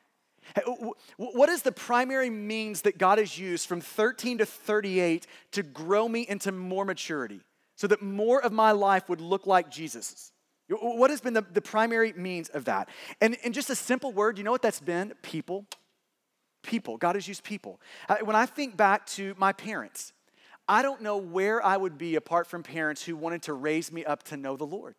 What 1.17 1.49
is 1.49 1.61
the 1.61 1.71
primary 1.71 2.31
means 2.31 2.81
that 2.81 2.97
God 2.97 3.19
has 3.19 3.37
used 3.37 3.67
from 3.67 3.79
13 3.79 4.39
to 4.39 4.47
38 4.47 5.27
to 5.51 5.61
grow 5.61 6.09
me 6.09 6.25
into 6.27 6.51
more 6.51 6.83
maturity 6.83 7.41
so 7.75 7.85
that 7.85 8.01
more 8.01 8.41
of 8.43 8.51
my 8.51 8.71
life 8.71 9.07
would 9.07 9.21
look 9.21 9.45
like 9.45 9.69
Jesus'? 9.69 10.31
What 10.69 11.11
has 11.11 11.21
been 11.21 11.33
the, 11.33 11.45
the 11.53 11.61
primary 11.61 12.13
means 12.13 12.49
of 12.49 12.65
that? 12.65 12.89
And 13.21 13.35
in 13.43 13.53
just 13.53 13.69
a 13.69 13.75
simple 13.75 14.11
word, 14.11 14.37
you 14.37 14.43
know 14.43 14.51
what 14.51 14.63
that's 14.63 14.79
been? 14.79 15.13
People. 15.21 15.65
People. 16.63 16.97
God 16.97 17.15
has 17.15 17.27
used 17.27 17.43
people. 17.43 17.79
Uh, 18.09 18.17
when 18.23 18.35
I 18.35 18.47
think 18.47 18.75
back 18.75 19.05
to 19.07 19.35
my 19.37 19.53
parents, 19.53 20.13
I 20.67 20.81
don't 20.81 21.01
know 21.01 21.17
where 21.17 21.63
I 21.63 21.77
would 21.77 21.97
be 21.97 22.15
apart 22.15 22.47
from 22.47 22.63
parents 22.63 23.03
who 23.03 23.15
wanted 23.15 23.43
to 23.43 23.53
raise 23.53 23.91
me 23.91 24.03
up 24.03 24.23
to 24.23 24.37
know 24.37 24.57
the 24.57 24.65
Lord. 24.65 24.95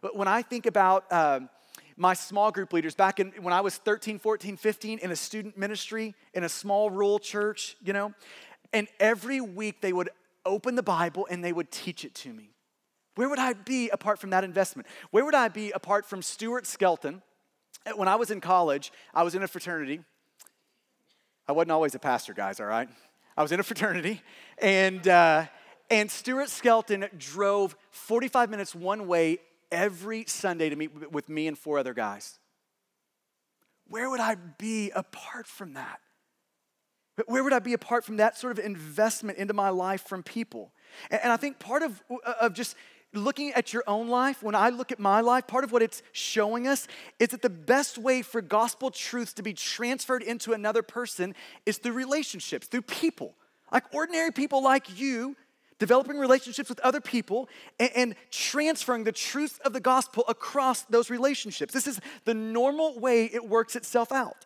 But 0.00 0.16
when 0.16 0.28
I 0.28 0.42
think 0.42 0.66
about 0.66 1.10
um, 1.12 1.48
my 1.96 2.14
small 2.14 2.52
group 2.52 2.72
leaders 2.72 2.94
back 2.94 3.18
in 3.18 3.32
when 3.40 3.52
I 3.52 3.62
was 3.62 3.76
13, 3.78 4.20
14, 4.20 4.56
15 4.56 4.98
in 5.00 5.10
a 5.10 5.16
student 5.16 5.58
ministry 5.58 6.14
in 6.34 6.44
a 6.44 6.48
small 6.48 6.90
rural 6.90 7.18
church, 7.18 7.76
you 7.82 7.92
know, 7.92 8.14
and 8.72 8.86
every 9.00 9.40
week 9.40 9.80
they 9.80 9.92
would 9.92 10.10
open 10.44 10.76
the 10.76 10.82
Bible 10.82 11.26
and 11.28 11.42
they 11.42 11.52
would 11.52 11.72
teach 11.72 12.04
it 12.04 12.14
to 12.14 12.32
me. 12.32 12.50
Where 13.16 13.28
would 13.28 13.38
I 13.38 13.54
be 13.54 13.88
apart 13.88 14.18
from 14.18 14.30
that 14.30 14.44
investment? 14.44 14.86
Where 15.10 15.24
would 15.24 15.34
I 15.34 15.48
be 15.48 15.72
apart 15.72 16.06
from 16.06 16.22
Stuart 16.22 16.66
Skelton? 16.66 17.22
When 17.94 18.08
I 18.08 18.16
was 18.16 18.30
in 18.30 18.40
college, 18.40 18.92
I 19.14 19.22
was 19.22 19.34
in 19.34 19.42
a 19.42 19.48
fraternity. 19.48 20.00
I 21.48 21.52
wasn't 21.52 21.72
always 21.72 21.94
a 21.94 21.98
pastor, 21.98 22.34
guys, 22.34 22.60
all 22.60 22.66
right? 22.66 22.88
I 23.36 23.42
was 23.42 23.52
in 23.52 23.60
a 23.60 23.62
fraternity, 23.62 24.22
and, 24.58 25.06
uh, 25.08 25.46
and 25.90 26.10
Stuart 26.10 26.50
Skelton 26.50 27.06
drove 27.16 27.76
45 27.90 28.50
minutes 28.50 28.74
one 28.74 29.06
way 29.06 29.38
every 29.70 30.24
Sunday 30.26 30.68
to 30.68 30.76
meet 30.76 31.12
with 31.12 31.28
me 31.28 31.46
and 31.46 31.58
four 31.58 31.78
other 31.78 31.94
guys. 31.94 32.38
Where 33.88 34.10
would 34.10 34.20
I 34.20 34.34
be 34.34 34.90
apart 34.90 35.46
from 35.46 35.74
that? 35.74 36.00
Where 37.26 37.42
would 37.42 37.52
I 37.52 37.60
be 37.60 37.72
apart 37.72 38.04
from 38.04 38.18
that 38.18 38.36
sort 38.36 38.58
of 38.58 38.64
investment 38.64 39.38
into 39.38 39.54
my 39.54 39.70
life 39.70 40.02
from 40.02 40.22
people? 40.22 40.72
And 41.10 41.32
I 41.32 41.36
think 41.36 41.58
part 41.58 41.82
of, 41.82 42.02
of 42.40 42.52
just 42.52 42.76
looking 43.12 43.52
at 43.52 43.72
your 43.72 43.84
own 43.86 44.08
life, 44.08 44.42
when 44.42 44.54
I 44.54 44.68
look 44.68 44.92
at 44.92 44.98
my 44.98 45.20
life, 45.20 45.46
part 45.46 45.64
of 45.64 45.72
what 45.72 45.82
it's 45.82 46.02
showing 46.12 46.66
us 46.66 46.86
is 47.18 47.28
that 47.28 47.42
the 47.42 47.50
best 47.50 47.98
way 47.98 48.22
for 48.22 48.40
gospel 48.40 48.90
truths 48.90 49.32
to 49.34 49.42
be 49.42 49.52
transferred 49.52 50.22
into 50.22 50.52
another 50.52 50.82
person 50.82 51.34
is 51.64 51.78
through 51.78 51.92
relationships, 51.92 52.66
through 52.66 52.82
people. 52.82 53.34
Like 53.72 53.84
ordinary 53.94 54.32
people 54.32 54.62
like 54.62 54.98
you, 54.98 55.36
developing 55.78 56.18
relationships 56.18 56.68
with 56.68 56.80
other 56.80 57.00
people 57.00 57.48
and, 57.78 57.90
and 57.94 58.14
transferring 58.30 59.04
the 59.04 59.12
truth 59.12 59.60
of 59.64 59.72
the 59.72 59.80
gospel 59.80 60.24
across 60.28 60.82
those 60.82 61.10
relationships. 61.10 61.72
This 61.72 61.86
is 61.86 62.00
the 62.24 62.34
normal 62.34 62.98
way 62.98 63.26
it 63.26 63.46
works 63.48 63.76
itself 63.76 64.12
out. 64.12 64.44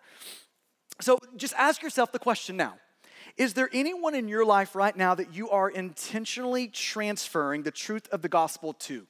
So 1.01 1.18
just 1.37 1.55
ask 1.55 1.83
yourself 1.83 2.12
the 2.12 2.18
question 2.18 2.57
now 2.57 2.75
is 3.37 3.55
there 3.55 3.69
anyone 3.73 4.14
in 4.14 4.29
your 4.29 4.45
life 4.45 4.75
right 4.75 4.97
now 4.97 5.14
that 5.14 5.35
you 5.35 5.51
are 5.51 5.69
intentionally 5.69 6.69
transferring 6.69 7.62
the 7.62 7.71
truth 7.71 8.09
of 8.11 8.23
the 8.23 8.29
gospel 8.29 8.73
to? 8.75 9.07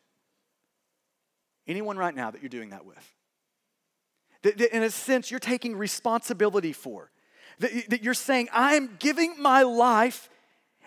Anyone 1.67 1.97
right 1.97 2.15
now 2.15 2.31
that 2.31 2.43
you're 2.43 2.49
doing 2.49 2.71
that 2.71 2.85
with? 2.85 3.15
That, 4.43 4.59
that 4.59 4.75
in 4.75 4.83
a 4.83 4.91
sense, 4.91 5.31
you're 5.31 5.41
taking 5.41 5.77
responsibility 5.77 6.73
for. 6.73 7.11
That, 7.59 7.91
that 7.91 8.03
you're 8.03 8.15
saying, 8.15 8.49
I'm 8.53 8.97
giving 8.99 9.41
my 9.41 9.63
life 9.63 10.29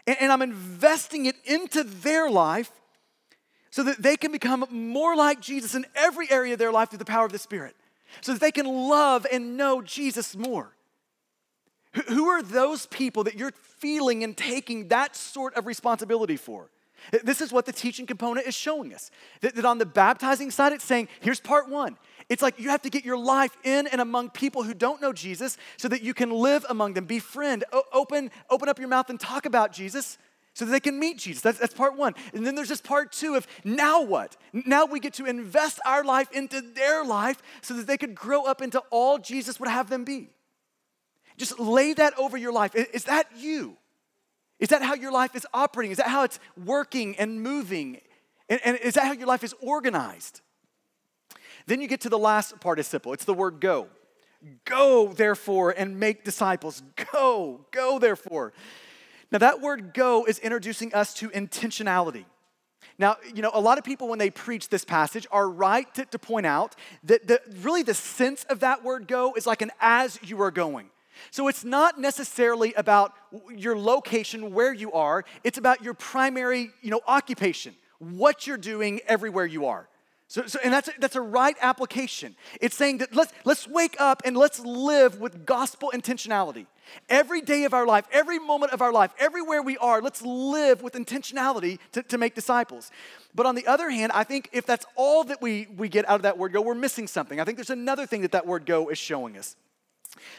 and, 0.07 0.17
and 0.19 0.31
I'm 0.31 0.41
investing 0.41 1.25
it 1.25 1.35
into 1.45 1.83
their 1.83 2.29
life 2.29 2.71
so 3.69 3.83
that 3.83 4.01
they 4.01 4.15
can 4.15 4.31
become 4.31 4.65
more 4.69 5.15
like 5.15 5.39
Jesus 5.39 5.73
in 5.73 5.85
every 5.95 6.29
area 6.29 6.53
of 6.53 6.59
their 6.59 6.71
life 6.71 6.89
through 6.89 6.99
the 6.99 7.05
power 7.05 7.25
of 7.25 7.31
the 7.31 7.39
Spirit, 7.39 7.75
so 8.21 8.33
that 8.33 8.41
they 8.41 8.51
can 8.51 8.67
love 8.67 9.25
and 9.31 9.57
know 9.57 9.81
Jesus 9.81 10.35
more. 10.35 10.75
Who 12.07 12.27
are 12.27 12.41
those 12.41 12.85
people 12.87 13.23
that 13.25 13.35
you're 13.35 13.51
feeling 13.51 14.23
and 14.23 14.35
taking 14.35 14.87
that 14.87 15.15
sort 15.15 15.55
of 15.55 15.65
responsibility 15.65 16.37
for? 16.37 16.69
This 17.23 17.41
is 17.41 17.51
what 17.51 17.65
the 17.65 17.73
teaching 17.73 18.05
component 18.05 18.47
is 18.47 18.55
showing 18.55 18.93
us. 18.93 19.11
That, 19.41 19.55
that, 19.55 19.65
on 19.65 19.77
the 19.77 19.85
baptizing 19.85 20.51
side, 20.51 20.73
it's 20.73 20.85
saying, 20.85 21.09
here's 21.19 21.39
part 21.39 21.69
one. 21.69 21.97
It's 22.29 22.41
like 22.41 22.59
you 22.59 22.69
have 22.69 22.81
to 22.83 22.89
get 22.89 23.03
your 23.03 23.17
life 23.17 23.55
in 23.63 23.87
and 23.87 23.99
among 23.99 24.29
people 24.29 24.63
who 24.63 24.73
don't 24.73 25.01
know 25.01 25.11
Jesus 25.11 25.57
so 25.77 25.87
that 25.89 26.01
you 26.01 26.13
can 26.13 26.31
live 26.31 26.65
among 26.69 26.93
them, 26.93 27.05
befriend, 27.05 27.65
o- 27.73 27.83
open, 27.91 28.31
open 28.49 28.69
up 28.69 28.79
your 28.79 28.87
mouth 28.87 29.09
and 29.09 29.19
talk 29.19 29.45
about 29.45 29.73
Jesus 29.73 30.17
so 30.53 30.65
that 30.65 30.71
they 30.71 30.79
can 30.79 30.97
meet 30.97 31.17
Jesus. 31.17 31.41
That's, 31.41 31.59
that's 31.59 31.73
part 31.73 31.97
one. 31.97 32.13
And 32.33 32.45
then 32.45 32.55
there's 32.55 32.69
this 32.69 32.81
part 32.81 33.11
two 33.11 33.35
of 33.35 33.47
now 33.63 34.01
what? 34.01 34.37
Now 34.53 34.85
we 34.85 34.99
get 34.99 35.13
to 35.15 35.25
invest 35.25 35.79
our 35.85 36.03
life 36.03 36.31
into 36.31 36.61
their 36.61 37.03
life 37.03 37.41
so 37.61 37.73
that 37.73 37.87
they 37.87 37.97
could 37.97 38.15
grow 38.15 38.45
up 38.45 38.61
into 38.61 38.81
all 38.91 39.17
Jesus 39.17 39.59
would 39.59 39.69
have 39.69 39.89
them 39.89 40.05
be. 40.05 40.29
Just 41.37 41.59
lay 41.59 41.93
that 41.93 42.17
over 42.17 42.37
your 42.37 42.51
life. 42.51 42.75
Is 42.75 43.05
that 43.05 43.27
you? 43.35 43.77
Is 44.59 44.69
that 44.69 44.81
how 44.81 44.93
your 44.93 45.11
life 45.11 45.35
is 45.35 45.45
operating? 45.53 45.91
Is 45.91 45.97
that 45.97 46.07
how 46.07 46.23
it's 46.23 46.39
working 46.63 47.15
and 47.17 47.41
moving? 47.41 47.99
And, 48.49 48.61
and 48.63 48.77
is 48.77 48.93
that 48.93 49.05
how 49.05 49.13
your 49.13 49.27
life 49.27 49.43
is 49.43 49.53
organized? 49.61 50.41
Then 51.65 51.81
you 51.81 51.87
get 51.87 52.01
to 52.01 52.09
the 52.09 52.17
last 52.17 52.59
participle. 52.59 53.13
It's 53.13 53.25
the 53.25 53.33
word 53.33 53.59
go. 53.59 53.87
Go, 54.65 55.07
therefore, 55.07 55.71
and 55.71 55.99
make 55.99 56.23
disciples. 56.23 56.83
Go, 57.11 57.65
go, 57.71 57.99
therefore. 57.99 58.53
Now, 59.31 59.39
that 59.39 59.61
word 59.61 59.93
go 59.93 60.25
is 60.25 60.37
introducing 60.39 60.93
us 60.93 61.13
to 61.15 61.29
intentionality. 61.29 62.25
Now, 62.97 63.17
you 63.33 63.41
know, 63.41 63.51
a 63.53 63.61
lot 63.61 63.77
of 63.77 63.83
people, 63.83 64.07
when 64.07 64.19
they 64.19 64.29
preach 64.29 64.69
this 64.69 64.85
passage, 64.85 65.25
are 65.31 65.49
right 65.49 65.91
to, 65.95 66.05
to 66.05 66.19
point 66.19 66.45
out 66.45 66.75
that 67.03 67.27
the, 67.27 67.41
really 67.61 67.83
the 67.83 67.93
sense 67.93 68.43
of 68.45 68.59
that 68.59 68.83
word 68.83 69.07
go 69.07 69.33
is 69.33 69.47
like 69.47 69.61
an 69.61 69.71
as 69.79 70.19
you 70.23 70.41
are 70.41 70.51
going. 70.51 70.89
So 71.31 71.47
it's 71.47 71.63
not 71.63 71.99
necessarily 71.99 72.73
about 72.73 73.13
your 73.55 73.77
location, 73.77 74.53
where 74.53 74.73
you 74.73 74.91
are, 74.93 75.25
it's 75.43 75.57
about 75.57 75.83
your 75.83 75.93
primary, 75.93 76.71
you 76.81 76.91
know, 76.91 77.01
occupation, 77.07 77.75
what 77.99 78.47
you're 78.47 78.57
doing 78.57 79.01
everywhere 79.07 79.45
you 79.45 79.65
are. 79.65 79.87
So, 80.27 80.47
so, 80.47 80.57
and 80.63 80.73
that's 80.73 80.87
a, 80.87 80.93
that's 80.97 81.15
a 81.15 81.21
right 81.21 81.55
application. 81.61 82.35
It's 82.59 82.75
saying 82.75 82.97
that 82.99 83.15
let's, 83.15 83.31
let's 83.45 83.67
wake 83.67 83.95
up 83.99 84.23
and 84.25 84.35
let's 84.35 84.59
live 84.59 85.19
with 85.19 85.45
gospel 85.45 85.91
intentionality. 85.93 86.65
Every 87.07 87.41
day 87.41 87.65
of 87.65 87.73
our 87.73 87.85
life, 87.85 88.05
every 88.11 88.39
moment 88.39 88.71
of 88.71 88.81
our 88.81 88.91
life, 88.91 89.13
everywhere 89.19 89.61
we 89.61 89.77
are, 89.77 90.01
let's 90.01 90.23
live 90.23 90.81
with 90.81 90.93
intentionality 90.93 91.77
to, 91.91 92.01
to 92.03 92.17
make 92.17 92.33
disciples. 92.33 92.89
But 93.35 93.45
on 93.45 93.53
the 93.53 93.67
other 93.67 93.91
hand, 93.91 94.11
I 94.13 94.23
think 94.23 94.49
if 94.53 94.65
that's 94.65 94.87
all 94.95 95.23
that 95.25 95.39
we, 95.39 95.67
we 95.77 95.87
get 95.87 96.09
out 96.09 96.15
of 96.15 96.21
that 96.23 96.37
word 96.37 96.51
go, 96.51 96.61
we're 96.61 96.73
missing 96.73 97.07
something. 97.07 97.39
I 97.39 97.43
think 97.43 97.57
there's 97.57 97.69
another 97.69 98.07
thing 98.07 98.21
that 98.21 98.31
that 98.31 98.47
word 98.47 98.65
go 98.65 98.89
is 98.89 98.97
showing 98.97 99.37
us. 99.37 99.55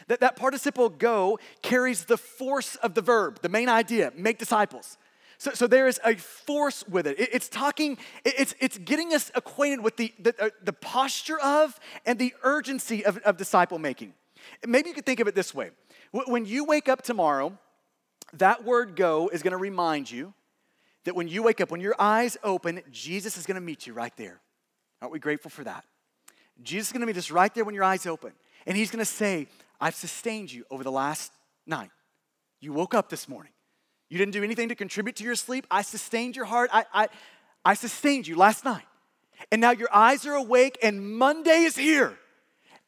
That, 0.07 0.19
that 0.21 0.35
participle 0.35 0.89
go 0.89 1.39
carries 1.61 2.05
the 2.05 2.17
force 2.17 2.75
of 2.77 2.93
the 2.93 3.01
verb, 3.01 3.41
the 3.41 3.49
main 3.49 3.69
idea, 3.69 4.11
make 4.15 4.37
disciples. 4.37 4.97
So, 5.37 5.51
so 5.51 5.67
there 5.67 5.87
is 5.87 5.99
a 6.05 6.15
force 6.15 6.87
with 6.87 7.07
it. 7.07 7.19
it 7.19 7.29
it's 7.33 7.49
talking, 7.49 7.97
it, 8.23 8.33
it's, 8.37 8.55
it's 8.59 8.77
getting 8.77 9.13
us 9.13 9.31
acquainted 9.35 9.83
with 9.83 9.97
the, 9.97 10.13
the, 10.17 10.33
uh, 10.39 10.49
the 10.63 10.73
posture 10.73 11.39
of 11.39 11.79
and 12.05 12.17
the 12.17 12.33
urgency 12.43 13.05
of, 13.05 13.17
of 13.19 13.37
disciple 13.37 13.77
making. 13.77 14.13
Maybe 14.65 14.89
you 14.89 14.95
could 14.95 15.05
think 15.05 15.19
of 15.19 15.27
it 15.27 15.35
this 15.35 15.53
way 15.53 15.71
when 16.11 16.45
you 16.45 16.63
wake 16.63 16.87
up 16.87 17.01
tomorrow, 17.01 17.57
that 18.33 18.63
word 18.63 18.95
go 18.95 19.29
is 19.29 19.43
going 19.43 19.51
to 19.51 19.57
remind 19.57 20.09
you 20.09 20.33
that 21.03 21.15
when 21.15 21.27
you 21.27 21.43
wake 21.43 21.61
up, 21.61 21.71
when 21.71 21.81
your 21.81 21.95
eyes 21.99 22.37
open, 22.43 22.81
Jesus 22.91 23.37
is 23.37 23.45
going 23.45 23.55
to 23.55 23.61
meet 23.61 23.85
you 23.85 23.93
right 23.93 24.15
there. 24.17 24.39
Aren't 25.01 25.11
we 25.13 25.19
grateful 25.19 25.51
for 25.51 25.63
that? 25.63 25.83
Jesus 26.63 26.87
is 26.87 26.93
going 26.93 27.01
to 27.01 27.07
meet 27.07 27.17
us 27.17 27.29
right 27.31 27.53
there 27.53 27.65
when 27.65 27.75
your 27.75 27.83
eyes 27.83 28.05
open. 28.05 28.31
And 28.65 28.77
he's 28.77 28.89
going 28.89 29.03
to 29.03 29.05
say, 29.05 29.47
I've 29.79 29.95
sustained 29.95 30.51
you 30.51 30.65
over 30.69 30.83
the 30.83 30.91
last 30.91 31.31
night. 31.65 31.91
You 32.59 32.73
woke 32.73 32.93
up 32.93 33.09
this 33.09 33.27
morning. 33.27 33.51
You 34.09 34.17
didn't 34.17 34.33
do 34.33 34.43
anything 34.43 34.69
to 34.69 34.75
contribute 34.75 35.15
to 35.17 35.23
your 35.23 35.35
sleep. 35.35 35.65
I 35.69 35.81
sustained 35.81 36.35
your 36.35 36.45
heart. 36.45 36.69
I, 36.71 36.85
I, 36.93 37.07
I 37.63 37.73
sustained 37.73 38.27
you 38.27 38.35
last 38.35 38.63
night. 38.63 38.85
And 39.51 39.59
now 39.59 39.71
your 39.71 39.89
eyes 39.93 40.25
are 40.25 40.35
awake, 40.35 40.77
and 40.81 41.17
Monday 41.17 41.63
is 41.63 41.75
here. 41.75 42.17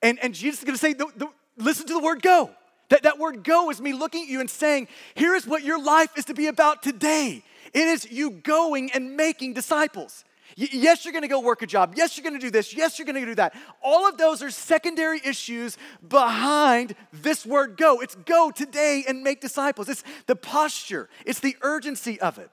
And, 0.01 0.19
and 0.19 0.33
Jesus 0.33 0.59
is 0.59 0.65
going 0.65 0.75
to 0.75 0.79
say, 0.79 0.93
the, 0.93 1.07
the, 1.15 1.27
listen 1.57 1.87
to 1.87 1.93
the 1.93 1.99
word 1.99 2.21
go. 2.21 2.51
That, 2.89 3.03
that 3.03 3.19
word 3.19 3.43
go 3.43 3.69
is 3.69 3.81
me 3.81 3.93
looking 3.93 4.23
at 4.23 4.29
you 4.29 4.39
and 4.39 4.49
saying, 4.49 4.87
here 5.15 5.35
is 5.35 5.45
what 5.45 5.63
your 5.63 5.83
life 5.83 6.09
is 6.17 6.25
to 6.25 6.33
be 6.33 6.47
about 6.47 6.83
today. 6.83 7.43
It 7.73 7.87
is 7.87 8.09
you 8.09 8.31
going 8.31 8.91
and 8.91 9.17
making 9.17 9.53
disciples. 9.53 10.23
Yes, 10.59 11.05
you're 11.05 11.13
gonna 11.13 11.27
go 11.27 11.39
work 11.39 11.61
a 11.61 11.67
job. 11.67 11.93
Yes, 11.95 12.17
you're 12.17 12.23
gonna 12.23 12.39
do 12.39 12.49
this. 12.49 12.73
Yes, 12.73 12.97
you're 12.97 13.05
gonna 13.05 13.23
do 13.23 13.35
that. 13.35 13.53
All 13.83 14.09
of 14.09 14.17
those 14.17 14.41
are 14.41 14.49
secondary 14.49 15.21
issues 15.23 15.77
behind 16.07 16.95
this 17.13 17.45
word 17.45 17.77
go. 17.77 18.01
It's 18.01 18.15
go 18.15 18.49
today 18.49 19.03
and 19.07 19.21
make 19.21 19.39
disciples. 19.39 19.87
It's 19.87 20.03
the 20.25 20.35
posture, 20.35 21.09
it's 21.27 21.39
the 21.39 21.55
urgency 21.61 22.19
of 22.19 22.39
it. 22.39 22.49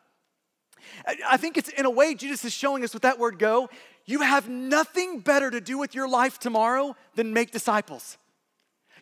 I 1.26 1.38
think 1.38 1.56
it's 1.56 1.70
in 1.70 1.86
a 1.86 1.90
way, 1.90 2.14
Jesus 2.14 2.44
is 2.44 2.52
showing 2.52 2.84
us 2.84 2.92
with 2.92 3.04
that 3.04 3.18
word 3.18 3.38
go, 3.38 3.70
you 4.04 4.20
have 4.20 4.50
nothing 4.50 5.20
better 5.20 5.50
to 5.50 5.62
do 5.62 5.78
with 5.78 5.94
your 5.94 6.06
life 6.06 6.38
tomorrow 6.38 6.94
than 7.14 7.32
make 7.32 7.52
disciples. 7.52 8.18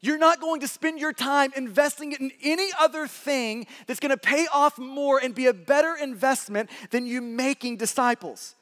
You're 0.01 0.19
not 0.19 0.41
going 0.41 0.61
to 0.61 0.69
spend 0.69 1.01
your 1.01 1.13
time 1.13 1.53
investing 1.57 2.13
it 2.13 2.21
in 2.21 2.31
any 2.41 2.71
other 2.79 3.09
thing 3.09 3.67
that's 3.89 3.99
going 3.99 4.11
to 4.11 4.17
pay 4.17 4.47
off 4.55 4.79
more 4.79 5.19
and 5.19 5.35
be 5.35 5.47
a 5.47 5.55
better 5.55 5.97
investment 6.01 6.71
than 6.91 7.05
you 7.05 7.21
making 7.21 7.79
disciples. 7.79 8.55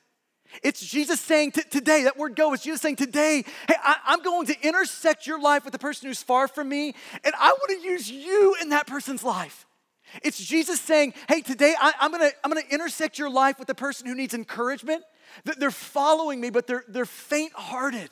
It's 0.63 0.85
Jesus 0.85 1.21
saying 1.21 1.53
t- 1.53 1.63
today, 1.71 2.05
that 2.05 2.17
word 2.17 2.37
go 2.37 2.53
is 2.53 2.63
Jesus 2.63 2.81
saying 2.81 2.97
today, 2.97 3.45
hey, 3.69 3.75
I, 3.83 3.97
I'm 4.07 4.23
going 4.23 4.47
to 4.47 4.67
intersect 4.67 5.27
your 5.27 5.41
life 5.41 5.65
with 5.65 5.73
the 5.73 5.79
person 5.79 6.09
who's 6.09 6.23
far 6.23 6.49
from 6.49 6.69
me, 6.69 6.95
and 7.25 7.35
I 7.39 7.49
want 7.53 7.81
to 7.81 7.89
use 7.89 8.11
you 8.11 8.57
in 8.61 8.71
that 8.71 8.87
person's 8.87 9.23
life. 9.25 9.67
It's 10.23 10.45
Jesus 10.45 10.81
saying, 10.81 11.15
hey, 11.29 11.41
today 11.41 11.75
I, 11.79 11.93
am 12.01 12.11
gonna, 12.11 12.31
I'm 12.43 12.51
gonna 12.51 12.67
intersect 12.71 13.19
your 13.19 13.31
life 13.31 13.59
with 13.59 13.69
the 13.69 13.75
person 13.75 14.07
who 14.07 14.15
needs 14.15 14.35
encouragement. 14.35 15.03
That 15.45 15.61
they're 15.61 15.71
following 15.71 16.41
me, 16.41 16.51
but 16.51 16.67
they're, 16.67 16.85
they're 16.89 17.05
faint 17.05 17.53
hearted. 17.53 18.11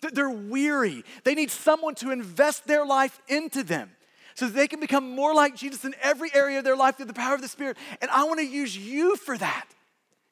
That 0.00 0.14
they're 0.14 0.30
weary. 0.30 1.04
They 1.24 1.34
need 1.34 1.50
someone 1.50 1.94
to 1.96 2.10
invest 2.10 2.66
their 2.66 2.86
life 2.86 3.20
into 3.28 3.62
them 3.62 3.90
so 4.34 4.46
that 4.46 4.54
they 4.54 4.66
can 4.66 4.80
become 4.80 5.10
more 5.10 5.34
like 5.34 5.54
Jesus 5.54 5.84
in 5.84 5.94
every 6.02 6.30
area 6.34 6.58
of 6.58 6.64
their 6.64 6.76
life 6.76 6.96
through 6.96 7.06
the 7.06 7.12
power 7.12 7.34
of 7.34 7.42
the 7.42 7.48
Spirit. 7.48 7.76
And 8.00 8.10
I 8.10 8.24
want 8.24 8.40
to 8.40 8.46
use 8.46 8.76
you 8.76 9.16
for 9.16 9.36
that. 9.38 9.66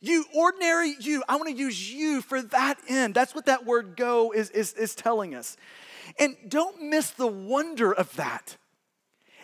You, 0.03 0.27
ordinary 0.35 0.97
you. 0.99 1.23
I 1.29 1.37
want 1.37 1.49
to 1.49 1.55
use 1.55 1.91
you 1.91 2.21
for 2.21 2.43
that 2.43 2.79
end. 2.89 3.15
That's 3.15 3.35
what 3.35 3.47
that 3.47 3.65
word 3.65 3.97
go 3.97 4.33
is, 4.33 4.51
is, 4.51 4.75
is 4.75 4.95
telling 4.95 5.35
us. 5.35 5.57
And 6.19 6.37
don't 6.49 6.83
miss 6.83 7.11
the 7.11 7.29
wonder 7.29 7.93
of 7.93 8.15
that. 8.17 8.57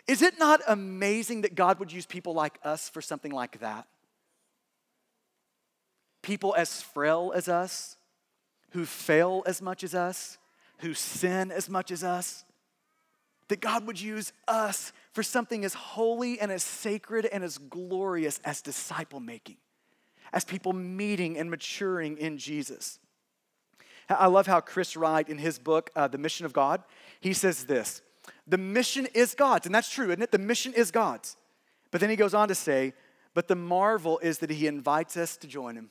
Is 0.09 0.21
it 0.21 0.39
not 0.39 0.61
amazing 0.67 1.43
that 1.43 1.55
God 1.55 1.79
would 1.79 1.93
use 1.93 2.07
people 2.07 2.35
like 2.35 2.59
us 2.65 2.89
for 2.89 3.01
something 3.01 3.31
like 3.31 3.61
that? 3.61 3.87
People 6.23 6.57
as 6.57 6.83
frail 6.83 7.33
as 7.35 7.49
us, 7.49 7.97
who 8.71 8.85
fail 8.85 9.45
as 9.47 9.63
much 9.63 9.85
as 9.85 9.95
us, 9.95 10.39
who 10.79 10.93
sin 10.93 11.53
as 11.53 11.69
much 11.69 11.93
as 11.93 12.03
us. 12.03 12.45
That 13.47 13.61
God 13.61 13.87
would 13.87 14.01
use 14.01 14.33
us 14.49 14.93
for 15.13 15.23
something 15.23 15.65
as 15.65 15.75
holy 15.75 16.41
and 16.41 16.51
as 16.51 16.65
sacred 16.65 17.27
and 17.27 17.45
as 17.45 17.59
glorious 17.59 18.41
as 18.45 18.61
disciple 18.61 19.21
making, 19.21 19.57
as 20.33 20.45
people 20.45 20.73
meeting 20.73 21.39
and 21.39 21.51
maturing 21.51 22.19
in 22.19 22.39
Jesus. 22.39 22.99
I 24.09 24.27
love 24.27 24.47
how 24.47 24.61
Chris 24.61 24.97
Wright, 24.97 25.29
in 25.29 25.39
his 25.39 25.59
book, 25.59 25.91
uh, 25.95 26.09
The 26.09 26.19
Mission 26.19 26.47
of 26.47 26.53
God, 26.53 26.83
he 27.21 27.33
says 27.33 27.65
this 27.65 28.03
The 28.47 28.59
mission 28.59 29.07
is 29.15 29.35
God's, 29.35 29.67
and 29.67 29.75
that's 29.75 29.91
true, 29.91 30.07
isn't 30.07 30.23
it? 30.23 30.33
The 30.33 30.39
mission 30.39 30.73
is 30.73 30.91
God's. 30.91 31.37
But 31.91 32.01
then 32.01 32.11
he 32.11 32.17
goes 32.17 32.35
on 32.35 32.49
to 32.49 32.55
say, 32.55 32.95
But 33.35 33.49
the 33.49 33.55
marvel 33.55 34.19
is 34.19 34.39
that 34.39 34.51
he 34.51 34.67
invites 34.67 35.17
us 35.17 35.37
to 35.39 35.47
join 35.47 35.77
him. 35.77 35.91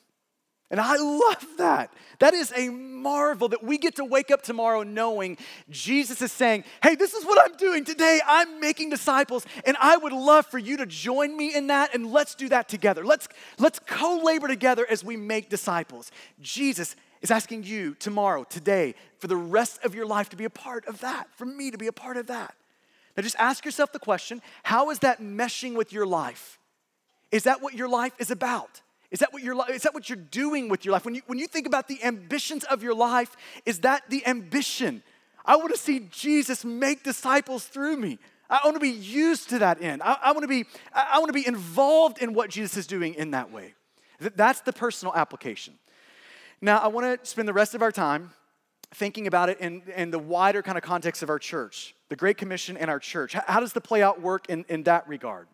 And 0.69 0.82
I 0.82 0.97
love 0.97 1.45
that. 1.58 1.93
That 2.19 2.34
is 2.34 2.51
a 2.53 2.67
marvel 2.69 3.47
that 3.49 3.63
we 3.63 3.77
get 3.77 3.95
to 3.95 4.06
wake 4.06 4.32
up 4.32 4.41
tomorrow 4.41 4.84
knowing 4.84 5.38
Jesus 5.69 6.21
is 6.21 6.32
saying, 6.32 6.65
Hey, 6.84 6.95
this 6.95 7.13
is 7.13 7.23
what 7.23 7.39
I'm 7.43 7.56
doing 7.56 7.86
today. 7.86 8.19
I'm 8.25 8.60
making 8.60 8.89
disciples, 8.89 9.45
and 9.65 9.77
I 9.80 9.95
would 9.95 10.12
love 10.12 10.45
for 10.45 10.58
you 10.58 10.77
to 10.77 10.86
join 10.86 11.38
me 11.38 11.56
in 11.56 11.67
that, 11.67 11.93
and 11.93 12.12
let's 12.12 12.36
do 12.36 12.49
that 12.49 12.67
together. 12.67 13.06
Let's, 13.06 13.30
let's 13.58 13.80
co 13.80 14.19
labor 14.23 14.49
together 14.49 14.86
as 14.89 15.06
we 15.06 15.15
make 15.15 15.49
disciples. 15.49 16.12
Jesus 16.41 16.97
is 17.21 17.32
asking 17.32 17.63
you 17.63 17.95
tomorrow, 17.95 18.43
today, 18.43 18.93
for 19.19 19.27
the 19.27 19.38
rest 19.38 19.80
of 19.86 19.95
your 19.95 20.06
life 20.06 20.30
to 20.30 20.36
be 20.36 20.45
a 20.45 20.49
part 20.49 20.86
of 20.86 20.99
that, 20.99 21.27
for 21.36 21.45
me 21.45 21.71
to 21.71 21.77
be 21.77 21.88
a 21.88 21.93
part 21.93 22.17
of 22.17 22.27
that. 22.27 22.56
Now, 23.15 23.23
just 23.23 23.38
ask 23.39 23.63
yourself 23.63 23.93
the 23.93 23.99
question 23.99 24.41
how 24.63 24.89
is 24.89 24.99
that 24.99 25.21
meshing 25.21 25.75
with 25.75 25.93
your 25.93 26.06
life? 26.06 26.60
Is 27.32 27.43
that 27.43 27.62
what 27.62 27.73
your 27.73 27.88
life 27.88 28.13
is 28.19 28.32
about? 28.32 28.82
Is 29.10 29.20
that 29.20 29.32
what 29.32 29.41
you're 29.41 29.58
is 29.72 29.84
that 29.84 29.93
what 29.93 30.10
you're 30.10 30.17
doing 30.17 30.67
with 30.70 30.84
your 30.84 30.91
life? 30.91 31.06
When 31.06 31.15
you 31.15 31.22
when 31.28 31.38
you 31.38 31.48
think 31.48 31.65
about 31.65 31.88
the 31.88 32.04
ambitions 32.04 32.63
of 32.65 32.84
your 32.84 32.93
life, 32.93 33.36
is 33.65 33.80
that 33.80 34.04
the 34.10 34.26
ambition? 34.28 35.04
I 35.46 35.56
want 35.56 35.72
to 35.74 35.80
see 35.80 36.08
Jesus 36.12 36.65
make 36.65 37.04
disciples 37.04 37.65
through 37.65 37.98
me. 37.98 38.20
I 38.50 38.60
want 38.63 38.76
to 38.76 38.82
be 38.82 38.89
used 38.89 39.50
to 39.50 39.60
that 39.60 39.82
end. 39.82 40.02
I, 40.04 40.17
I 40.22 40.32
want 40.32 40.43
to 40.43 40.48
be 40.48 40.65
I 40.93 41.20
want 41.20 41.30
to 41.30 41.34
be 41.34 41.48
involved 41.48 42.22
in 42.22 42.34
what 42.34 42.50
Jesus 42.50 42.78
is 42.78 42.88
doing 42.88 43.13
in 43.13 43.32
that 43.32 43.52
way. 43.52 43.74
That's 44.20 44.62
the 44.62 44.74
personal 44.74 45.13
application. 45.15 45.76
Now, 46.60 46.80
I 46.80 46.88
want 46.88 47.22
to 47.22 47.30
spend 47.30 47.48
the 47.48 47.54
rest 47.54 47.76
of 47.76 47.82
our 47.82 47.91
time 47.91 48.32
thinking 48.93 49.28
about 49.28 49.50
it 49.50 49.60
in, 49.60 49.84
in 49.96 50.12
the 50.12 50.20
wider 50.20 50.62
kind 50.62 50.78
of 50.78 50.84
context 50.84 51.22
of 51.22 51.30
our 51.30 51.38
church, 51.38 51.93
the 52.10 52.15
Great 52.15 52.38
Commission 52.38 52.78
and 52.78 52.89
our 52.89 53.00
church. 53.00 53.34
How, 53.34 53.43
how 53.46 53.60
does 53.60 53.74
the 53.74 53.82
play 53.82 54.02
out 54.02 54.22
work 54.22 54.50
in, 54.50 54.65
in 54.70 54.84
that 54.84 55.08
regard? 55.08 55.48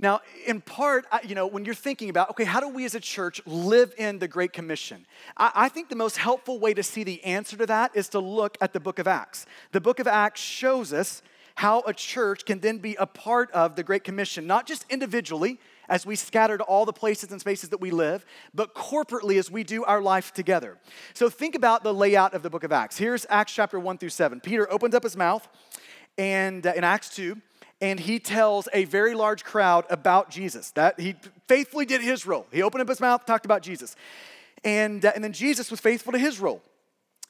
Now, 0.00 0.20
in 0.46 0.60
part, 0.60 1.06
you 1.24 1.34
know, 1.34 1.46
when 1.46 1.64
you're 1.64 1.74
thinking 1.74 2.08
about, 2.08 2.30
okay, 2.30 2.44
how 2.44 2.60
do 2.60 2.68
we 2.68 2.84
as 2.84 2.94
a 2.94 3.00
church 3.00 3.40
live 3.46 3.92
in 3.98 4.20
the 4.20 4.28
Great 4.28 4.52
Commission? 4.52 5.04
I, 5.36 5.68
think 5.68 5.88
the 5.88 5.96
most 5.96 6.18
helpful 6.18 6.60
way 6.60 6.72
to 6.74 6.84
see 6.84 7.02
the 7.02 7.22
answer 7.24 7.56
to 7.56 7.66
that 7.66 7.90
is 7.94 8.08
to 8.10 8.20
look 8.20 8.56
at 8.60 8.72
the 8.72 8.80
book 8.80 9.00
of 9.00 9.08
Acts. 9.08 9.46
The 9.72 9.80
book 9.80 9.98
of 9.98 10.06
Acts 10.06 10.40
shows 10.40 10.92
us 10.92 11.20
how 11.56 11.82
a 11.86 11.92
church 11.92 12.44
can 12.44 12.60
then 12.60 12.78
be 12.78 12.94
a 12.94 13.06
part 13.06 13.50
of 13.50 13.74
the 13.74 13.82
Great 13.82 14.04
Commission, 14.04 14.46
not 14.46 14.64
just 14.64 14.86
individually, 14.88 15.58
as 15.88 16.06
we 16.06 16.14
scatter 16.14 16.56
to 16.56 16.62
all 16.62 16.84
the 16.84 16.92
places 16.92 17.32
and 17.32 17.40
spaces 17.40 17.70
that 17.70 17.80
we 17.80 17.90
live, 17.90 18.24
but 18.54 18.76
corporately 18.76 19.36
as 19.36 19.50
we 19.50 19.64
do 19.64 19.82
our 19.82 20.00
life 20.00 20.32
together. 20.32 20.78
So 21.14 21.28
think 21.28 21.56
about 21.56 21.82
the 21.82 21.92
layout 21.92 22.34
of 22.34 22.44
the 22.44 22.50
book 22.50 22.62
of 22.62 22.70
Acts. 22.70 22.96
Here's 22.96 23.26
Acts 23.28 23.52
chapter 23.52 23.80
1 23.80 23.98
through 23.98 24.10
7. 24.10 24.38
Peter 24.38 24.70
opens 24.72 24.94
up 24.94 25.02
his 25.02 25.16
mouth, 25.16 25.48
and 26.16 26.64
uh, 26.64 26.74
in 26.76 26.84
Acts 26.84 27.08
2, 27.16 27.36
and 27.80 28.00
he 28.00 28.18
tells 28.18 28.68
a 28.72 28.84
very 28.84 29.14
large 29.14 29.44
crowd 29.44 29.84
about 29.88 30.30
Jesus. 30.30 30.70
That 30.72 30.98
he 30.98 31.14
faithfully 31.46 31.86
did 31.86 32.00
his 32.00 32.26
role. 32.26 32.46
He 32.52 32.62
opened 32.62 32.82
up 32.82 32.88
his 32.88 33.00
mouth, 33.00 33.24
talked 33.24 33.44
about 33.44 33.62
Jesus. 33.62 33.94
And, 34.64 35.04
uh, 35.04 35.12
and 35.14 35.22
then 35.22 35.32
Jesus 35.32 35.70
was 35.70 35.80
faithful 35.80 36.12
to 36.12 36.18
his 36.18 36.40
role. 36.40 36.62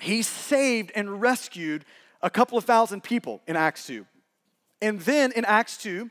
He 0.01 0.23
saved 0.23 0.93
and 0.95 1.21
rescued 1.21 1.85
a 2.23 2.31
couple 2.31 2.57
of 2.57 2.65
thousand 2.65 3.03
people 3.03 3.43
in 3.47 3.57
Acts 3.57 3.87
2. 3.87 4.07
And 4.81 5.01
then 5.01 5.33
in 5.33 5.45
Acts 5.45 5.77
2, 5.79 6.09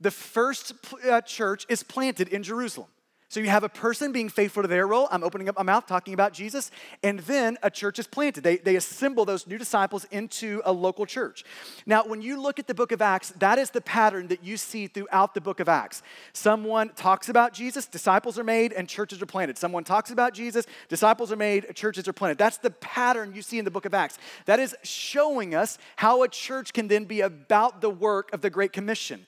the 0.00 0.10
first 0.10 0.72
uh, 1.08 1.20
church 1.20 1.66
is 1.68 1.82
planted 1.82 2.28
in 2.28 2.42
Jerusalem. 2.42 2.88
So 3.28 3.40
you 3.40 3.48
have 3.48 3.64
a 3.64 3.68
person 3.68 4.12
being 4.12 4.28
faithful 4.28 4.62
to 4.62 4.68
their 4.68 4.86
role. 4.86 5.08
I'm 5.10 5.24
opening 5.24 5.48
up 5.48 5.56
my 5.56 5.64
mouth 5.64 5.86
talking 5.86 6.14
about 6.14 6.32
Jesus. 6.32 6.70
And 7.02 7.18
then 7.20 7.58
a 7.60 7.70
church 7.70 7.98
is 7.98 8.06
planted. 8.06 8.44
They, 8.44 8.58
they 8.58 8.76
assemble 8.76 9.24
those 9.24 9.48
new 9.48 9.58
disciples 9.58 10.04
into 10.12 10.62
a 10.64 10.72
local 10.72 11.06
church. 11.06 11.44
Now, 11.86 12.04
when 12.04 12.22
you 12.22 12.40
look 12.40 12.60
at 12.60 12.68
the 12.68 12.74
book 12.74 12.92
of 12.92 13.02
Acts, 13.02 13.30
that 13.40 13.58
is 13.58 13.70
the 13.70 13.80
pattern 13.80 14.28
that 14.28 14.44
you 14.44 14.56
see 14.56 14.86
throughout 14.86 15.34
the 15.34 15.40
book 15.40 15.58
of 15.58 15.68
Acts. 15.68 16.02
Someone 16.32 16.90
talks 16.90 17.28
about 17.28 17.52
Jesus, 17.52 17.86
disciples 17.86 18.38
are 18.38 18.44
made, 18.44 18.72
and 18.72 18.88
churches 18.88 19.20
are 19.20 19.26
planted. 19.26 19.58
Someone 19.58 19.82
talks 19.82 20.12
about 20.12 20.32
Jesus, 20.32 20.64
disciples 20.88 21.32
are 21.32 21.36
made, 21.36 21.74
churches 21.74 22.06
are 22.06 22.12
planted. 22.12 22.38
That's 22.38 22.58
the 22.58 22.70
pattern 22.70 23.32
you 23.34 23.42
see 23.42 23.58
in 23.58 23.64
the 23.64 23.72
book 23.72 23.86
of 23.86 23.94
Acts. 23.94 24.18
That 24.44 24.60
is 24.60 24.76
showing 24.84 25.52
us 25.52 25.78
how 25.96 26.22
a 26.22 26.28
church 26.28 26.72
can 26.72 26.86
then 26.86 27.06
be 27.06 27.22
about 27.22 27.80
the 27.80 27.90
work 27.90 28.32
of 28.32 28.40
the 28.40 28.50
Great 28.50 28.72
Commission. 28.72 29.26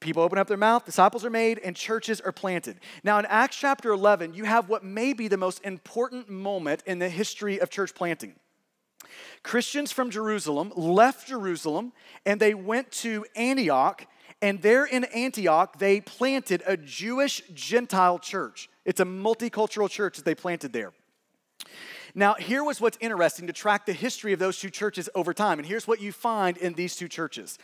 People 0.00 0.22
open 0.22 0.38
up 0.38 0.46
their 0.46 0.56
mouth, 0.56 0.84
disciples 0.84 1.24
are 1.24 1.30
made, 1.30 1.58
and 1.58 1.74
churches 1.74 2.20
are 2.20 2.30
planted. 2.30 2.78
Now, 3.02 3.18
in 3.18 3.26
Acts 3.26 3.56
chapter 3.56 3.90
11, 3.90 4.32
you 4.32 4.44
have 4.44 4.68
what 4.68 4.84
may 4.84 5.12
be 5.12 5.26
the 5.26 5.36
most 5.36 5.60
important 5.64 6.28
moment 6.28 6.84
in 6.86 7.00
the 7.00 7.08
history 7.08 7.60
of 7.60 7.68
church 7.68 7.94
planting. 7.94 8.36
Christians 9.42 9.90
from 9.90 10.10
Jerusalem 10.10 10.72
left 10.76 11.26
Jerusalem 11.26 11.92
and 12.24 12.38
they 12.38 12.54
went 12.54 12.92
to 12.92 13.24
Antioch, 13.34 14.06
and 14.40 14.62
there 14.62 14.84
in 14.84 15.04
Antioch, 15.04 15.78
they 15.78 16.00
planted 16.00 16.62
a 16.66 16.76
Jewish 16.76 17.42
Gentile 17.52 18.20
church. 18.20 18.68
It's 18.84 19.00
a 19.00 19.04
multicultural 19.04 19.90
church 19.90 20.16
that 20.16 20.24
they 20.24 20.34
planted 20.34 20.72
there. 20.72 20.92
Now, 22.14 22.34
here 22.34 22.64
was 22.64 22.80
what's 22.80 22.98
interesting 23.00 23.46
to 23.48 23.52
track 23.52 23.84
the 23.84 23.92
history 23.92 24.32
of 24.32 24.38
those 24.38 24.58
two 24.58 24.70
churches 24.70 25.08
over 25.14 25.34
time. 25.34 25.58
And 25.58 25.66
here's 25.66 25.86
what 25.86 26.00
you 26.00 26.12
find 26.12 26.56
in 26.56 26.74
these 26.74 26.96
two 26.96 27.08
churches 27.08 27.58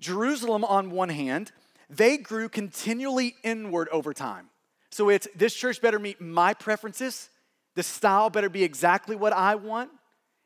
Jerusalem, 0.00 0.64
on 0.64 0.90
one 0.90 1.08
hand, 1.08 1.52
they 1.90 2.16
grew 2.16 2.48
continually 2.48 3.34
inward 3.42 3.88
over 3.90 4.12
time. 4.12 4.50
So 4.90 5.08
it's 5.08 5.28
this 5.34 5.54
church 5.54 5.80
better 5.80 5.98
meet 5.98 6.20
my 6.20 6.54
preferences. 6.54 7.30
The 7.74 7.82
style 7.82 8.30
better 8.30 8.48
be 8.48 8.64
exactly 8.64 9.16
what 9.16 9.32
I 9.32 9.54
want. 9.54 9.90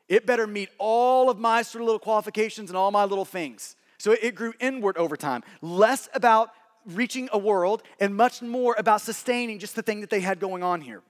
It 0.07 0.25
better 0.25 0.45
meet 0.45 0.69
all 0.77 1.29
of 1.29 1.39
my 1.39 1.61
sort 1.61 1.81
of 1.81 1.85
little 1.85 1.99
qualifications 1.99 2.69
and 2.69 2.77
all 2.77 2.91
my 2.91 3.05
little 3.05 3.25
things. 3.25 3.75
So 3.97 4.11
it 4.11 4.35
grew 4.35 4.53
inward 4.59 4.97
over 4.97 5.15
time, 5.15 5.43
less 5.61 6.09
about 6.13 6.49
reaching 6.85 7.29
a 7.31 7.37
world 7.37 7.83
and 7.99 8.15
much 8.15 8.41
more 8.41 8.75
about 8.77 9.01
sustaining 9.01 9.59
just 9.59 9.75
the 9.75 9.81
thing 9.81 10.01
that 10.01 10.09
they 10.09 10.19
had 10.19 10.39
going 10.39 10.61
on 10.61 10.81
here. 10.81 11.01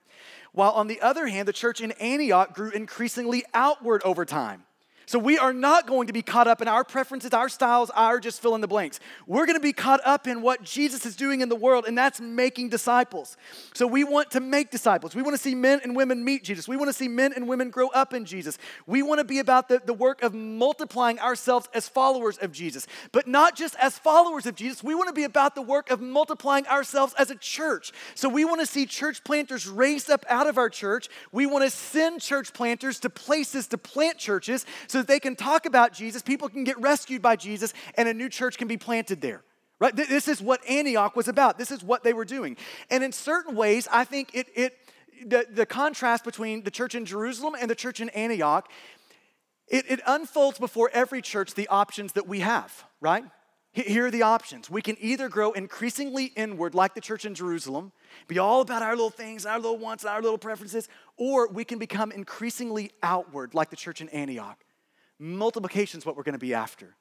While 0.52 0.72
on 0.72 0.88
the 0.88 1.02
other 1.02 1.28
hand, 1.28 1.48
the 1.48 1.54
church 1.54 1.82
in 1.82 1.92
Antioch 1.94 2.54
grew 2.54 2.70
increasingly 2.70 3.44
outward 3.54 4.04
over 4.04 4.26
time. 4.26 4.64
So 5.06 5.20
we 5.20 5.38
are 5.38 5.54
not 5.54 5.88
going 5.88 6.08
to 6.08 6.14
be 6.14 6.22
caught 6.22 6.48
up 6.48 6.62
in 6.62 6.68
our 6.68 6.84
preferences, 6.84 7.34
our 7.34 7.50
styles, 7.50 7.90
our 7.92 8.20
just 8.20 8.42
fill 8.42 8.56
in 8.56 8.62
the 8.62 8.68
blanks. 8.68 9.00
We're 9.28 9.46
going 9.46 9.58
to 9.58 9.64
be 9.64 9.74
caught 9.74 10.00
up 10.06 10.28
in 10.28 10.42
what 10.42 10.64
Jesus 10.64 11.06
is 11.06 11.16
doing 11.16 11.42
in 11.42 11.50
the 11.50 11.56
world, 11.56 11.86
and 11.86 11.98
that's 11.98 12.22
making 12.22 12.70
disciples. 12.70 13.36
So 13.74 13.86
we 13.86 14.04
want 14.04 14.32
to 14.32 14.40
make 14.40 14.72
disciples. 14.72 15.16
We 15.16 15.22
want 15.22 15.36
to 15.36 15.42
see 15.42 15.56
men 15.56 15.82
and 15.84 15.96
women 15.96 16.24
meet 16.24 16.44
Jesus. 16.44 16.68
We 16.68 16.78
want 16.78 16.90
to 16.90 16.94
see 16.94 17.08
men 17.08 17.34
and 17.34 17.48
women 17.48 17.70
grow 17.70 17.90
up 17.90 18.14
in 18.14 18.26
Jesus. 18.26 18.58
We 18.88 19.04
want 19.04 19.20
to 19.20 19.26
be 19.26 19.40
about 19.40 19.68
the, 19.68 19.82
the 19.86 19.94
work 19.94 20.24
of 20.24 20.34
multiplying 20.34 21.20
ourselves 21.20 21.68
as 21.74 21.90
followers 21.90 22.38
of 22.38 22.52
Jesus. 22.52 22.88
But 23.12 23.28
not 23.28 23.56
just 23.56 23.76
as 23.76 23.98
followers 24.00 24.46
of 24.46 24.56
Jesus, 24.56 24.84
we 24.84 24.96
want 24.96 25.10
to 25.10 25.14
be 25.14 25.24
about 25.24 25.56
the 25.56 25.62
work 25.62 25.90
of 25.90 26.02
multiplying 26.02 26.66
ourselves 26.68 27.14
as 27.18 27.30
a 27.30 27.36
church. 27.36 27.92
So 28.16 28.30
we 28.30 28.46
want 28.46 28.62
to 28.62 28.68
see 28.68 28.86
church 28.86 29.24
planters 29.24 29.68
raised 29.68 30.10
up 30.10 30.26
out 30.30 30.48
of 30.48 30.58
our 30.58 30.70
church. 30.70 31.10
We 31.32 31.46
want 31.46 31.66
to 31.66 31.70
send 31.70 32.22
church 32.22 32.54
planters 32.54 33.00
to 33.02 33.10
places 33.10 33.68
to 33.68 33.78
plant 33.78 34.18
churches 34.18 34.66
so 34.94 35.00
that 35.00 35.08
they 35.08 35.20
can 35.20 35.36
talk 35.36 35.66
about 35.66 35.92
Jesus, 35.92 36.22
people 36.22 36.48
can 36.48 36.64
get 36.64 36.80
rescued 36.80 37.20
by 37.20 37.36
Jesus, 37.36 37.74
and 37.98 38.08
a 38.08 38.14
new 38.14 38.30
church 38.30 38.60
can 38.60 38.68
be 38.68 38.78
planted 38.78 39.22
there. 39.22 39.42
Right? 39.80 39.94
This 39.96 40.28
is 40.28 40.40
what 40.40 40.62
Antioch 40.70 41.16
was 41.16 41.28
about. 41.28 41.58
This 41.58 41.72
is 41.72 41.84
what 41.84 42.04
they 42.04 42.14
were 42.14 42.26
doing. 42.26 42.58
And 42.92 43.04
in 43.04 43.12
certain 43.12 43.56
ways, 43.56 43.88
I 43.92 44.04
think 44.04 44.30
it, 44.36 44.48
it 44.54 44.78
the, 45.26 45.48
the 45.52 45.66
contrast 45.66 46.24
between 46.24 46.62
the 46.62 46.70
church 46.70 46.94
in 46.94 47.06
Jerusalem 47.08 47.56
and 47.60 47.72
the 47.72 47.76
church 47.76 48.02
in 48.02 48.10
Antioch, 48.10 48.70
it, 49.68 49.86
it 49.90 50.00
unfolds 50.06 50.60
before 50.60 50.92
every 50.94 51.24
church 51.24 51.56
the 51.56 51.68
options 51.70 52.14
that 52.14 52.28
we 52.28 52.42
have, 52.42 52.86
right? 53.02 53.24
Here 53.72 54.06
are 54.06 54.12
the 54.12 54.22
options. 54.22 54.70
We 54.70 54.84
can 54.84 54.96
either 55.00 55.28
grow 55.28 55.54
increasingly 55.54 56.26
inward, 56.26 56.76
like 56.76 56.94
the 56.94 57.02
church 57.02 57.26
in 57.26 57.34
Jerusalem, 57.34 57.94
be 58.28 58.38
all 58.38 58.62
about 58.62 58.84
our 58.84 58.92
little 58.92 59.10
things, 59.10 59.48
our 59.48 59.58
little 59.58 59.80
wants, 59.80 60.06
our 60.06 60.22
little 60.22 60.38
preferences, 60.38 60.88
or 61.18 61.48
we 61.48 61.66
can 61.66 61.80
become 61.80 62.12
increasingly 62.12 62.92
outward, 63.02 63.56
like 63.56 63.72
the 63.72 63.76
church 63.76 64.00
in 64.00 64.10
Antioch. 64.10 64.63
Multiplication 65.24 66.00
is 66.00 66.06
what 66.06 66.18
we're 66.18 66.24
going 66.24 66.34
to 66.34 66.40
be 66.40 66.54
after. 66.54 66.98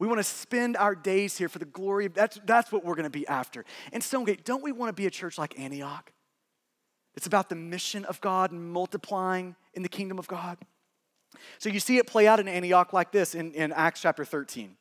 We 0.00 0.08
want 0.08 0.18
to 0.18 0.24
spend 0.24 0.76
our 0.76 0.96
days 0.96 1.38
here 1.38 1.48
for 1.48 1.60
the 1.60 1.64
glory 1.64 2.06
of 2.06 2.14
that's 2.14 2.40
that's 2.44 2.72
what 2.72 2.84
we're 2.84 2.96
going 2.96 3.04
to 3.04 3.10
be 3.10 3.24
after. 3.28 3.64
And 3.92 4.02
Stonegate, 4.02 4.44
don't 4.44 4.64
we 4.64 4.72
want 4.72 4.88
to 4.88 5.00
be 5.00 5.06
a 5.06 5.10
church 5.12 5.38
like 5.38 5.56
Antioch? 5.60 6.10
It's 7.14 7.28
about 7.28 7.48
the 7.48 7.54
mission 7.54 8.04
of 8.06 8.20
God 8.20 8.50
and 8.50 8.72
multiplying 8.72 9.54
in 9.74 9.84
the 9.84 9.88
kingdom 9.88 10.18
of 10.18 10.26
God. 10.26 10.58
So 11.60 11.68
you 11.68 11.78
see 11.78 11.98
it 11.98 12.08
play 12.08 12.26
out 12.26 12.40
in 12.40 12.48
Antioch 12.48 12.92
like 12.92 13.12
this 13.12 13.36
in, 13.36 13.52
in 13.52 13.70
Acts 13.70 14.00
chapter 14.00 14.24
13. 14.24 14.76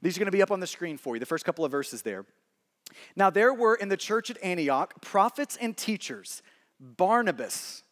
These 0.00 0.16
are 0.16 0.20
going 0.20 0.26
to 0.26 0.30
be 0.30 0.42
up 0.42 0.52
on 0.52 0.60
the 0.60 0.66
screen 0.68 0.98
for 0.98 1.16
you, 1.16 1.20
the 1.20 1.26
first 1.26 1.44
couple 1.44 1.64
of 1.64 1.72
verses 1.72 2.02
there. 2.02 2.24
Now, 3.16 3.30
there 3.30 3.52
were 3.52 3.74
in 3.74 3.88
the 3.88 3.96
church 3.96 4.30
at 4.30 4.40
Antioch 4.44 4.94
prophets 5.02 5.58
and 5.60 5.76
teachers 5.76 6.40
Barnabas, 6.78 7.82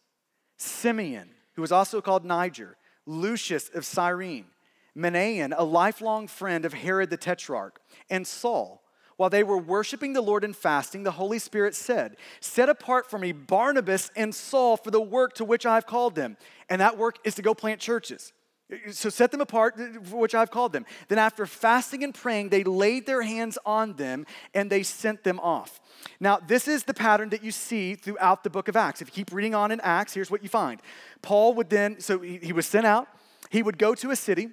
Simeon, 0.55 1.31
who 1.55 1.61
was 1.61 1.73
also 1.73 1.99
called 1.99 2.23
Niger, 2.23 2.77
Lucius 3.05 3.69
of 3.69 3.85
Cyrene, 3.85 4.45
Manaen, 4.95 5.53
a 5.55 5.63
lifelong 5.63 6.27
friend 6.27 6.65
of 6.65 6.73
Herod 6.73 7.09
the 7.09 7.17
Tetrarch, 7.17 7.79
and 8.09 8.25
Saul. 8.25 8.83
While 9.17 9.29
they 9.29 9.43
were 9.43 9.57
worshiping 9.57 10.13
the 10.13 10.21
Lord 10.21 10.43
and 10.43 10.55
fasting, 10.55 11.03
the 11.03 11.11
Holy 11.11 11.37
Spirit 11.37 11.75
said, 11.75 12.17
Set 12.39 12.69
apart 12.69 13.09
for 13.09 13.19
me 13.19 13.31
Barnabas 13.31 14.09
and 14.15 14.33
Saul 14.33 14.77
for 14.77 14.89
the 14.89 15.01
work 15.01 15.33
to 15.35 15.45
which 15.45 15.65
I 15.65 15.75
have 15.75 15.85
called 15.85 16.15
them. 16.15 16.37
And 16.69 16.81
that 16.81 16.97
work 16.97 17.17
is 17.23 17.35
to 17.35 17.43
go 17.43 17.53
plant 17.53 17.79
churches. 17.79 18.33
So 18.91 19.09
set 19.09 19.31
them 19.31 19.41
apart, 19.41 19.75
which 20.11 20.33
I've 20.33 20.51
called 20.51 20.73
them. 20.73 20.85
Then, 21.07 21.17
after 21.17 21.45
fasting 21.45 22.03
and 22.03 22.13
praying, 22.13 22.49
they 22.49 22.63
laid 22.63 23.05
their 23.05 23.21
hands 23.21 23.57
on 23.65 23.95
them 23.95 24.25
and 24.53 24.69
they 24.69 24.83
sent 24.83 25.23
them 25.23 25.39
off. 25.39 25.81
Now, 26.19 26.37
this 26.37 26.67
is 26.67 26.83
the 26.83 26.93
pattern 26.93 27.29
that 27.29 27.43
you 27.43 27.51
see 27.51 27.95
throughout 27.95 28.43
the 28.43 28.49
book 28.49 28.67
of 28.67 28.75
Acts. 28.75 29.01
If 29.01 29.09
you 29.09 29.13
keep 29.13 29.33
reading 29.33 29.55
on 29.55 29.71
in 29.71 29.81
Acts, 29.81 30.13
here's 30.13 30.31
what 30.31 30.43
you 30.43 30.49
find 30.49 30.81
Paul 31.21 31.53
would 31.55 31.69
then, 31.69 31.99
so 31.99 32.19
he 32.19 32.53
was 32.53 32.65
sent 32.65 32.85
out, 32.85 33.07
he 33.49 33.61
would 33.61 33.77
go 33.77 33.93
to 33.95 34.11
a 34.11 34.15
city, 34.15 34.49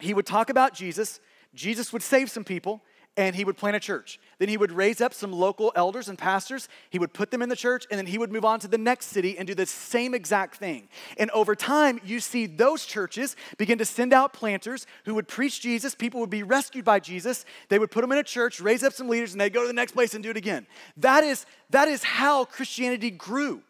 he 0.00 0.14
would 0.14 0.26
talk 0.26 0.50
about 0.50 0.74
Jesus, 0.74 1.20
Jesus 1.54 1.92
would 1.92 2.02
save 2.02 2.30
some 2.30 2.44
people, 2.44 2.82
and 3.16 3.36
he 3.36 3.44
would 3.44 3.56
plant 3.56 3.76
a 3.76 3.80
church. 3.80 4.18
Then 4.42 4.48
he 4.48 4.56
would 4.56 4.72
raise 4.72 5.00
up 5.00 5.14
some 5.14 5.30
local 5.30 5.70
elders 5.76 6.08
and 6.08 6.18
pastors, 6.18 6.68
he 6.90 6.98
would 6.98 7.12
put 7.12 7.30
them 7.30 7.42
in 7.42 7.48
the 7.48 7.54
church, 7.54 7.86
and 7.88 7.96
then 7.96 8.06
he 8.06 8.18
would 8.18 8.32
move 8.32 8.44
on 8.44 8.58
to 8.58 8.66
the 8.66 8.76
next 8.76 9.06
city 9.06 9.38
and 9.38 9.46
do 9.46 9.54
the 9.54 9.66
same 9.66 10.14
exact 10.14 10.56
thing. 10.56 10.88
And 11.16 11.30
over 11.30 11.54
time, 11.54 12.00
you 12.04 12.18
see 12.18 12.46
those 12.46 12.84
churches 12.84 13.36
begin 13.56 13.78
to 13.78 13.84
send 13.84 14.12
out 14.12 14.32
planters 14.32 14.84
who 15.04 15.14
would 15.14 15.28
preach 15.28 15.60
Jesus. 15.60 15.94
People 15.94 16.18
would 16.18 16.28
be 16.28 16.42
rescued 16.42 16.84
by 16.84 16.98
Jesus. 16.98 17.44
They 17.68 17.78
would 17.78 17.92
put 17.92 18.00
them 18.00 18.10
in 18.10 18.18
a 18.18 18.24
church, 18.24 18.60
raise 18.60 18.82
up 18.82 18.92
some 18.92 19.08
leaders, 19.08 19.30
and 19.30 19.40
they'd 19.40 19.52
go 19.52 19.60
to 19.60 19.68
the 19.68 19.72
next 19.72 19.92
place 19.92 20.12
and 20.12 20.24
do 20.24 20.30
it 20.30 20.36
again. 20.36 20.66
That 20.96 21.22
is, 21.22 21.46
that 21.70 21.86
is 21.86 22.02
how 22.02 22.44
Christianity 22.44 23.12
grew. 23.12 23.62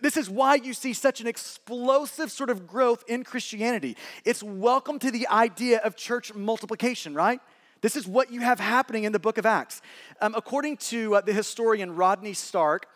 This 0.00 0.16
is 0.16 0.30
why 0.30 0.54
you 0.54 0.74
see 0.74 0.92
such 0.92 1.20
an 1.20 1.26
explosive 1.26 2.30
sort 2.30 2.50
of 2.50 2.68
growth 2.68 3.02
in 3.08 3.24
Christianity. 3.24 3.96
It's 4.24 4.44
welcome 4.44 5.00
to 5.00 5.10
the 5.10 5.26
idea 5.26 5.78
of 5.78 5.96
church 5.96 6.32
multiplication, 6.32 7.14
right? 7.14 7.40
This 7.80 7.96
is 7.96 8.06
what 8.06 8.30
you 8.30 8.40
have 8.40 8.60
happening 8.60 9.04
in 9.04 9.12
the 9.12 9.18
book 9.18 9.38
of 9.38 9.46
Acts. 9.46 9.80
Um, 10.20 10.34
according 10.36 10.76
to 10.78 11.16
uh, 11.16 11.20
the 11.22 11.32
historian 11.32 11.96
Rodney 11.96 12.34
Stark, 12.34 12.86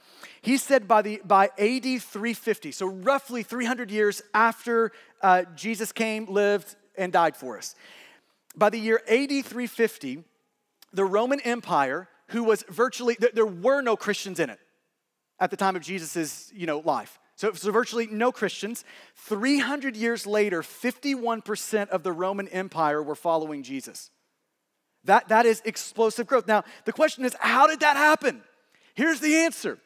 he 0.43 0.57
said 0.57 0.87
by, 0.87 1.03
the, 1.03 1.23
by 1.25 1.47
AD 1.59 2.03
350, 2.03 2.73
so 2.73 2.87
roughly 2.87 3.43
300 3.43 3.91
years 3.91 4.23
after 4.35 4.93
uh, 5.23 5.45
Jesus 5.55 5.93
came, 5.93 6.27
lived, 6.27 6.77
and 6.97 7.13
died 7.13 7.37
for 7.37 7.57
us, 7.57 7.75
by 8.57 8.71
the 8.71 8.79
year 8.79 9.01
AD 9.09 9.31
350, 9.31 10.23
the 10.93 11.05
Roman 11.05 11.41
Empire, 11.41 12.09
who 12.29 12.45
was 12.45 12.63
virtually, 12.69 13.17
there 13.33 13.47
were 13.47 13.81
no 13.81 13.97
Christians 13.97 14.39
in 14.39 14.51
it 14.51 14.61
at 15.41 15.51
the 15.51 15.57
time 15.57 15.77
of 15.77 15.83
Jesus' 15.83 16.53
you 16.55 16.67
know, 16.67 16.79
life. 16.79 17.19
So, 17.37 17.53
so 17.53 17.73
virtually 17.73 18.07
no 18.07 18.31
Christians. 18.31 18.85
300 19.17 19.97
years 19.97 20.27
later, 20.27 20.63
51% 20.63 21.89
of 21.89 22.03
the 22.03 22.13
Roman 22.13 22.47
Empire 22.49 23.03
were 23.03 23.17
following 23.17 23.63
Jesus. 23.63 24.11
That, 25.05 25.29
that 25.29 25.47
is 25.47 25.63
explosive 25.65 26.27
growth. 26.27 26.47
Now, 26.47 26.65
the 26.85 26.93
question 26.93 27.25
is, 27.25 27.35
how 27.39 27.67
did 27.67 27.81
that 27.81 27.97
happen? 27.97 28.43
Here's 28.95 29.21
the 29.21 29.37
answer 29.37 29.79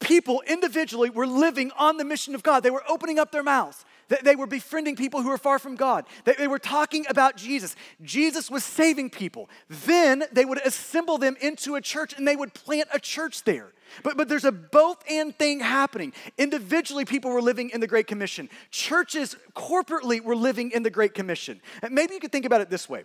people 0.00 0.42
individually 0.46 1.10
were 1.10 1.26
living 1.26 1.72
on 1.76 1.96
the 1.96 2.04
mission 2.04 2.34
of 2.34 2.42
God. 2.42 2.62
They 2.62 2.70
were 2.70 2.84
opening 2.88 3.18
up 3.18 3.32
their 3.32 3.42
mouths. 3.42 3.84
They 4.22 4.36
were 4.36 4.46
befriending 4.46 4.96
people 4.96 5.22
who 5.22 5.28
were 5.28 5.38
far 5.38 5.58
from 5.58 5.74
God. 5.74 6.06
They 6.24 6.48
were 6.48 6.58
talking 6.58 7.04
about 7.08 7.36
Jesus. 7.36 7.76
Jesus 8.02 8.50
was 8.50 8.64
saving 8.64 9.10
people. 9.10 9.50
Then 9.68 10.24
they 10.32 10.46
would 10.46 10.64
assemble 10.64 11.18
them 11.18 11.36
into 11.40 11.74
a 11.74 11.80
church 11.80 12.14
and 12.16 12.26
they 12.26 12.36
would 12.36 12.54
plant 12.54 12.88
a 12.92 12.98
church 12.98 13.44
there. 13.44 13.72
But, 14.02 14.16
but 14.16 14.28
there's 14.28 14.44
a 14.44 14.52
both 14.52 15.02
and 15.10 15.36
thing 15.36 15.60
happening. 15.60 16.14
Individually, 16.38 17.04
people 17.04 17.30
were 17.30 17.42
living 17.42 17.70
in 17.70 17.80
the 17.80 17.86
Great 17.86 18.06
Commission. 18.06 18.48
Churches 18.70 19.36
corporately 19.54 20.22
were 20.22 20.36
living 20.36 20.70
in 20.70 20.82
the 20.82 20.90
Great 20.90 21.12
Commission. 21.12 21.60
Maybe 21.90 22.14
you 22.14 22.20
could 22.20 22.32
think 22.32 22.46
about 22.46 22.60
it 22.60 22.70
this 22.70 22.88
way 22.88 23.04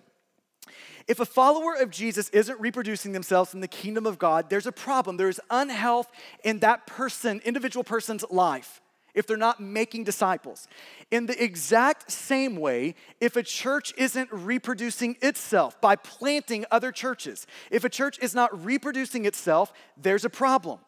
if 1.07 1.19
a 1.19 1.25
follower 1.25 1.75
of 1.75 1.89
Jesus 1.89 2.29
isn't 2.29 2.59
reproducing 2.59 3.11
themselves 3.11 3.53
in 3.53 3.59
the 3.59 3.67
kingdom 3.67 4.05
of 4.05 4.17
God, 4.17 4.49
there's 4.49 4.67
a 4.67 4.71
problem. 4.71 5.17
There's 5.17 5.39
unhealth 5.49 6.09
in 6.43 6.59
that 6.59 6.87
person, 6.87 7.41
individual 7.45 7.83
person's 7.83 8.23
life, 8.29 8.81
if 9.13 9.27
they're 9.27 9.37
not 9.37 9.59
making 9.59 10.05
disciples. 10.05 10.67
In 11.11 11.25
the 11.25 11.43
exact 11.43 12.11
same 12.11 12.55
way, 12.55 12.95
if 13.19 13.35
a 13.35 13.43
church 13.43 13.93
isn't 13.97 14.29
reproducing 14.31 15.17
itself 15.21 15.79
by 15.81 15.95
planting 15.95 16.65
other 16.71 16.91
churches, 16.91 17.45
if 17.69 17.83
a 17.83 17.89
church 17.89 18.17
is 18.19 18.33
not 18.33 18.65
reproducing 18.65 19.25
itself, 19.25 19.73
there's 19.97 20.25
a 20.25 20.29
problem. 20.29 20.79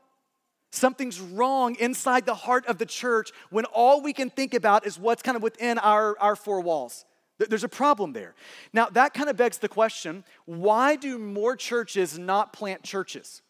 Something's 0.72 1.22
wrong 1.22 1.76
inside 1.76 2.26
the 2.26 2.36
heart 2.36 2.66
of 2.66 2.78
the 2.78 2.86
church 2.86 3.32
when 3.50 3.66
all 3.66 4.02
we 4.02 4.12
can 4.12 4.30
think 4.30 4.54
about 4.54 4.86
is 4.86 5.00
what's 5.00 5.22
kind 5.22 5.38
of 5.38 5.44
within 5.44 5.78
our, 5.78 6.18
our 6.20 6.36
four 6.36 6.60
walls. 6.62 7.06
There's 7.38 7.64
a 7.64 7.70
problem 7.70 8.14
there. 8.14 8.34
Now, 8.72 8.88
that 8.90 9.14
kind 9.14 9.30
of 9.30 9.36
begs 9.36 9.58
the 9.58 9.68
question 9.68 10.24
why 10.46 10.96
do 10.96 11.18
more 11.18 11.56
churches 11.56 12.18
not 12.18 12.54
plant 12.54 12.84
churches? 12.84 13.42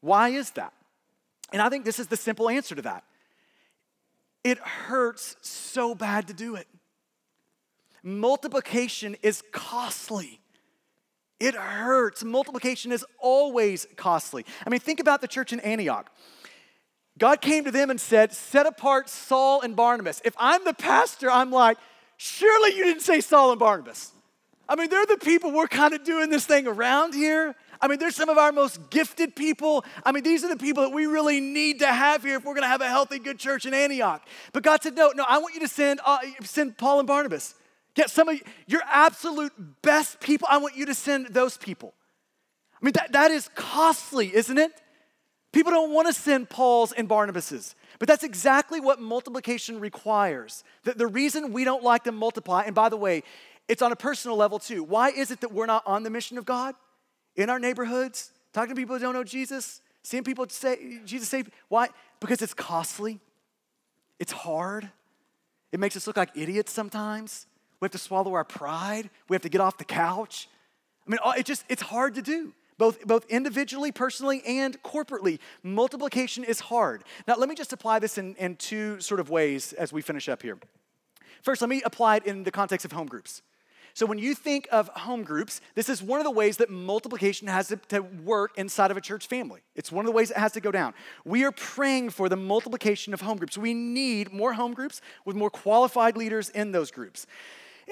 Why 0.00 0.30
is 0.30 0.50
that? 0.52 0.72
And 1.52 1.62
I 1.62 1.68
think 1.68 1.84
this 1.84 1.98
is 1.98 2.08
the 2.08 2.16
simple 2.16 2.48
answer 2.48 2.74
to 2.74 2.82
that. 2.82 3.04
It 4.44 4.58
hurts 4.58 5.36
so 5.42 5.94
bad 5.94 6.26
to 6.28 6.34
do 6.34 6.56
it. 6.56 6.66
Multiplication 8.02 9.16
is 9.22 9.42
costly. 9.52 10.40
It 11.38 11.54
hurts. 11.54 12.24
Multiplication 12.24 12.92
is 12.92 13.04
always 13.18 13.86
costly. 13.96 14.44
I 14.66 14.70
mean, 14.70 14.80
think 14.80 15.00
about 15.00 15.20
the 15.20 15.28
church 15.28 15.52
in 15.52 15.60
Antioch. 15.60 16.10
God 17.18 17.40
came 17.40 17.64
to 17.64 17.70
them 17.70 17.90
and 17.90 18.00
said, 18.00 18.32
Set 18.32 18.66
apart 18.66 19.08
Saul 19.08 19.60
and 19.60 19.76
Barnabas. 19.76 20.20
If 20.24 20.34
I'm 20.38 20.64
the 20.64 20.74
pastor, 20.74 21.30
I'm 21.30 21.50
like, 21.50 21.78
Surely 22.24 22.76
you 22.76 22.84
didn't 22.84 23.02
say 23.02 23.20
Saul 23.20 23.50
and 23.50 23.58
Barnabas. 23.58 24.12
I 24.68 24.76
mean, 24.76 24.88
they're 24.88 25.06
the 25.06 25.16
people 25.16 25.50
we're 25.50 25.66
kind 25.66 25.92
of 25.92 26.04
doing 26.04 26.30
this 26.30 26.46
thing 26.46 26.68
around 26.68 27.14
here. 27.14 27.56
I 27.80 27.88
mean, 27.88 27.98
they're 27.98 28.12
some 28.12 28.28
of 28.28 28.38
our 28.38 28.52
most 28.52 28.90
gifted 28.90 29.34
people. 29.34 29.84
I 30.06 30.12
mean, 30.12 30.22
these 30.22 30.44
are 30.44 30.48
the 30.48 30.56
people 30.56 30.84
that 30.84 30.94
we 30.94 31.06
really 31.06 31.40
need 31.40 31.80
to 31.80 31.88
have 31.88 32.22
here 32.22 32.36
if 32.36 32.44
we're 32.44 32.54
going 32.54 32.62
to 32.62 32.68
have 32.68 32.80
a 32.80 32.86
healthy, 32.86 33.18
good 33.18 33.40
church 33.40 33.66
in 33.66 33.74
Antioch. 33.74 34.22
But 34.52 34.62
God 34.62 34.84
said, 34.84 34.94
no, 34.94 35.10
no, 35.16 35.24
I 35.28 35.38
want 35.38 35.54
you 35.54 35.60
to 35.62 35.68
send, 35.68 35.98
uh, 36.06 36.18
send 36.42 36.78
Paul 36.78 37.00
and 37.00 37.08
Barnabas. 37.08 37.56
Get 37.96 38.08
some 38.08 38.28
of 38.28 38.40
your 38.68 38.82
absolute 38.86 39.52
best 39.82 40.20
people. 40.20 40.46
I 40.48 40.58
want 40.58 40.76
you 40.76 40.86
to 40.86 40.94
send 40.94 41.34
those 41.34 41.56
people. 41.56 41.92
I 42.80 42.84
mean, 42.84 42.92
that, 42.92 43.10
that 43.14 43.32
is 43.32 43.50
costly, 43.56 44.32
isn't 44.32 44.58
it? 44.58 44.70
People 45.52 45.72
don't 45.72 45.92
want 45.92 46.06
to 46.06 46.14
send 46.14 46.48
Paul's 46.48 46.92
and 46.92 47.08
Barnabas's. 47.08 47.74
But 48.02 48.08
that's 48.08 48.24
exactly 48.24 48.80
what 48.80 49.00
multiplication 49.00 49.78
requires. 49.78 50.64
The, 50.82 50.94
the 50.94 51.06
reason 51.06 51.52
we 51.52 51.62
don't 51.62 51.84
like 51.84 52.02
to 52.02 52.10
multiply, 52.10 52.64
and 52.64 52.74
by 52.74 52.88
the 52.88 52.96
way, 52.96 53.22
it's 53.68 53.80
on 53.80 53.92
a 53.92 53.96
personal 53.96 54.36
level 54.36 54.58
too. 54.58 54.82
Why 54.82 55.10
is 55.10 55.30
it 55.30 55.40
that 55.40 55.52
we're 55.52 55.66
not 55.66 55.84
on 55.86 56.02
the 56.02 56.10
mission 56.10 56.36
of 56.36 56.44
God 56.44 56.74
in 57.36 57.48
our 57.48 57.60
neighborhoods, 57.60 58.32
talking 58.52 58.74
to 58.74 58.80
people 58.80 58.96
who 58.96 59.02
don't 59.02 59.14
know 59.14 59.22
Jesus, 59.22 59.82
seeing 60.02 60.24
people 60.24 60.48
say 60.48 60.98
Jesus 61.04 61.28
say 61.28 61.44
why? 61.68 61.90
Because 62.18 62.42
it's 62.42 62.54
costly. 62.54 63.20
It's 64.18 64.32
hard. 64.32 64.90
It 65.70 65.78
makes 65.78 65.96
us 65.96 66.08
look 66.08 66.16
like 66.16 66.30
idiots 66.34 66.72
sometimes. 66.72 67.46
We 67.78 67.84
have 67.84 67.92
to 67.92 67.98
swallow 67.98 68.34
our 68.34 68.42
pride. 68.42 69.10
We 69.28 69.36
have 69.36 69.42
to 69.42 69.48
get 69.48 69.60
off 69.60 69.78
the 69.78 69.84
couch. 69.84 70.48
I 71.06 71.10
mean, 71.12 71.20
it 71.38 71.46
just 71.46 71.64
it's 71.68 71.82
hard 71.82 72.16
to 72.16 72.22
do 72.22 72.52
both, 72.82 73.06
both 73.06 73.24
individually, 73.30 73.92
personally, 73.92 74.42
and 74.44 74.82
corporately. 74.82 75.38
Multiplication 75.62 76.42
is 76.42 76.58
hard. 76.58 77.04
Now, 77.28 77.36
let 77.36 77.48
me 77.48 77.54
just 77.54 77.72
apply 77.72 78.00
this 78.00 78.18
in, 78.18 78.34
in 78.40 78.56
two 78.56 79.00
sort 79.00 79.20
of 79.20 79.30
ways 79.30 79.72
as 79.74 79.92
we 79.92 80.02
finish 80.02 80.28
up 80.28 80.42
here. 80.42 80.58
First, 81.42 81.60
let 81.60 81.70
me 81.70 81.80
apply 81.84 82.16
it 82.16 82.26
in 82.26 82.42
the 82.42 82.50
context 82.50 82.84
of 82.84 82.90
home 82.90 83.06
groups. 83.06 83.40
So, 83.94 84.04
when 84.04 84.18
you 84.18 84.34
think 84.34 84.66
of 84.72 84.88
home 84.88 85.22
groups, 85.22 85.60
this 85.76 85.88
is 85.88 86.02
one 86.02 86.18
of 86.18 86.24
the 86.24 86.32
ways 86.32 86.56
that 86.56 86.70
multiplication 86.70 87.46
has 87.46 87.68
to, 87.68 87.76
to, 87.76 88.00
work 88.00 88.58
inside 88.58 88.90
of 88.90 88.96
a 88.96 89.00
church 89.00 89.28
family. 89.28 89.60
It's 89.76 89.92
one 89.92 90.04
of 90.04 90.08
the 90.08 90.16
ways 90.16 90.32
it 90.32 90.36
has 90.36 90.50
to 90.52 90.60
go 90.60 90.72
down. 90.72 90.92
We 91.24 91.44
are 91.44 91.52
praying 91.52 92.10
for 92.10 92.28
the 92.28 92.36
multiplication 92.36 93.14
of 93.14 93.20
home 93.20 93.38
groups. 93.38 93.56
We 93.56 93.74
need 93.74 94.32
more 94.32 94.54
home 94.54 94.74
groups 94.74 95.00
with 95.24 95.36
more 95.36 95.50
qualified 95.50 96.16
leaders 96.16 96.48
in 96.48 96.72
those 96.72 96.90
groups. 96.90 97.28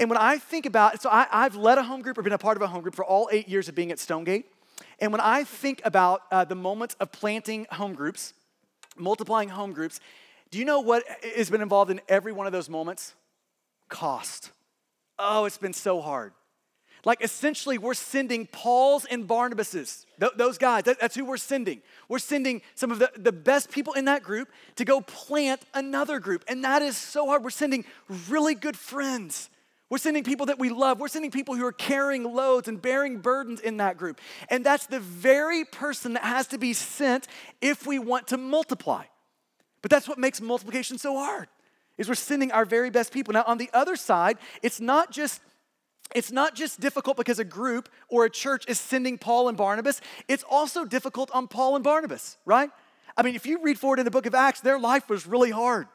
And 0.00 0.10
when 0.10 0.18
I 0.18 0.38
think 0.38 0.66
about, 0.66 1.00
so 1.00 1.10
I, 1.12 1.28
have 1.30 1.54
led 1.54 1.78
a 1.78 1.84
home 1.84 2.02
group 2.02 2.18
or 2.18 2.22
been 2.22 2.32
a 2.32 2.38
part 2.38 2.56
of 2.56 2.62
a 2.62 2.66
home 2.66 2.82
group 2.82 2.96
for 2.96 3.04
all 3.04 3.28
eight 3.30 3.48
years 3.48 3.68
of 3.68 3.76
being 3.76 3.92
at 3.92 4.00
Stonegate. 4.00 4.46
And 5.00 5.12
when 5.12 5.20
I 5.20 5.44
think 5.44 5.80
about 5.84 6.22
uh, 6.30 6.44
the 6.44 6.54
moments 6.54 6.94
of 7.00 7.10
planting 7.10 7.66
home 7.70 7.94
groups, 7.94 8.34
multiplying 8.96 9.48
home 9.48 9.72
groups, 9.72 10.00
do 10.50 10.58
you 10.58 10.64
know 10.64 10.80
what 10.80 11.04
has 11.36 11.50
been 11.50 11.62
involved 11.62 11.90
in 11.90 12.00
every 12.08 12.32
one 12.32 12.46
of 12.46 12.52
those 12.52 12.68
moments? 12.68 13.14
Cost. 13.88 14.50
Oh, 15.18 15.44
it's 15.44 15.58
been 15.58 15.72
so 15.72 16.00
hard. 16.00 16.32
Like 17.04 17.22
essentially, 17.22 17.78
we're 17.78 17.94
sending 17.94 18.46
Paul's 18.46 19.04
and 19.06 19.26
Barnabas's, 19.26 20.06
th- 20.18 20.32
those 20.36 20.58
guys, 20.58 20.84
that, 20.84 21.00
that's 21.00 21.14
who 21.14 21.24
we're 21.24 21.38
sending. 21.38 21.82
We're 22.08 22.18
sending 22.18 22.62
some 22.74 22.90
of 22.90 22.98
the, 22.98 23.10
the 23.16 23.32
best 23.32 23.70
people 23.70 23.94
in 23.94 24.04
that 24.04 24.22
group 24.22 24.50
to 24.76 24.84
go 24.84 25.00
plant 25.00 25.62
another 25.72 26.20
group. 26.20 26.44
And 26.46 26.64
that 26.64 26.82
is 26.82 26.96
so 26.96 27.26
hard. 27.26 27.42
We're 27.42 27.50
sending 27.50 27.84
really 28.28 28.54
good 28.54 28.76
friends. 28.76 29.49
We're 29.90 29.98
sending 29.98 30.22
people 30.22 30.46
that 30.46 30.58
we 30.60 30.70
love. 30.70 31.00
We're 31.00 31.08
sending 31.08 31.32
people 31.32 31.56
who 31.56 31.66
are 31.66 31.72
carrying 31.72 32.22
loads 32.22 32.68
and 32.68 32.80
bearing 32.80 33.18
burdens 33.18 33.60
in 33.60 33.78
that 33.78 33.98
group. 33.98 34.20
And 34.48 34.64
that's 34.64 34.86
the 34.86 35.00
very 35.00 35.64
person 35.64 36.12
that 36.12 36.22
has 36.22 36.46
to 36.48 36.58
be 36.58 36.72
sent 36.72 37.26
if 37.60 37.86
we 37.86 37.98
want 37.98 38.28
to 38.28 38.36
multiply. 38.36 39.04
But 39.82 39.90
that's 39.90 40.08
what 40.08 40.16
makes 40.16 40.40
multiplication 40.40 40.96
so 40.96 41.16
hard. 41.16 41.48
Is 41.98 42.08
we're 42.08 42.14
sending 42.14 42.52
our 42.52 42.64
very 42.64 42.88
best 42.88 43.12
people. 43.12 43.34
Now 43.34 43.44
on 43.46 43.58
the 43.58 43.68
other 43.74 43.96
side, 43.96 44.38
it's 44.62 44.80
not 44.80 45.10
just 45.10 45.42
it's 46.14 46.32
not 46.32 46.56
just 46.56 46.80
difficult 46.80 47.16
because 47.16 47.38
a 47.38 47.44
group 47.44 47.88
or 48.08 48.24
a 48.24 48.30
church 48.30 48.64
is 48.66 48.80
sending 48.80 49.16
Paul 49.16 49.48
and 49.48 49.56
Barnabas, 49.56 50.00
it's 50.26 50.42
also 50.48 50.84
difficult 50.84 51.30
on 51.32 51.46
Paul 51.46 51.76
and 51.76 51.84
Barnabas, 51.84 52.36
right? 52.44 52.68
I 53.16 53.22
mean, 53.22 53.36
if 53.36 53.46
you 53.46 53.62
read 53.62 53.78
forward 53.78 54.00
in 54.00 54.04
the 54.04 54.10
book 54.10 54.26
of 54.26 54.34
Acts, 54.34 54.60
their 54.60 54.78
life 54.78 55.08
was 55.08 55.24
really 55.24 55.50
hard. 55.50 55.86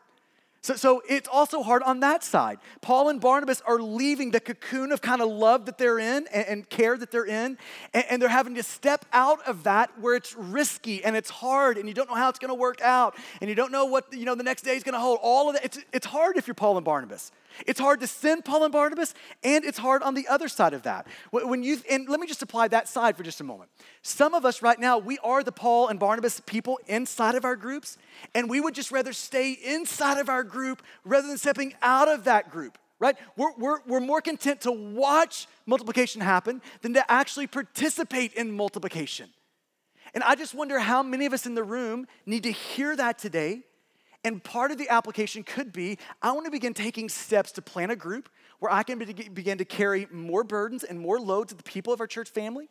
So, 0.66 0.76
so 0.76 1.03
it's 1.07 1.30
also 1.32 1.61
hard 1.61 1.84
on 1.84 1.99
that 1.99 2.24
side. 2.24 2.57
Paul 2.82 3.09
and 3.09 3.22
Barnabas 3.22 3.61
are 3.68 3.78
leaving 3.78 4.32
the 4.32 4.39
cocoon 4.39 4.91
of 4.91 4.99
kind 4.99 5.22
of 5.22 5.30
love 5.30 5.68
that 5.68 5.78
they're 5.78 5.99
in 5.99 6.26
and, 6.34 6.47
and 6.47 6.68
care 6.68 6.97
that 6.97 7.11
they're 7.11 7.28
in, 7.28 7.59
and, 7.93 8.05
and, 8.09 8.20
they're 8.20 8.30
having 8.30 8.55
to 8.55 8.63
step 8.63 9.05
out 9.13 9.47
of 9.47 9.61
that 9.66 9.91
where 9.99 10.16
it's 10.16 10.36
risky 10.36 11.03
and 11.03 11.16
it's 11.16 11.30
hard 11.30 11.78
and 11.78 11.88
you 11.88 11.93
don't 11.93 12.09
know 12.09 12.16
how 12.16 12.30
it's 12.30 12.39
going 12.39 12.49
to 12.49 12.55
work 12.55 12.82
out 12.82 13.16
and 13.41 13.47
you 13.47 13.55
don't 13.55 13.72
know 13.72 13.86
what 13.86 14.11
you 14.11 14.26
know 14.26 14.34
the 14.34 14.41
next 14.41 14.63
day 14.63 14.76
is 14.76 14.82
going 14.82 14.93
to 14.93 14.99
hold. 14.99 15.20
All 15.22 15.49
of 15.49 15.53
that, 15.53 15.66
it's, 15.66 15.80
it's 15.93 16.07
hard 16.07 16.36
if 16.36 16.47
you're 16.47 16.55
Paul 16.55 16.78
and 16.78 16.84
Barnabas. 16.84 17.32
It's 17.66 17.80
hard 17.80 17.99
to 18.01 18.07
send 18.07 18.43
Paul 18.43 18.63
and 18.63 18.74
Barnabas, 18.74 19.13
and 19.43 19.63
it's 19.63 19.78
hard 19.78 20.03
on 20.03 20.13
the 20.13 20.28
other 20.28 20.47
side 20.47 20.74
of 20.74 20.84
that. 20.84 21.07
When 21.32 21.63
you 21.63 21.80
and 21.89 22.09
let 22.09 22.20
me 22.20 22.28
just 22.28 22.41
apply 22.41 22.70
that 22.70 22.88
side 22.88 23.16
for 23.16 23.24
just 23.24 23.39
a 23.39 23.43
moment. 23.43 23.70
Some 24.01 24.34
of 24.34 24.45
us 24.45 24.61
right 24.61 24.80
now, 24.80 24.97
we 24.97 25.18
are 25.20 25.43
the 25.43 25.51
Paul 25.51 25.88
and 25.88 25.99
Barnabas 25.99 26.39
people 26.41 26.80
inside 26.88 27.36
of 27.36 27.45
our 27.45 27.55
groups, 27.55 27.97
and 28.34 28.49
we 28.49 28.59
would 28.59 28.76
just 28.76 28.91
rather 28.91 29.13
stay 29.13 29.51
inside 29.51 30.20
of 30.20 30.30
our 30.30 30.43
group 30.56 30.82
rather 31.03 31.28
than 31.28 31.38
stepping 31.38 31.74
out 31.82 32.08
of 32.08 32.24
that 32.24 32.49
group. 32.49 32.78
Right? 32.97 33.18
We're, 33.36 33.53
we're, 33.58 33.80
we're 33.86 33.99
more 33.99 34.22
content 34.22 34.62
to 34.62 34.72
watch 34.72 35.47
multiplication 35.66 36.22
happen 36.22 36.62
than 36.82 36.93
to 36.93 37.12
actually 37.12 37.45
participate 37.45 38.34
in 38.34 38.53
multiplication. 38.53 39.30
And 40.14 40.24
I 40.24 40.36
just 40.36 40.56
wonder 40.56 40.80
how 40.80 41.03
many 41.03 41.26
of 41.26 41.34
us 41.34 41.45
in 41.45 41.56
the 41.56 41.64
room 41.64 42.08
need 42.26 42.43
to 42.43 42.51
hear 42.51 42.95
that 42.95 43.20
today 43.20 43.64
and 44.24 44.43
part 44.43 44.72
of 44.72 44.78
the 44.78 44.89
application 44.89 45.43
could 45.43 45.74
be 45.74 45.97
I 46.22 46.32
want 46.32 46.45
to 46.45 46.51
begin 46.51 46.74
taking 46.74 47.10
steps 47.10 47.51
to 47.53 47.62
plan 47.62 47.91
a 47.91 47.95
group 47.97 48.30
where 48.60 48.72
I 48.72 48.84
can 48.84 48.97
begin 48.97 49.58
to 49.60 49.66
carry 49.66 50.08
more 50.10 50.43
burdens 50.43 50.84
and 50.84 50.99
more 50.99 51.20
loads 51.20 51.51
of 51.51 51.58
the 51.58 51.64
people 51.64 51.93
of 51.93 51.99
our 51.99 52.08
church 52.08 52.30
family, 52.30 52.70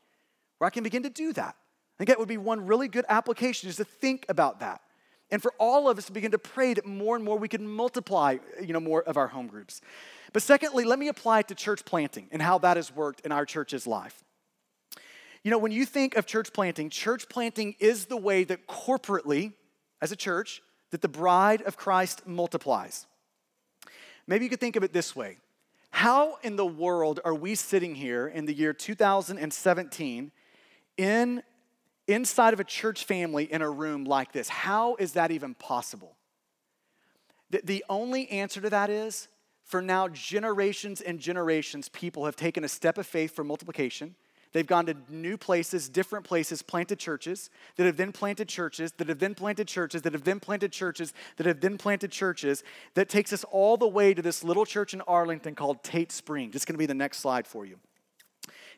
where 0.59 0.66
I 0.66 0.70
can 0.70 0.82
begin 0.82 1.03
to 1.03 1.11
do 1.11 1.32
that. 1.35 1.55
I 1.55 1.97
think 1.99 2.09
that 2.09 2.18
would 2.18 2.28
be 2.28 2.39
one 2.39 2.66
really 2.66 2.89
good 2.89 3.05
application 3.09 3.68
is 3.68 3.76
to 3.76 3.85
think 3.85 4.26
about 4.28 4.61
that. 4.61 4.80
And 5.31 5.43
for 5.43 5.53
all 5.59 5.89
of 5.89 5.99
us 5.99 6.07
to 6.07 6.12
begin 6.12 6.31
to 6.33 6.39
pray 6.39 6.75
that 6.75 6.87
more 6.87 7.16
and 7.16 7.25
more 7.25 7.39
we 7.39 7.49
can 7.49 7.66
multiply, 7.66 8.39
you 8.62 8.72
know, 8.72 8.81
more 8.81 9.03
of 9.03 9.16
our 9.16 9.29
home 9.29 9.47
groups. 9.47 9.81
But 10.33 10.43
secondly, 10.43 10.85
let 10.85 10.99
me 10.99 11.09
apply 11.09 11.41
it 11.41 11.49
to 11.49 11.55
church 11.55 11.85
planting 11.85 12.29
and 12.31 12.43
how 12.43 12.59
that 12.59 12.77
has 12.77 12.95
worked 12.95 13.20
in 13.20 13.33
our 13.33 13.47
church's 13.47 13.87
life. 13.87 14.22
You 15.43 15.51
know, 15.51 15.59
when 15.59 15.72
you 15.72 15.85
think 15.85 16.16
of 16.16 16.27
church 16.27 16.53
planting, 16.53 16.89
church 16.89 17.29
planting 17.29 17.77
is 17.79 18.07
the 18.07 18.16
way 18.16 18.45
that 18.45 18.66
corporately, 18.66 19.53
as 20.01 20.11
a 20.11 20.16
church, 20.16 20.62
that 20.91 21.03
the 21.03 21.09
bride 21.09 21.62
of 21.62 21.77
Christ 21.77 22.27
multiplies. 22.27 23.07
Maybe 24.27 24.45
you 24.45 24.51
could 24.51 24.61
think 24.61 24.77
of 24.77 24.83
it 24.83 24.93
this 24.93 25.14
way 25.14 25.39
How 25.91 26.39
in 26.43 26.57
the 26.57 26.66
world 26.66 27.20
are 27.25 27.35
we 27.35 27.55
sitting 27.55 27.95
here 27.95 28.27
in 28.27 28.47
the 28.47 28.55
year 28.55 28.72
2017 28.72 30.33
in, 30.97 31.43
inside 32.07 32.52
of 32.52 32.61
a 32.61 32.64
church 32.64 33.05
family 33.05 33.44
in 33.44 33.62
a 33.62 33.70
room 33.70 34.05
like 34.05 34.32
this? 34.32 34.48
How 34.48 34.96
is 34.96 35.12
that 35.12 35.30
even 35.30 35.55
possible? 35.55 36.16
The, 37.50 37.61
the 37.64 37.84
only 37.88 38.28
answer 38.30 38.61
to 38.61 38.70
that 38.70 38.90
is 38.90 39.28
for 39.62 39.80
now, 39.80 40.09
generations 40.09 41.00
and 41.00 41.18
generations, 41.18 41.88
people 41.88 42.26
have 42.26 42.36
taken 42.36 42.64
a 42.64 42.68
step 42.68 42.98
of 42.98 43.07
faith 43.07 43.34
for 43.34 43.44
multiplication 43.44 44.14
They've 44.55 44.64
gone 44.64 44.86
to 44.86 44.94
new 45.09 45.36
places, 45.36 45.88
different 45.88 46.24
places, 46.24 46.62
planted 46.62 47.00
churches 47.00 47.50
that 47.74 47.86
have 47.86 47.96
then 47.96 48.12
planted 48.12 48.48
churches, 48.48 48.92
that 48.92 49.09
have 49.09 49.18
then 49.18 49.34
planted 49.34 49.66
churches, 49.66 50.02
that 50.02 50.12
have 50.12 50.22
then 50.22 50.38
planted 50.38 50.70
churches, 50.70 51.12
that 51.36 51.46
have 51.46 51.61
then 51.61 51.76
planted 51.76 52.12
churches. 52.12 52.62
That 52.94 53.09
takes 53.09 53.32
us 53.32 53.42
all 53.50 53.76
the 53.76 53.88
way 53.88 54.14
to 54.14 54.22
this 54.22 54.44
little 54.44 54.64
church 54.64 54.94
in 54.94 55.00
Arlington 55.02 55.57
called 55.57 55.82
Tate 55.82 56.12
Springs. 56.12 56.55
It's 56.55 56.64
going 56.64 56.74
to 56.74 56.78
be 56.78 56.86
the 56.86 56.94
next 56.94 57.18
slide 57.18 57.48
for 57.48 57.66
you. 57.66 57.80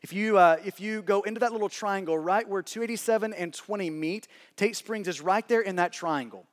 If 0.03 0.13
you, 0.13 0.39
uh, 0.39 0.59
if 0.65 0.81
you 0.81 1.03
go 1.03 1.23
into 1.23 1.41
that 1.41 1.53
little 1.53 1.69
triangle 1.69 2.19
right 2.19 2.49
where 2.49 2.63
287 2.63 3.33
and 3.33 3.53
20 3.53 3.91
meet, 3.91 4.29
Tate 4.57 4.77
Springs 4.77 5.09
is 5.09 5.21
right 5.21 5.47
there 5.49 5.61
in 5.61 5.77
that 5.77 5.93
triangle. 5.93 6.47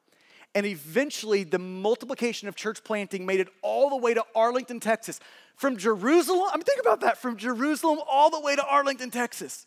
And 0.56 0.66
eventually, 0.66 1.44
the 1.44 1.60
multiplication 1.60 2.48
of 2.48 2.56
church 2.56 2.84
planting 2.84 3.26
made 3.26 3.40
it 3.40 3.48
all 3.62 3.90
the 3.90 3.98
way 3.98 4.14
to 4.14 4.24
Arlington, 4.36 4.80
Texas. 4.80 5.20
From 5.56 5.78
Jerusalem, 5.78 6.50
I 6.52 6.58
mean, 6.58 6.64
think 6.64 6.80
about 6.80 7.02
that, 7.02 7.18
from 7.18 7.38
Jerusalem 7.38 8.00
all 8.10 8.30
the 8.30 8.40
way 8.40 8.56
to 8.56 8.66
Arlington, 8.66 9.10
Texas. 9.10 9.66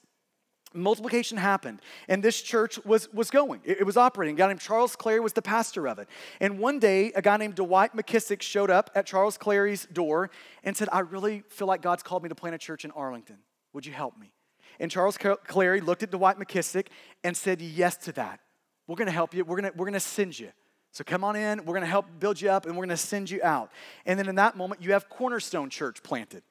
Multiplication 0.74 1.39
happened, 1.39 1.81
and 2.07 2.22
this 2.22 2.43
church 2.43 2.79
was, 2.85 3.12
was 3.12 3.31
going. 3.31 3.61
It, 3.64 3.81
it 3.81 3.85
was 3.85 3.97
operating. 3.97 4.35
A 4.35 4.39
guy 4.39 4.49
named 4.49 4.61
Charles 4.61 4.95
Clary 4.95 5.20
was 5.20 5.33
the 5.33 5.43
pastor 5.43 5.89
of 5.89 5.99
it. 5.99 6.09
And 6.41 6.59
one 6.59 6.79
day, 6.79 7.12
a 7.14 7.22
guy 7.22 7.37
named 7.37 7.55
Dwight 7.55 7.97
McKissic 7.97 8.43
showed 8.43 8.70
up 8.70 8.91
at 8.95 9.07
Charles 9.07 9.39
Clary's 9.39 9.87
door 9.87 10.31
and 10.62 10.77
said, 10.77 10.89
I 10.93 11.01
really 11.01 11.43
feel 11.49 11.66
like 11.66 11.83
God's 11.83 12.03
called 12.03 12.22
me 12.22 12.29
to 12.29 12.35
plant 12.35 12.55
a 12.55 12.59
church 12.59 12.85
in 12.85 12.91
Arlington. 12.91 13.39
Would 13.77 13.85
you 13.85 13.93
help 13.93 14.18
me? 14.18 14.33
And 14.81 14.91
Charles 14.91 15.18
Clary 15.18 15.83
looked 15.83 16.03
at 16.03 16.11
Dwight 16.11 16.39
McKissic 16.39 16.87
and 17.22 17.37
said 17.37 17.61
yes 17.61 17.99
to 17.99 18.12
that. 18.12 18.41
We're 18.87 18.97
gonna 18.97 19.11
help 19.11 19.35
you, 19.35 19.45
we're 19.45 19.57
gonna, 19.57 19.72
we're 19.77 19.85
gonna 19.85 20.01
send 20.01 20.39
you. 20.39 20.49
So 20.93 21.05
come 21.05 21.22
on 21.22 21.37
in, 21.37 21.62
we're 21.66 21.74
gonna 21.74 21.85
help 21.85 22.07
build 22.18 22.41
you 22.41 22.49
up, 22.49 22.64
and 22.64 22.74
we're 22.74 22.87
gonna 22.87 22.97
send 22.97 23.29
you 23.29 23.39
out. 23.43 23.70
And 24.07 24.18
then 24.18 24.31
in 24.31 24.37
that 24.37 24.57
moment, 24.57 24.81
you 24.81 24.93
have 24.93 25.11
Cornerstone 25.11 25.68
Church 25.68 26.03
planted. 26.03 26.43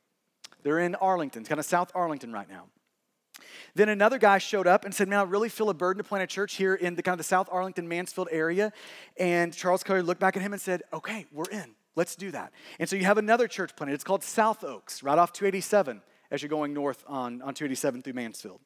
They're 0.62 0.78
in 0.78 0.94
Arlington, 0.94 1.44
kind 1.46 1.58
of 1.58 1.66
South 1.66 1.92
Arlington 1.96 2.32
right 2.32 2.48
now. 2.48 2.68
Then 3.74 3.90
another 3.90 4.20
guy 4.20 4.38
showed 4.38 4.68
up 4.68 4.86
and 4.86 4.94
said, 4.94 5.08
Man, 5.08 5.18
I 5.18 5.24
really 5.24 5.50
feel 5.50 5.72
a 5.72 5.74
burden 5.74 6.04
to 6.04 6.08
plant 6.08 6.24
a 6.24 6.28
church 6.28 6.58
here 6.58 6.76
in 6.76 6.94
the 6.94 7.02
kind 7.02 7.14
of 7.14 7.18
the 7.18 7.24
South 7.24 7.50
Arlington, 7.52 7.88
Mansfield 7.88 8.28
area. 8.32 8.72
And 9.18 9.52
Charles 9.52 9.84
Clary 9.84 10.04
looked 10.04 10.22
back 10.22 10.38
at 10.38 10.44
him 10.44 10.54
and 10.54 10.62
said, 10.62 10.84
Okay, 10.94 11.26
we're 11.32 11.50
in. 11.52 11.74
Let's 11.96 12.16
do 12.16 12.30
that. 12.32 12.54
And 12.78 12.88
so 12.88 12.96
you 12.96 13.06
have 13.06 13.18
another 13.18 13.48
church 13.48 13.76
planted. 13.76 13.96
It's 13.96 14.04
called 14.04 14.24
South 14.24 14.64
Oaks, 14.64 15.02
right 15.02 15.18
off 15.18 15.34
287 15.34 16.04
as 16.32 16.42
you're 16.42 16.50
going 16.50 16.74
north 16.74 17.04
on, 17.08 17.42
on 17.42 17.54
287 17.54 18.02
through 18.02 18.14
Mansfield. 18.14 18.60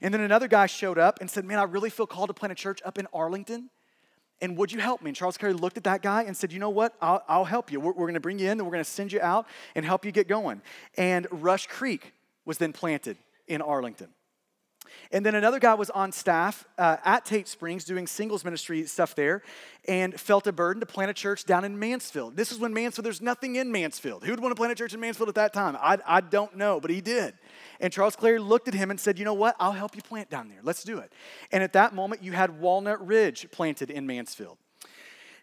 And 0.00 0.12
then 0.12 0.20
another 0.20 0.48
guy 0.48 0.66
showed 0.66 0.98
up 0.98 1.20
and 1.20 1.30
said, 1.30 1.44
Man, 1.44 1.58
I 1.58 1.64
really 1.64 1.90
feel 1.90 2.06
called 2.06 2.28
to 2.28 2.34
plant 2.34 2.52
a 2.52 2.56
church 2.56 2.80
up 2.84 2.98
in 2.98 3.06
Arlington 3.12 3.70
and 4.42 4.56
would 4.58 4.72
you 4.72 4.80
help 4.80 5.00
me? 5.02 5.10
And 5.10 5.16
Charles 5.16 5.38
Clary 5.38 5.54
looked 5.54 5.76
at 5.76 5.84
that 5.84 6.02
guy 6.02 6.24
and 6.24 6.36
said, 6.36 6.52
You 6.52 6.58
know 6.58 6.68
what? 6.68 6.94
I'll, 7.00 7.22
I'll 7.28 7.44
help 7.44 7.70
you. 7.70 7.78
We're, 7.78 7.92
we're 7.92 8.06
going 8.06 8.14
to 8.14 8.20
bring 8.20 8.40
you 8.40 8.46
in 8.46 8.58
and 8.58 8.62
we're 8.62 8.72
going 8.72 8.84
to 8.84 8.90
send 8.90 9.12
you 9.12 9.20
out 9.20 9.46
and 9.76 9.86
help 9.86 10.04
you 10.04 10.10
get 10.10 10.26
going. 10.26 10.60
And 10.98 11.28
Rush 11.30 11.68
Creek 11.68 12.12
was 12.44 12.58
then 12.58 12.72
planted 12.72 13.16
in 13.46 13.62
Arlington. 13.62 14.08
And 15.10 15.24
then 15.24 15.34
another 15.34 15.58
guy 15.58 15.74
was 15.74 15.90
on 15.90 16.12
staff 16.12 16.64
uh, 16.78 16.96
at 17.04 17.24
Tate 17.24 17.48
Springs 17.48 17.84
doing 17.84 18.06
singles 18.06 18.44
ministry 18.44 18.84
stuff 18.86 19.14
there 19.14 19.42
and 19.86 20.18
felt 20.18 20.46
a 20.46 20.52
burden 20.52 20.80
to 20.80 20.86
plant 20.86 21.10
a 21.10 21.14
church 21.14 21.44
down 21.44 21.64
in 21.64 21.78
Mansfield. 21.78 22.36
This 22.36 22.52
is 22.52 22.58
when 22.58 22.72
Mansfield, 22.72 23.04
there's 23.04 23.20
nothing 23.20 23.56
in 23.56 23.72
Mansfield. 23.72 24.24
Who 24.24 24.30
would 24.30 24.40
want 24.40 24.52
to 24.52 24.56
plant 24.56 24.72
a 24.72 24.74
church 24.74 24.94
in 24.94 25.00
Mansfield 25.00 25.28
at 25.28 25.34
that 25.34 25.52
time? 25.52 25.76
I, 25.80 25.98
I 26.06 26.20
don't 26.20 26.56
know, 26.56 26.80
but 26.80 26.90
he 26.90 27.00
did. 27.00 27.34
And 27.80 27.92
Charles 27.92 28.16
Clary 28.16 28.38
looked 28.38 28.68
at 28.68 28.74
him 28.74 28.90
and 28.90 28.98
said, 28.98 29.18
You 29.18 29.24
know 29.24 29.34
what? 29.34 29.56
I'll 29.58 29.72
help 29.72 29.96
you 29.96 30.02
plant 30.02 30.30
down 30.30 30.48
there. 30.48 30.60
Let's 30.62 30.84
do 30.84 30.98
it. 30.98 31.12
And 31.50 31.62
at 31.62 31.72
that 31.72 31.94
moment, 31.94 32.22
you 32.22 32.32
had 32.32 32.60
Walnut 32.60 33.04
Ridge 33.04 33.50
planted 33.50 33.90
in 33.90 34.06
Mansfield. 34.06 34.58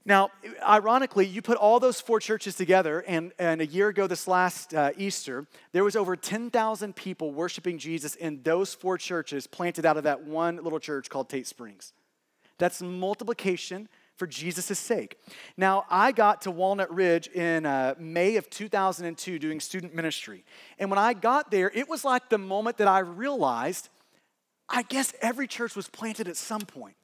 Now, 0.09 0.31
ironically, 0.67 1.27
you 1.27 1.43
put 1.43 1.55
all 1.57 1.79
those 1.79 2.01
four 2.01 2.19
churches 2.19 2.55
together, 2.55 3.01
and, 3.01 3.31
and 3.37 3.61
a 3.61 3.65
year 3.67 3.89
ago, 3.89 4.07
this 4.07 4.27
last 4.27 4.73
uh, 4.73 4.89
Easter, 4.97 5.45
there 5.71 5.83
was 5.83 5.95
over 5.95 6.15
10,000 6.15 6.95
people 6.95 7.31
worshiping 7.31 7.77
Jesus 7.77 8.15
in 8.15 8.41
those 8.41 8.73
four 8.73 8.97
churches 8.97 9.45
planted 9.45 9.85
out 9.85 9.97
of 9.97 10.05
that 10.05 10.23
one 10.23 10.63
little 10.63 10.79
church 10.79 11.11
called 11.11 11.29
Tate 11.29 11.45
Springs. 11.45 11.93
That's 12.57 12.81
multiplication 12.81 13.87
for 14.17 14.25
Jesus' 14.25 14.79
sake. 14.79 15.15
Now, 15.57 15.85
I 15.91 16.11
got 16.11 16.41
to 16.41 16.49
Walnut 16.49 16.91
Ridge 16.91 17.27
in 17.27 17.67
uh, 17.67 17.93
May 17.99 18.37
of 18.37 18.49
2002 18.49 19.37
doing 19.37 19.59
student 19.59 19.93
ministry. 19.93 20.43
And 20.79 20.89
when 20.89 20.97
I 20.97 21.13
got 21.13 21.51
there, 21.51 21.69
it 21.71 21.87
was 21.87 22.03
like 22.03 22.29
the 22.29 22.39
moment 22.39 22.77
that 22.77 22.87
I 22.87 22.97
realized 22.97 23.89
I 24.67 24.81
guess 24.81 25.13
every 25.21 25.45
church 25.45 25.75
was 25.75 25.87
planted 25.87 26.27
at 26.27 26.35
some 26.35 26.61
point. 26.61 26.95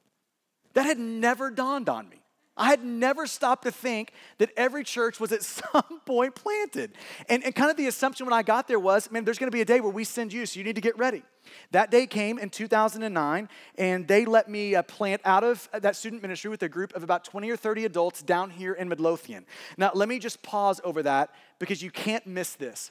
That 0.74 0.86
had 0.86 0.98
never 0.98 1.52
dawned 1.52 1.88
on 1.88 2.08
me. 2.08 2.20
I 2.56 2.68
had 2.70 2.84
never 2.84 3.26
stopped 3.26 3.64
to 3.64 3.70
think 3.70 4.12
that 4.38 4.50
every 4.56 4.82
church 4.82 5.20
was 5.20 5.32
at 5.32 5.42
some 5.42 6.00
point 6.04 6.34
planted. 6.34 6.92
And, 7.28 7.44
and 7.44 7.54
kind 7.54 7.70
of 7.70 7.76
the 7.76 7.86
assumption 7.86 8.26
when 8.26 8.32
I 8.32 8.42
got 8.42 8.66
there 8.68 8.78
was, 8.78 9.10
man, 9.10 9.24
there's 9.24 9.38
to 9.38 9.50
be 9.50 9.60
a 9.60 9.66
day 9.66 9.80
where 9.80 9.92
we 9.92 10.04
send 10.04 10.32
you, 10.32 10.46
so 10.46 10.58
you 10.58 10.64
need 10.64 10.74
to 10.76 10.80
get 10.80 10.96
ready. 10.98 11.22
That 11.70 11.90
day 11.90 12.06
came 12.06 12.38
in 12.38 12.50
2009, 12.50 13.48
and 13.78 14.08
they 14.08 14.24
let 14.24 14.48
me 14.48 14.74
uh, 14.74 14.82
plant 14.82 15.20
out 15.24 15.44
of 15.44 15.68
that 15.72 15.94
student 15.94 16.22
ministry 16.22 16.50
with 16.50 16.62
a 16.62 16.68
group 16.68 16.94
of 16.96 17.02
about 17.02 17.24
20 17.24 17.50
or 17.50 17.56
30 17.56 17.84
adults 17.84 18.22
down 18.22 18.50
here 18.50 18.72
in 18.72 18.88
Midlothian. 18.88 19.46
Now, 19.76 19.92
let 19.94 20.08
me 20.08 20.18
just 20.18 20.42
pause 20.42 20.80
over 20.82 21.02
that 21.04 21.30
because 21.58 21.82
you 21.82 21.90
can't 21.90 22.26
miss 22.26 22.54
this. 22.54 22.90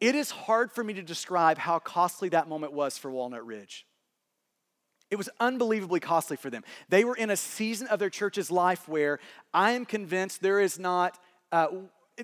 It 0.00 0.14
is 0.14 0.30
hard 0.30 0.72
for 0.72 0.82
me 0.82 0.94
to 0.94 1.02
describe 1.02 1.58
how 1.58 1.78
costly 1.78 2.28
that 2.30 2.48
moment 2.48 2.72
was 2.72 2.96
for 2.98 3.10
Walnut 3.10 3.44
Ridge. 3.44 3.84
It 5.10 5.16
was 5.16 5.30
unbelievably 5.40 6.00
costly 6.00 6.36
for 6.36 6.50
them. 6.50 6.64
They 6.88 7.04
were 7.04 7.16
in 7.16 7.30
a 7.30 7.36
season 7.36 7.86
of 7.88 7.98
their 7.98 8.10
church's 8.10 8.50
life 8.50 8.88
where 8.88 9.20
I 9.54 9.72
am 9.72 9.86
convinced 9.86 10.42
there 10.42 10.60
is 10.60 10.78
not, 10.78 11.18
uh, 11.50 11.68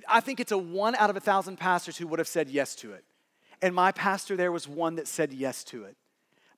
I 0.08 0.20
think 0.20 0.38
it's 0.40 0.52
a 0.52 0.58
one 0.58 0.94
out 0.96 1.08
of 1.08 1.16
a 1.16 1.20
thousand 1.20 1.58
pastors 1.58 1.96
who 1.96 2.06
would 2.08 2.18
have 2.18 2.28
said 2.28 2.48
yes 2.48 2.74
to 2.76 2.92
it. 2.92 3.04
And 3.62 3.74
my 3.74 3.92
pastor 3.92 4.36
there 4.36 4.52
was 4.52 4.68
one 4.68 4.96
that 4.96 5.08
said 5.08 5.32
yes 5.32 5.64
to 5.64 5.84
it. 5.84 5.96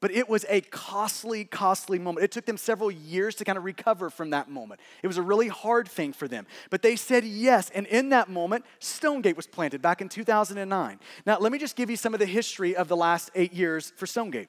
But 0.00 0.10
it 0.10 0.28
was 0.28 0.44
a 0.48 0.60
costly, 0.60 1.44
costly 1.44 1.98
moment. 1.98 2.24
It 2.24 2.30
took 2.30 2.44
them 2.44 2.58
several 2.58 2.90
years 2.90 3.34
to 3.36 3.44
kind 3.44 3.56
of 3.56 3.64
recover 3.64 4.10
from 4.10 4.30
that 4.30 4.50
moment. 4.50 4.80
It 5.02 5.06
was 5.06 5.16
a 5.16 5.22
really 5.22 5.48
hard 5.48 5.88
thing 5.88 6.12
for 6.12 6.28
them. 6.28 6.46
But 6.68 6.82
they 6.82 6.96
said 6.96 7.24
yes. 7.24 7.70
And 7.70 7.86
in 7.86 8.10
that 8.10 8.28
moment, 8.28 8.66
Stonegate 8.78 9.36
was 9.36 9.46
planted 9.46 9.80
back 9.80 10.02
in 10.02 10.08
2009. 10.08 11.00
Now, 11.24 11.38
let 11.38 11.50
me 11.50 11.58
just 11.58 11.76
give 11.76 11.88
you 11.88 11.96
some 11.96 12.12
of 12.12 12.20
the 12.20 12.26
history 12.26 12.76
of 12.76 12.88
the 12.88 12.96
last 12.96 13.30
eight 13.34 13.54
years 13.54 13.92
for 13.96 14.06
Stonegate. 14.06 14.48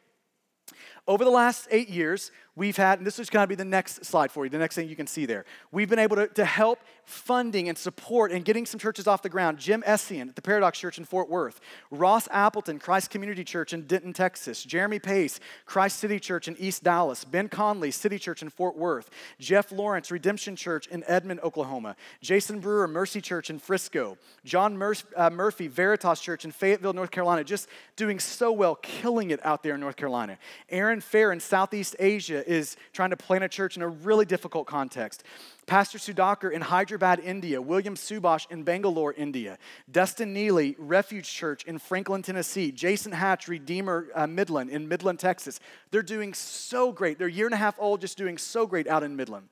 Over 1.08 1.24
the 1.24 1.32
last 1.32 1.68
eight 1.72 1.90
years, 1.90 2.32
we've 2.58 2.76
had, 2.76 2.98
and 2.98 3.06
this 3.06 3.20
is 3.20 3.30
going 3.30 3.44
to 3.44 3.48
be 3.48 3.56
the 3.56 3.64
next 3.64 4.04
slide 4.04 4.32
for 4.32 4.44
you, 4.44 4.50
the 4.50 4.58
next 4.58 4.76
thing 4.76 4.90
you 4.90 4.96
can 4.96 5.08
see 5.08 5.26
there. 5.26 5.46
We've 5.72 5.90
been 5.90 6.00
able 6.00 6.16
to, 6.16 6.28
to 6.28 6.44
help 6.44 6.80
funding 7.06 7.70
and 7.70 7.78
support 7.78 8.32
and 8.32 8.44
getting 8.44 8.66
some 8.66 8.80
churches 8.80 9.08
off 9.08 9.22
the 9.22 9.30
ground. 9.30 9.60
Jim 9.60 9.84
Essien 9.88 10.28
at 10.30 10.36
the 10.36 10.42
Paradox 10.42 10.78
Church 10.80 10.98
in 10.98 11.06
Fort 11.06 11.30
Worth, 11.30 11.62
Ross 11.92 12.28
Appleton, 12.32 12.80
Christ 12.80 13.12
Community 13.12 13.44
Church 13.44 13.74
in 13.74 13.84
Denton, 13.84 14.12
Texas, 14.12 14.64
Jeremy 14.64 15.00
Pace, 15.00 15.40
Christ 15.66 16.00
City 16.00 16.20
Church 16.20 16.48
in 16.48 16.58
East 16.58 16.84
Dallas, 16.84 17.24
Ben 17.24 17.48
Conley, 17.48 17.92
City 17.92 18.18
Church 18.18 18.42
in 18.42 18.50
Fort 18.50 18.76
Worth, 18.76 19.10
Jeff 19.40 19.72
Lawrence, 19.72 20.12
Redemption 20.12 20.56
Church 20.56 20.88
in 20.88 21.04
Edmond, 21.08 21.40
Oklahoma, 21.42 21.96
Jason 22.22 22.60
Brewer, 22.60 22.88
Mercy 22.88 23.22
Church 23.22 23.50
in 23.52 23.60
Frisco, 23.60 24.18
John 24.44 24.78
Mur- 24.78 24.96
uh, 25.16 25.30
Murphy, 25.30 25.68
Veritas 25.68 26.20
Church 26.20 26.44
in 26.44 26.52
Fayetteville, 26.52 26.94
North 26.94 27.12
Carolina, 27.12 27.44
just 27.44 27.70
doing 27.96 28.20
so 28.20 28.52
well, 28.52 28.76
killing 28.76 29.30
it 29.30 29.40
out 29.46 29.62
there 29.62 29.76
in 29.76 29.80
North 29.80 29.96
Carolina. 29.96 30.38
Aaron 30.70 31.02
Fair 31.02 31.32
in 31.32 31.40
Southeast 31.40 31.96
Asia 32.00 32.47
is 32.48 32.78
trying 32.94 33.10
to 33.12 33.18
plant 33.18 33.44
a 33.44 33.50
church 33.50 33.76
in 33.76 33.84
a 33.84 33.88
really 33.88 34.26
difficult 34.26 34.66
context. 34.68 35.24
Pastor 35.66 35.98
Sudhakar 35.98 36.52
in 36.52 36.62
Hyderabad, 36.62 37.20
India, 37.20 37.62
William 37.62 37.96
Subash 37.96 38.50
in 38.50 38.64
Bangalore, 38.64 39.14
India, 39.14 39.58
Dustin 39.92 40.34
Neely, 40.34 40.76
Refuge 40.80 41.30
Church 41.30 41.66
in 41.66 41.78
Franklin, 41.78 42.22
Tennessee, 42.22 42.72
Jason 42.72 43.12
Hatch, 43.12 43.48
Redeemer 43.48 44.08
uh, 44.16 44.26
Midland 44.26 44.70
in 44.70 44.88
Midland, 44.88 45.20
Texas. 45.20 45.60
They're 45.92 46.02
doing 46.02 46.34
so 46.34 46.92
great. 46.92 47.20
They're 47.20 47.28
a 47.28 47.32
year 47.32 47.48
and 47.48 47.54
a 47.54 47.58
half 47.58 47.76
old, 47.80 48.02
just 48.02 48.18
doing 48.18 48.38
so 48.38 48.66
great 48.66 48.88
out 48.88 49.04
in 49.04 49.16
Midland. 49.16 49.50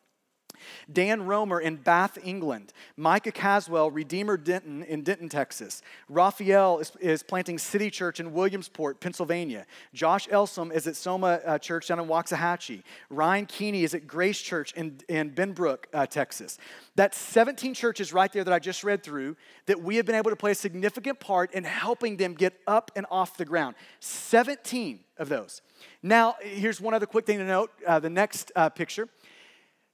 Dan 0.92 1.26
Romer 1.26 1.60
in 1.60 1.76
Bath, 1.76 2.18
England. 2.24 2.74
Micah 2.98 3.32
Caswell, 3.32 3.92
Redeemer 3.92 4.38
Denton 4.38 4.84
in 4.84 5.04
Denton, 5.04 5.30
Texas. 5.30 5.82
Raphael 6.10 6.80
is, 6.80 6.92
is 7.00 7.24
planting 7.24 7.58
City 7.58 7.90
Church 7.90 8.20
in 8.20 8.34
Williamsport, 8.34 9.00
Pennsylvania. 9.00 9.66
Josh 9.94 10.28
Elsom 10.28 10.74
is 10.74 10.88
at 10.88 10.96
Soma 10.96 11.40
uh, 11.46 11.58
Church 11.58 11.88
down 11.88 12.00
in 12.00 12.06
Waxahachie. 12.06 12.84
Ryan 13.10 13.46
Keeney 13.46 13.84
is 13.84 13.94
at 13.94 14.08
Grace 14.08 14.42
Church 14.42 14.74
in, 14.74 15.00
in 15.10 15.32
Benbrook, 15.32 15.86
uh, 15.94 16.06
Texas. 16.06 16.58
That's 16.96 17.18
17 17.18 17.74
churches 17.74 18.14
right 18.14 18.32
there 18.32 18.44
that 18.44 18.54
I 18.54 18.60
just 18.60 18.84
read 18.84 19.04
through 19.04 19.36
that 19.66 19.82
we 19.82 19.98
have 19.98 20.06
been 20.06 20.16
able 20.16 20.32
to 20.32 20.36
play 20.36 20.52
a 20.52 20.56
significant 20.56 21.20
part 21.20 21.54
in 21.54 21.64
helping 21.64 22.18
them 22.18 22.34
get 22.34 22.54
up 22.68 22.92
and 22.96 23.06
off 23.12 23.38
the 23.38 23.46
ground. 23.46 23.76
17 24.00 25.00
of 25.18 25.30
those. 25.30 25.62
Now, 26.04 26.36
here's 26.42 26.80
one 26.80 26.94
other 26.94 27.06
quick 27.06 27.26
thing 27.26 27.38
to 27.40 27.46
note 27.46 27.72
uh, 27.88 28.00
the 28.00 28.10
next 28.10 28.52
uh, 28.56 28.70
picture. 28.70 29.08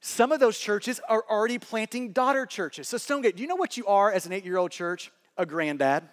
Some 0.02 0.32
of 0.32 0.40
those 0.40 0.58
churches 0.58 1.00
are 1.08 1.24
already 1.30 1.60
planting 1.60 2.12
daughter 2.12 2.48
churches. 2.48 2.88
So, 2.88 2.98
Stonegate, 2.98 3.36
do 3.36 3.44
you 3.44 3.48
know 3.48 3.56
what 3.56 3.78
you 3.78 3.86
are 3.86 4.12
as 4.12 4.26
an 4.26 4.34
eight 4.34 4.44
year 4.44 4.58
old 4.58 4.72
church? 4.72 5.12
A 5.38 5.46
granddad. 5.46 6.04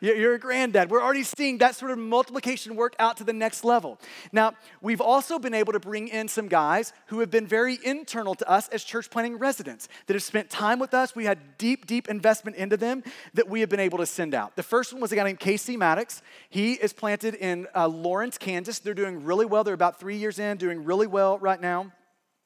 You're 0.00 0.34
a 0.34 0.38
granddad. 0.38 0.90
We're 0.90 1.02
already 1.02 1.24
seeing 1.24 1.58
that 1.58 1.74
sort 1.74 1.90
of 1.90 1.98
multiplication 1.98 2.76
work 2.76 2.94
out 3.00 3.16
to 3.16 3.24
the 3.24 3.32
next 3.32 3.64
level. 3.64 3.98
Now, 4.30 4.52
we've 4.80 5.00
also 5.00 5.40
been 5.40 5.54
able 5.54 5.72
to 5.72 5.80
bring 5.80 6.06
in 6.06 6.28
some 6.28 6.46
guys 6.46 6.92
who 7.06 7.18
have 7.18 7.32
been 7.32 7.48
very 7.48 7.78
internal 7.82 8.36
to 8.36 8.48
us 8.48 8.68
as 8.68 8.84
church 8.84 9.10
planting 9.10 9.38
residents 9.38 9.88
that 10.06 10.14
have 10.14 10.22
spent 10.22 10.50
time 10.50 10.78
with 10.78 10.94
us. 10.94 11.16
We 11.16 11.24
had 11.24 11.58
deep, 11.58 11.86
deep 11.86 12.08
investment 12.08 12.56
into 12.56 12.76
them 12.76 13.02
that 13.34 13.48
we 13.48 13.58
have 13.60 13.68
been 13.68 13.80
able 13.80 13.98
to 13.98 14.06
send 14.06 14.34
out. 14.34 14.54
The 14.54 14.62
first 14.62 14.92
one 14.92 15.02
was 15.02 15.10
a 15.10 15.16
guy 15.16 15.24
named 15.24 15.40
Casey 15.40 15.76
Maddox. 15.76 16.22
He 16.48 16.74
is 16.74 16.92
planted 16.92 17.34
in 17.34 17.66
uh, 17.74 17.88
Lawrence, 17.88 18.38
Kansas. 18.38 18.78
They're 18.78 18.94
doing 18.94 19.24
really 19.24 19.46
well. 19.46 19.64
They're 19.64 19.74
about 19.74 19.98
three 19.98 20.16
years 20.16 20.38
in, 20.38 20.58
doing 20.58 20.84
really 20.84 21.08
well 21.08 21.38
right 21.38 21.60
now. 21.60 21.92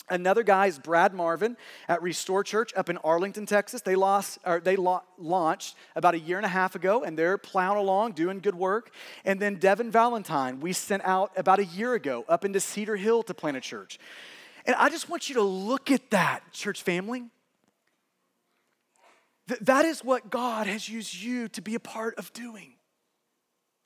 Another 0.09 0.42
guy 0.42 0.66
is 0.66 0.78
Brad 0.78 1.14
Marvin 1.14 1.57
at 1.88 2.03
Restore 2.03 2.44
Church 2.44 2.72
up 2.76 2.90
in 2.90 2.98
Arlington, 2.98 3.46
Texas. 3.46 3.82
They, 3.82 3.94
lost, 3.94 4.38
or 4.44 4.61
they 4.61 4.76
lo- 4.76 5.03
launched 5.16 5.76
about 5.94 6.14
a 6.14 6.18
year 6.18 6.36
and 6.36 6.44
a 6.44 6.50
half 6.50 6.74
ago, 6.74 7.03
and 7.05 7.16
they're 7.18 7.38
plowing 7.38 7.78
along, 7.78 8.12
doing 8.12 8.40
good 8.40 8.55
work. 8.55 8.90
And 9.24 9.40
then 9.40 9.57
Devin 9.57 9.90
Valentine, 9.90 10.61
we 10.61 10.72
sent 10.72 11.05
out 11.05 11.32
about 11.36 11.61
a 11.61 11.64
year 11.64 11.94
ago 11.94 12.24
up 12.28 12.44
into 12.44 12.61
Cedar 12.61 12.96
Hill 12.96 13.22
to 13.24 13.34
plant 13.34 13.57
a 13.57 13.61
church. 13.61 13.98
And 14.66 14.76
I 14.76 14.90
just 14.90 15.09
want 15.09 15.28
you 15.28 15.36
to 15.36 15.42
look 15.42 15.90
at 15.90 16.11
that, 16.11 16.53
church 16.53 16.82
family. 16.82 17.24
Th- 19.48 19.61
that 19.61 19.84
is 19.84 20.05
what 20.05 20.30
God 20.30 20.66
has 20.66 20.88
used 20.88 21.14
you 21.14 21.48
to 21.48 21.62
be 21.62 21.74
a 21.74 21.80
part 21.80 22.16
of 22.18 22.32
doing. 22.32 22.74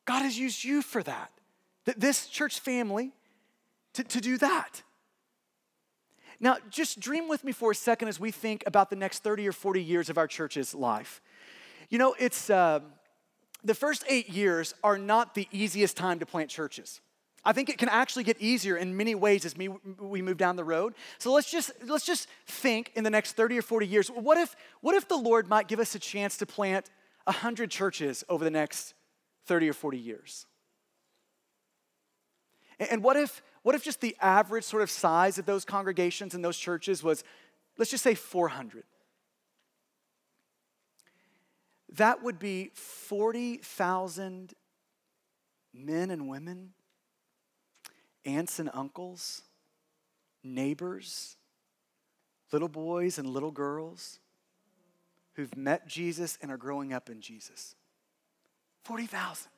God 0.06 0.22
has 0.22 0.38
used 0.38 0.64
you 0.64 0.82
for 0.82 1.02
that. 1.02 1.30
That 1.84 2.00
this 2.00 2.26
church 2.26 2.58
family 2.58 3.12
to, 3.94 4.04
to 4.04 4.20
do 4.20 4.38
that. 4.38 4.82
Now, 6.38 6.58
just 6.70 7.00
dream 7.00 7.28
with 7.28 7.44
me 7.44 7.52
for 7.52 7.70
a 7.70 7.74
second 7.74 8.08
as 8.08 8.20
we 8.20 8.30
think 8.30 8.62
about 8.66 8.90
the 8.90 8.96
next 8.96 9.22
30 9.22 9.48
or 9.48 9.52
40 9.52 9.82
years 9.82 10.10
of 10.10 10.18
our 10.18 10.26
church's 10.26 10.74
life. 10.74 11.20
You 11.88 11.98
know, 11.98 12.14
it's 12.18 12.50
uh, 12.50 12.80
the 13.64 13.74
first 13.74 14.04
eight 14.08 14.28
years 14.28 14.74
are 14.84 14.98
not 14.98 15.34
the 15.34 15.48
easiest 15.50 15.96
time 15.96 16.18
to 16.18 16.26
plant 16.26 16.50
churches. 16.50 17.00
I 17.44 17.52
think 17.52 17.68
it 17.68 17.78
can 17.78 17.88
actually 17.88 18.24
get 18.24 18.40
easier 18.40 18.76
in 18.76 18.96
many 18.96 19.14
ways 19.14 19.44
as 19.44 19.56
we, 19.56 19.68
move 20.20 20.36
down 20.36 20.56
the 20.56 20.64
road. 20.64 20.94
So 21.18 21.32
let's 21.32 21.48
just 21.48 21.70
let's 21.86 22.04
just 22.04 22.26
think 22.46 22.90
in 22.96 23.04
the 23.04 23.10
next 23.10 23.36
30 23.36 23.58
or 23.58 23.62
40 23.62 23.86
years. 23.86 24.08
What 24.08 24.36
if 24.36 24.56
what 24.80 24.96
if 24.96 25.06
the 25.06 25.16
Lord 25.16 25.48
might 25.48 25.68
give 25.68 25.78
us 25.78 25.94
a 25.94 26.00
chance 26.00 26.36
to 26.38 26.46
plant 26.46 26.90
100 27.24 27.70
churches 27.70 28.24
over 28.28 28.42
the 28.42 28.50
next 28.50 28.94
30 29.46 29.68
or 29.68 29.72
40 29.74 29.96
years? 29.96 30.46
And 32.78 33.02
what 33.02 33.16
if 33.16 33.42
what 33.62 33.74
if 33.74 33.82
just 33.82 34.00
the 34.00 34.16
average 34.20 34.64
sort 34.64 34.82
of 34.82 34.90
size 34.90 35.38
of 35.38 35.46
those 35.46 35.64
congregations 35.64 36.34
and 36.34 36.44
those 36.44 36.56
churches 36.56 37.02
was, 37.02 37.24
let's 37.76 37.90
just 37.90 38.04
say 38.04 38.14
400? 38.14 38.84
That 41.94 42.22
would 42.22 42.38
be 42.38 42.70
40,000 42.74 44.54
men 45.74 46.10
and 46.10 46.28
women, 46.28 46.74
aunts 48.24 48.58
and 48.60 48.70
uncles, 48.72 49.42
neighbors, 50.44 51.36
little 52.52 52.68
boys 52.68 53.18
and 53.18 53.28
little 53.28 53.50
girls 53.50 54.20
who've 55.34 55.56
met 55.56 55.88
Jesus 55.88 56.38
and 56.40 56.50
are 56.50 56.56
growing 56.56 56.92
up 56.92 57.10
in 57.10 57.20
Jesus. 57.20 57.74
40,000. 58.84 59.50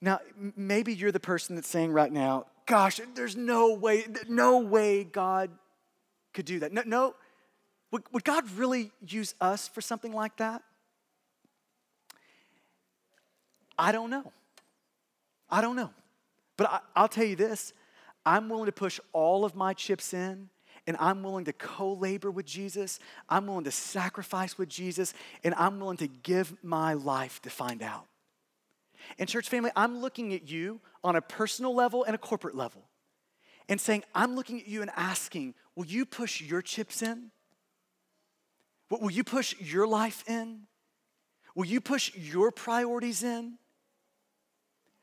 Now, 0.00 0.20
maybe 0.56 0.94
you're 0.94 1.12
the 1.12 1.20
person 1.20 1.56
that's 1.56 1.68
saying 1.68 1.92
right 1.92 2.12
now, 2.12 2.46
gosh, 2.66 3.00
there's 3.14 3.36
no 3.36 3.74
way, 3.74 4.06
no 4.28 4.58
way 4.58 5.04
God 5.04 5.50
could 6.34 6.44
do 6.44 6.60
that. 6.60 6.72
No, 6.72 6.82
no. 6.86 7.14
Would, 7.90 8.02
would 8.12 8.24
God 8.24 8.48
really 8.52 8.92
use 9.06 9.34
us 9.40 9.66
for 9.66 9.80
something 9.80 10.12
like 10.12 10.36
that? 10.36 10.62
I 13.78 13.92
don't 13.92 14.10
know. 14.10 14.32
I 15.50 15.60
don't 15.60 15.76
know. 15.76 15.90
But 16.56 16.70
I, 16.70 16.80
I'll 16.94 17.08
tell 17.08 17.24
you 17.24 17.36
this 17.36 17.72
I'm 18.26 18.48
willing 18.48 18.66
to 18.66 18.72
push 18.72 19.00
all 19.12 19.44
of 19.44 19.54
my 19.54 19.72
chips 19.72 20.12
in 20.12 20.50
and 20.86 20.96
I'm 20.98 21.22
willing 21.22 21.44
to 21.44 21.52
co 21.52 21.92
labor 21.92 22.30
with 22.30 22.46
Jesus. 22.46 22.98
I'm 23.28 23.46
willing 23.46 23.64
to 23.64 23.70
sacrifice 23.70 24.56
with 24.56 24.70
Jesus, 24.70 25.12
and 25.44 25.54
I'm 25.56 25.78
willing 25.80 25.98
to 25.98 26.08
give 26.08 26.56
my 26.64 26.94
life 26.94 27.42
to 27.42 27.50
find 27.50 27.82
out. 27.82 28.06
And, 29.18 29.28
church 29.28 29.48
family, 29.48 29.70
I'm 29.76 30.00
looking 30.00 30.34
at 30.34 30.50
you 30.50 30.80
on 31.04 31.16
a 31.16 31.22
personal 31.22 31.74
level 31.74 32.04
and 32.04 32.14
a 32.14 32.18
corporate 32.18 32.54
level 32.54 32.82
and 33.68 33.80
saying, 33.80 34.04
I'm 34.14 34.34
looking 34.34 34.60
at 34.60 34.66
you 34.66 34.82
and 34.82 34.90
asking, 34.96 35.54
will 35.74 35.86
you 35.86 36.04
push 36.04 36.40
your 36.40 36.62
chips 36.62 37.02
in? 37.02 37.30
Will 38.90 39.10
you 39.10 39.24
push 39.24 39.54
your 39.60 39.86
life 39.86 40.24
in? 40.26 40.62
Will 41.54 41.66
you 41.66 41.80
push 41.80 42.14
your 42.14 42.50
priorities 42.50 43.22
in 43.22 43.58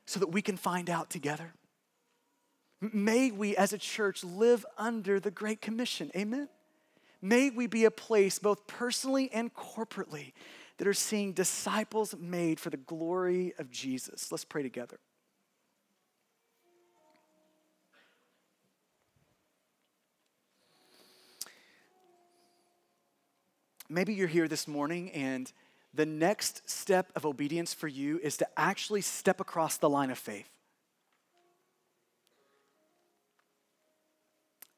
so 0.08 0.20
that 0.20 0.28
we 0.28 0.41
can 0.41 0.58
find 0.58 0.89
out 0.89 1.10
together? 1.10 1.53
May 2.82 3.32
we 3.32 3.56
as 3.56 3.74
a 3.74 3.78
church 3.78 4.24
live 4.24 4.66
under 4.78 5.20
the 5.20 5.32
Great 5.32 5.62
Commission. 5.62 6.12
Amen. 6.16 6.49
May 7.22 7.49
we 7.49 7.68
be 7.68 7.86
a 7.86 7.91
place, 7.91 8.38
both 8.38 8.68
personally 8.68 9.30
and 9.34 9.53
corporately, 9.53 10.34
that 10.78 10.88
are 10.88 10.93
seeing 10.93 11.34
disciples 11.34 12.15
made 12.19 12.59
for 12.59 12.69
the 12.69 12.78
glory 12.78 13.53
of 13.59 13.71
Jesus. 13.71 14.32
Let's 14.32 14.45
pray 14.45 14.63
together. 14.63 14.99
maybe 23.89 24.13
you're 24.13 24.28
here 24.28 24.47
this 24.47 24.67
morning 24.67 25.11
and 25.11 25.51
the 25.93 26.05
next 26.05 26.69
step 26.69 27.11
of 27.15 27.26
obedience 27.26 27.73
for 27.73 27.88
you 27.88 28.19
is 28.21 28.38
to 28.38 28.47
actually 28.57 29.01
step 29.01 29.39
across 29.39 29.78
the 29.78 29.89
line 29.89 30.11
of 30.11 30.17
faith. 30.17 30.49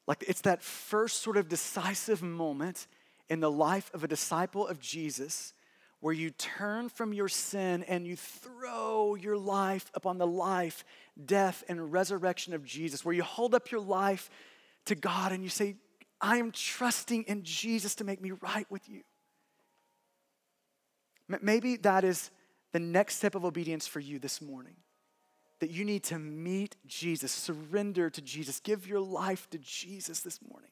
Like 0.06 0.24
it's 0.26 0.42
that 0.42 0.62
first 0.62 1.22
sort 1.22 1.36
of 1.36 1.48
decisive 1.48 2.22
moment 2.22 2.86
in 3.28 3.40
the 3.40 3.50
life 3.50 3.90
of 3.92 4.04
a 4.04 4.08
disciple 4.08 4.66
of 4.66 4.80
Jesus 4.80 5.52
where 6.00 6.14
you 6.14 6.30
turn 6.30 6.88
from 6.88 7.12
your 7.12 7.28
sin 7.28 7.82
and 7.84 8.06
you 8.06 8.16
throw 8.16 9.14
your 9.16 9.36
life 9.36 9.90
upon 9.94 10.18
the 10.18 10.26
life, 10.26 10.84
death, 11.24 11.64
and 11.68 11.92
resurrection 11.92 12.54
of 12.54 12.64
Jesus, 12.64 13.04
where 13.04 13.14
you 13.14 13.22
hold 13.22 13.54
up 13.54 13.70
your 13.70 13.80
life 13.80 14.30
to 14.84 14.94
God 14.94 15.32
and 15.32 15.42
you 15.42 15.50
say, 15.50 15.76
I 16.20 16.38
am 16.38 16.52
trusting 16.52 17.24
in 17.24 17.42
Jesus 17.42 17.96
to 17.96 18.04
make 18.04 18.20
me 18.20 18.30
right 18.30 18.66
with 18.70 18.88
you. 18.88 19.02
Maybe 21.42 21.76
that 21.76 22.04
is 22.04 22.30
the 22.72 22.80
next 22.80 23.16
step 23.16 23.34
of 23.34 23.44
obedience 23.44 23.86
for 23.86 24.00
you 24.00 24.18
this 24.18 24.40
morning. 24.40 24.76
That 25.60 25.70
you 25.70 25.84
need 25.84 26.04
to 26.04 26.18
meet 26.18 26.76
Jesus, 26.86 27.32
surrender 27.32 28.08
to 28.10 28.22
Jesus, 28.22 28.60
give 28.60 28.86
your 28.86 29.00
life 29.00 29.50
to 29.50 29.58
Jesus 29.58 30.20
this 30.20 30.38
morning. 30.48 30.70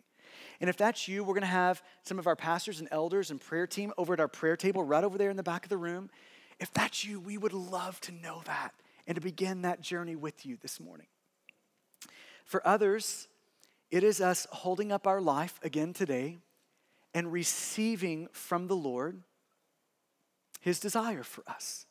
And 0.61 0.71
if 0.71 0.77
that's 0.77 1.09
you, 1.09 1.23
we're 1.23 1.35
going 1.35 1.43
to 1.43 1.47
have 1.47 1.83
some 2.03 2.19
of 2.19 2.27
our 2.27 2.37
pastors 2.37 2.81
and 2.81 2.89
elders 2.91 3.31
and 3.31 3.41
prayer 3.41 3.67
team 3.67 3.93
over 3.99 4.15
at 4.15 4.21
our 4.21 4.29
prayer 4.29 4.57
table 4.57 4.83
right 4.83 5.05
over 5.05 5.19
there 5.19 5.31
in 5.31 5.37
the 5.37 5.43
back 5.43 5.65
of 5.65 5.69
the 5.69 5.77
room. 5.77 6.11
If 6.59 6.73
that's 6.73 7.05
you, 7.05 7.21
we 7.21 7.37
would 7.37 7.53
love 7.53 8.01
to 8.03 8.13
know 8.13 8.43
that 8.47 8.73
and 9.07 9.15
to 9.15 9.21
begin 9.21 9.63
that 9.63 9.81
journey 9.81 10.17
with 10.17 10.47
you 10.47 10.57
this 10.61 10.81
morning. 10.81 11.07
For 12.45 12.67
others, 12.67 13.29
it 13.91 14.03
is 14.03 14.21
us 14.21 14.47
holding 14.51 14.93
up 14.93 15.07
our 15.07 15.21
life 15.21 15.61
again 15.63 15.93
today 15.93 16.39
and 17.13 17.33
receiving 17.33 18.29
from 18.33 18.69
the 18.69 18.77
Lord 18.77 19.23
his 20.61 20.81
desire 20.81 21.23
for 21.23 21.43
us 21.47 21.87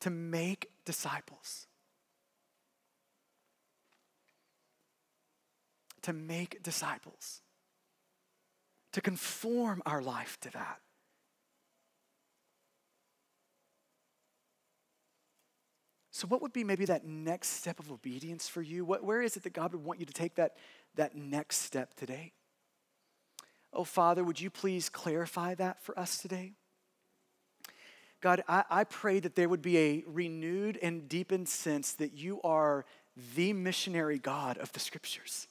to 0.00 0.10
make 0.10 0.70
disciples. 0.84 1.66
To 6.02 6.12
make 6.12 6.62
disciples. 6.62 7.41
To 8.92 9.00
conform 9.00 9.82
our 9.86 10.02
life 10.02 10.38
to 10.42 10.50
that. 10.50 10.78
So, 16.10 16.28
what 16.28 16.42
would 16.42 16.52
be 16.52 16.62
maybe 16.62 16.84
that 16.84 17.06
next 17.06 17.48
step 17.48 17.80
of 17.80 17.90
obedience 17.90 18.46
for 18.46 18.60
you? 18.60 18.84
What, 18.84 19.02
where 19.02 19.22
is 19.22 19.36
it 19.36 19.44
that 19.44 19.54
God 19.54 19.72
would 19.72 19.82
want 19.82 19.98
you 19.98 20.06
to 20.06 20.12
take 20.12 20.34
that, 20.34 20.56
that 20.94 21.16
next 21.16 21.58
step 21.58 21.94
today? 21.94 22.32
Oh, 23.72 23.84
Father, 23.84 24.22
would 24.22 24.40
you 24.40 24.50
please 24.50 24.90
clarify 24.90 25.54
that 25.54 25.82
for 25.82 25.98
us 25.98 26.18
today? 26.18 26.52
God, 28.20 28.44
I, 28.46 28.64
I 28.70 28.84
pray 28.84 29.20
that 29.20 29.34
there 29.34 29.48
would 29.48 29.62
be 29.62 29.78
a 29.78 30.04
renewed 30.06 30.78
and 30.82 31.08
deepened 31.08 31.48
sense 31.48 31.94
that 31.94 32.12
you 32.12 32.40
are 32.42 32.84
the 33.34 33.52
missionary 33.52 34.18
God 34.18 34.58
of 34.58 34.70
the 34.72 34.80
scriptures. 34.80 35.48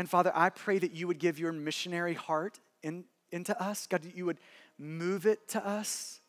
And 0.00 0.08
Father, 0.08 0.32
I 0.34 0.48
pray 0.48 0.78
that 0.78 0.92
you 0.92 1.06
would 1.08 1.18
give 1.18 1.38
your 1.38 1.52
missionary 1.52 2.14
heart 2.14 2.58
in, 2.82 3.04
into 3.32 3.62
us. 3.62 3.86
God, 3.86 4.00
that 4.00 4.16
you 4.16 4.24
would 4.24 4.38
move 4.78 5.26
it 5.26 5.46
to 5.48 5.62
us. 5.62 6.20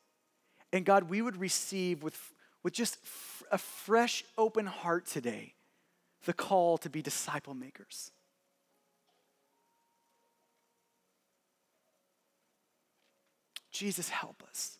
And 0.73 0.83
God, 0.83 1.03
we 1.09 1.21
would 1.21 1.37
receive 1.37 2.03
with, 2.03 2.19
with 2.63 2.73
just 2.73 2.97
a 3.49 3.57
fresh, 3.57 4.25
open 4.37 4.65
heart 4.65 5.05
today 5.05 5.53
the 6.25 6.33
call 6.33 6.79
to 6.79 6.89
be 6.89 7.01
disciple 7.01 7.53
makers. 7.53 8.11
Jesus, 13.71 14.09
help 14.09 14.43
us. 14.49 14.79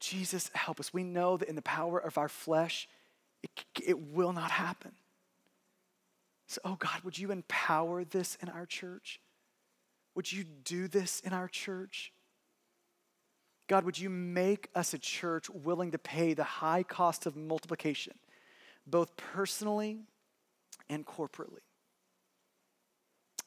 Jesus, 0.00 0.50
help 0.52 0.80
us. 0.80 0.92
We 0.92 1.04
know 1.04 1.36
that 1.36 1.48
in 1.48 1.54
the 1.54 1.62
power 1.62 2.00
of 2.00 2.18
our 2.18 2.28
flesh, 2.28 2.88
it, 3.40 3.50
it 3.86 4.00
will 4.00 4.32
not 4.32 4.50
happen. 4.50 4.90
So, 6.52 6.60
oh 6.66 6.76
God, 6.78 7.00
would 7.02 7.18
you 7.18 7.30
empower 7.30 8.04
this 8.04 8.36
in 8.42 8.50
our 8.50 8.66
church? 8.66 9.22
Would 10.14 10.30
you 10.30 10.44
do 10.44 10.86
this 10.86 11.20
in 11.20 11.32
our 11.32 11.48
church? 11.48 12.12
God, 13.70 13.86
would 13.86 13.98
you 13.98 14.10
make 14.10 14.68
us 14.74 14.92
a 14.92 14.98
church 14.98 15.48
willing 15.48 15.92
to 15.92 15.98
pay 15.98 16.34
the 16.34 16.44
high 16.44 16.82
cost 16.82 17.24
of 17.24 17.36
multiplication, 17.36 18.12
both 18.86 19.16
personally 19.16 20.00
and 20.90 21.06
corporately? 21.06 21.64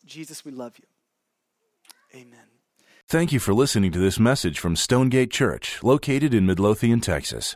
Jesus, 0.04 0.44
we 0.44 0.52
love 0.52 0.74
you. 0.80 2.20
Amen. 2.20 2.48
Thank 3.08 3.32
you 3.32 3.40
for 3.40 3.54
listening 3.54 3.92
to 3.92 4.00
this 4.00 4.18
message 4.18 4.58
from 4.58 4.76
Stonegate 4.76 5.30
Church, 5.30 5.84
located 5.84 6.34
in 6.34 6.48
Midlothian, 6.48 7.02
Texas. 7.02 7.56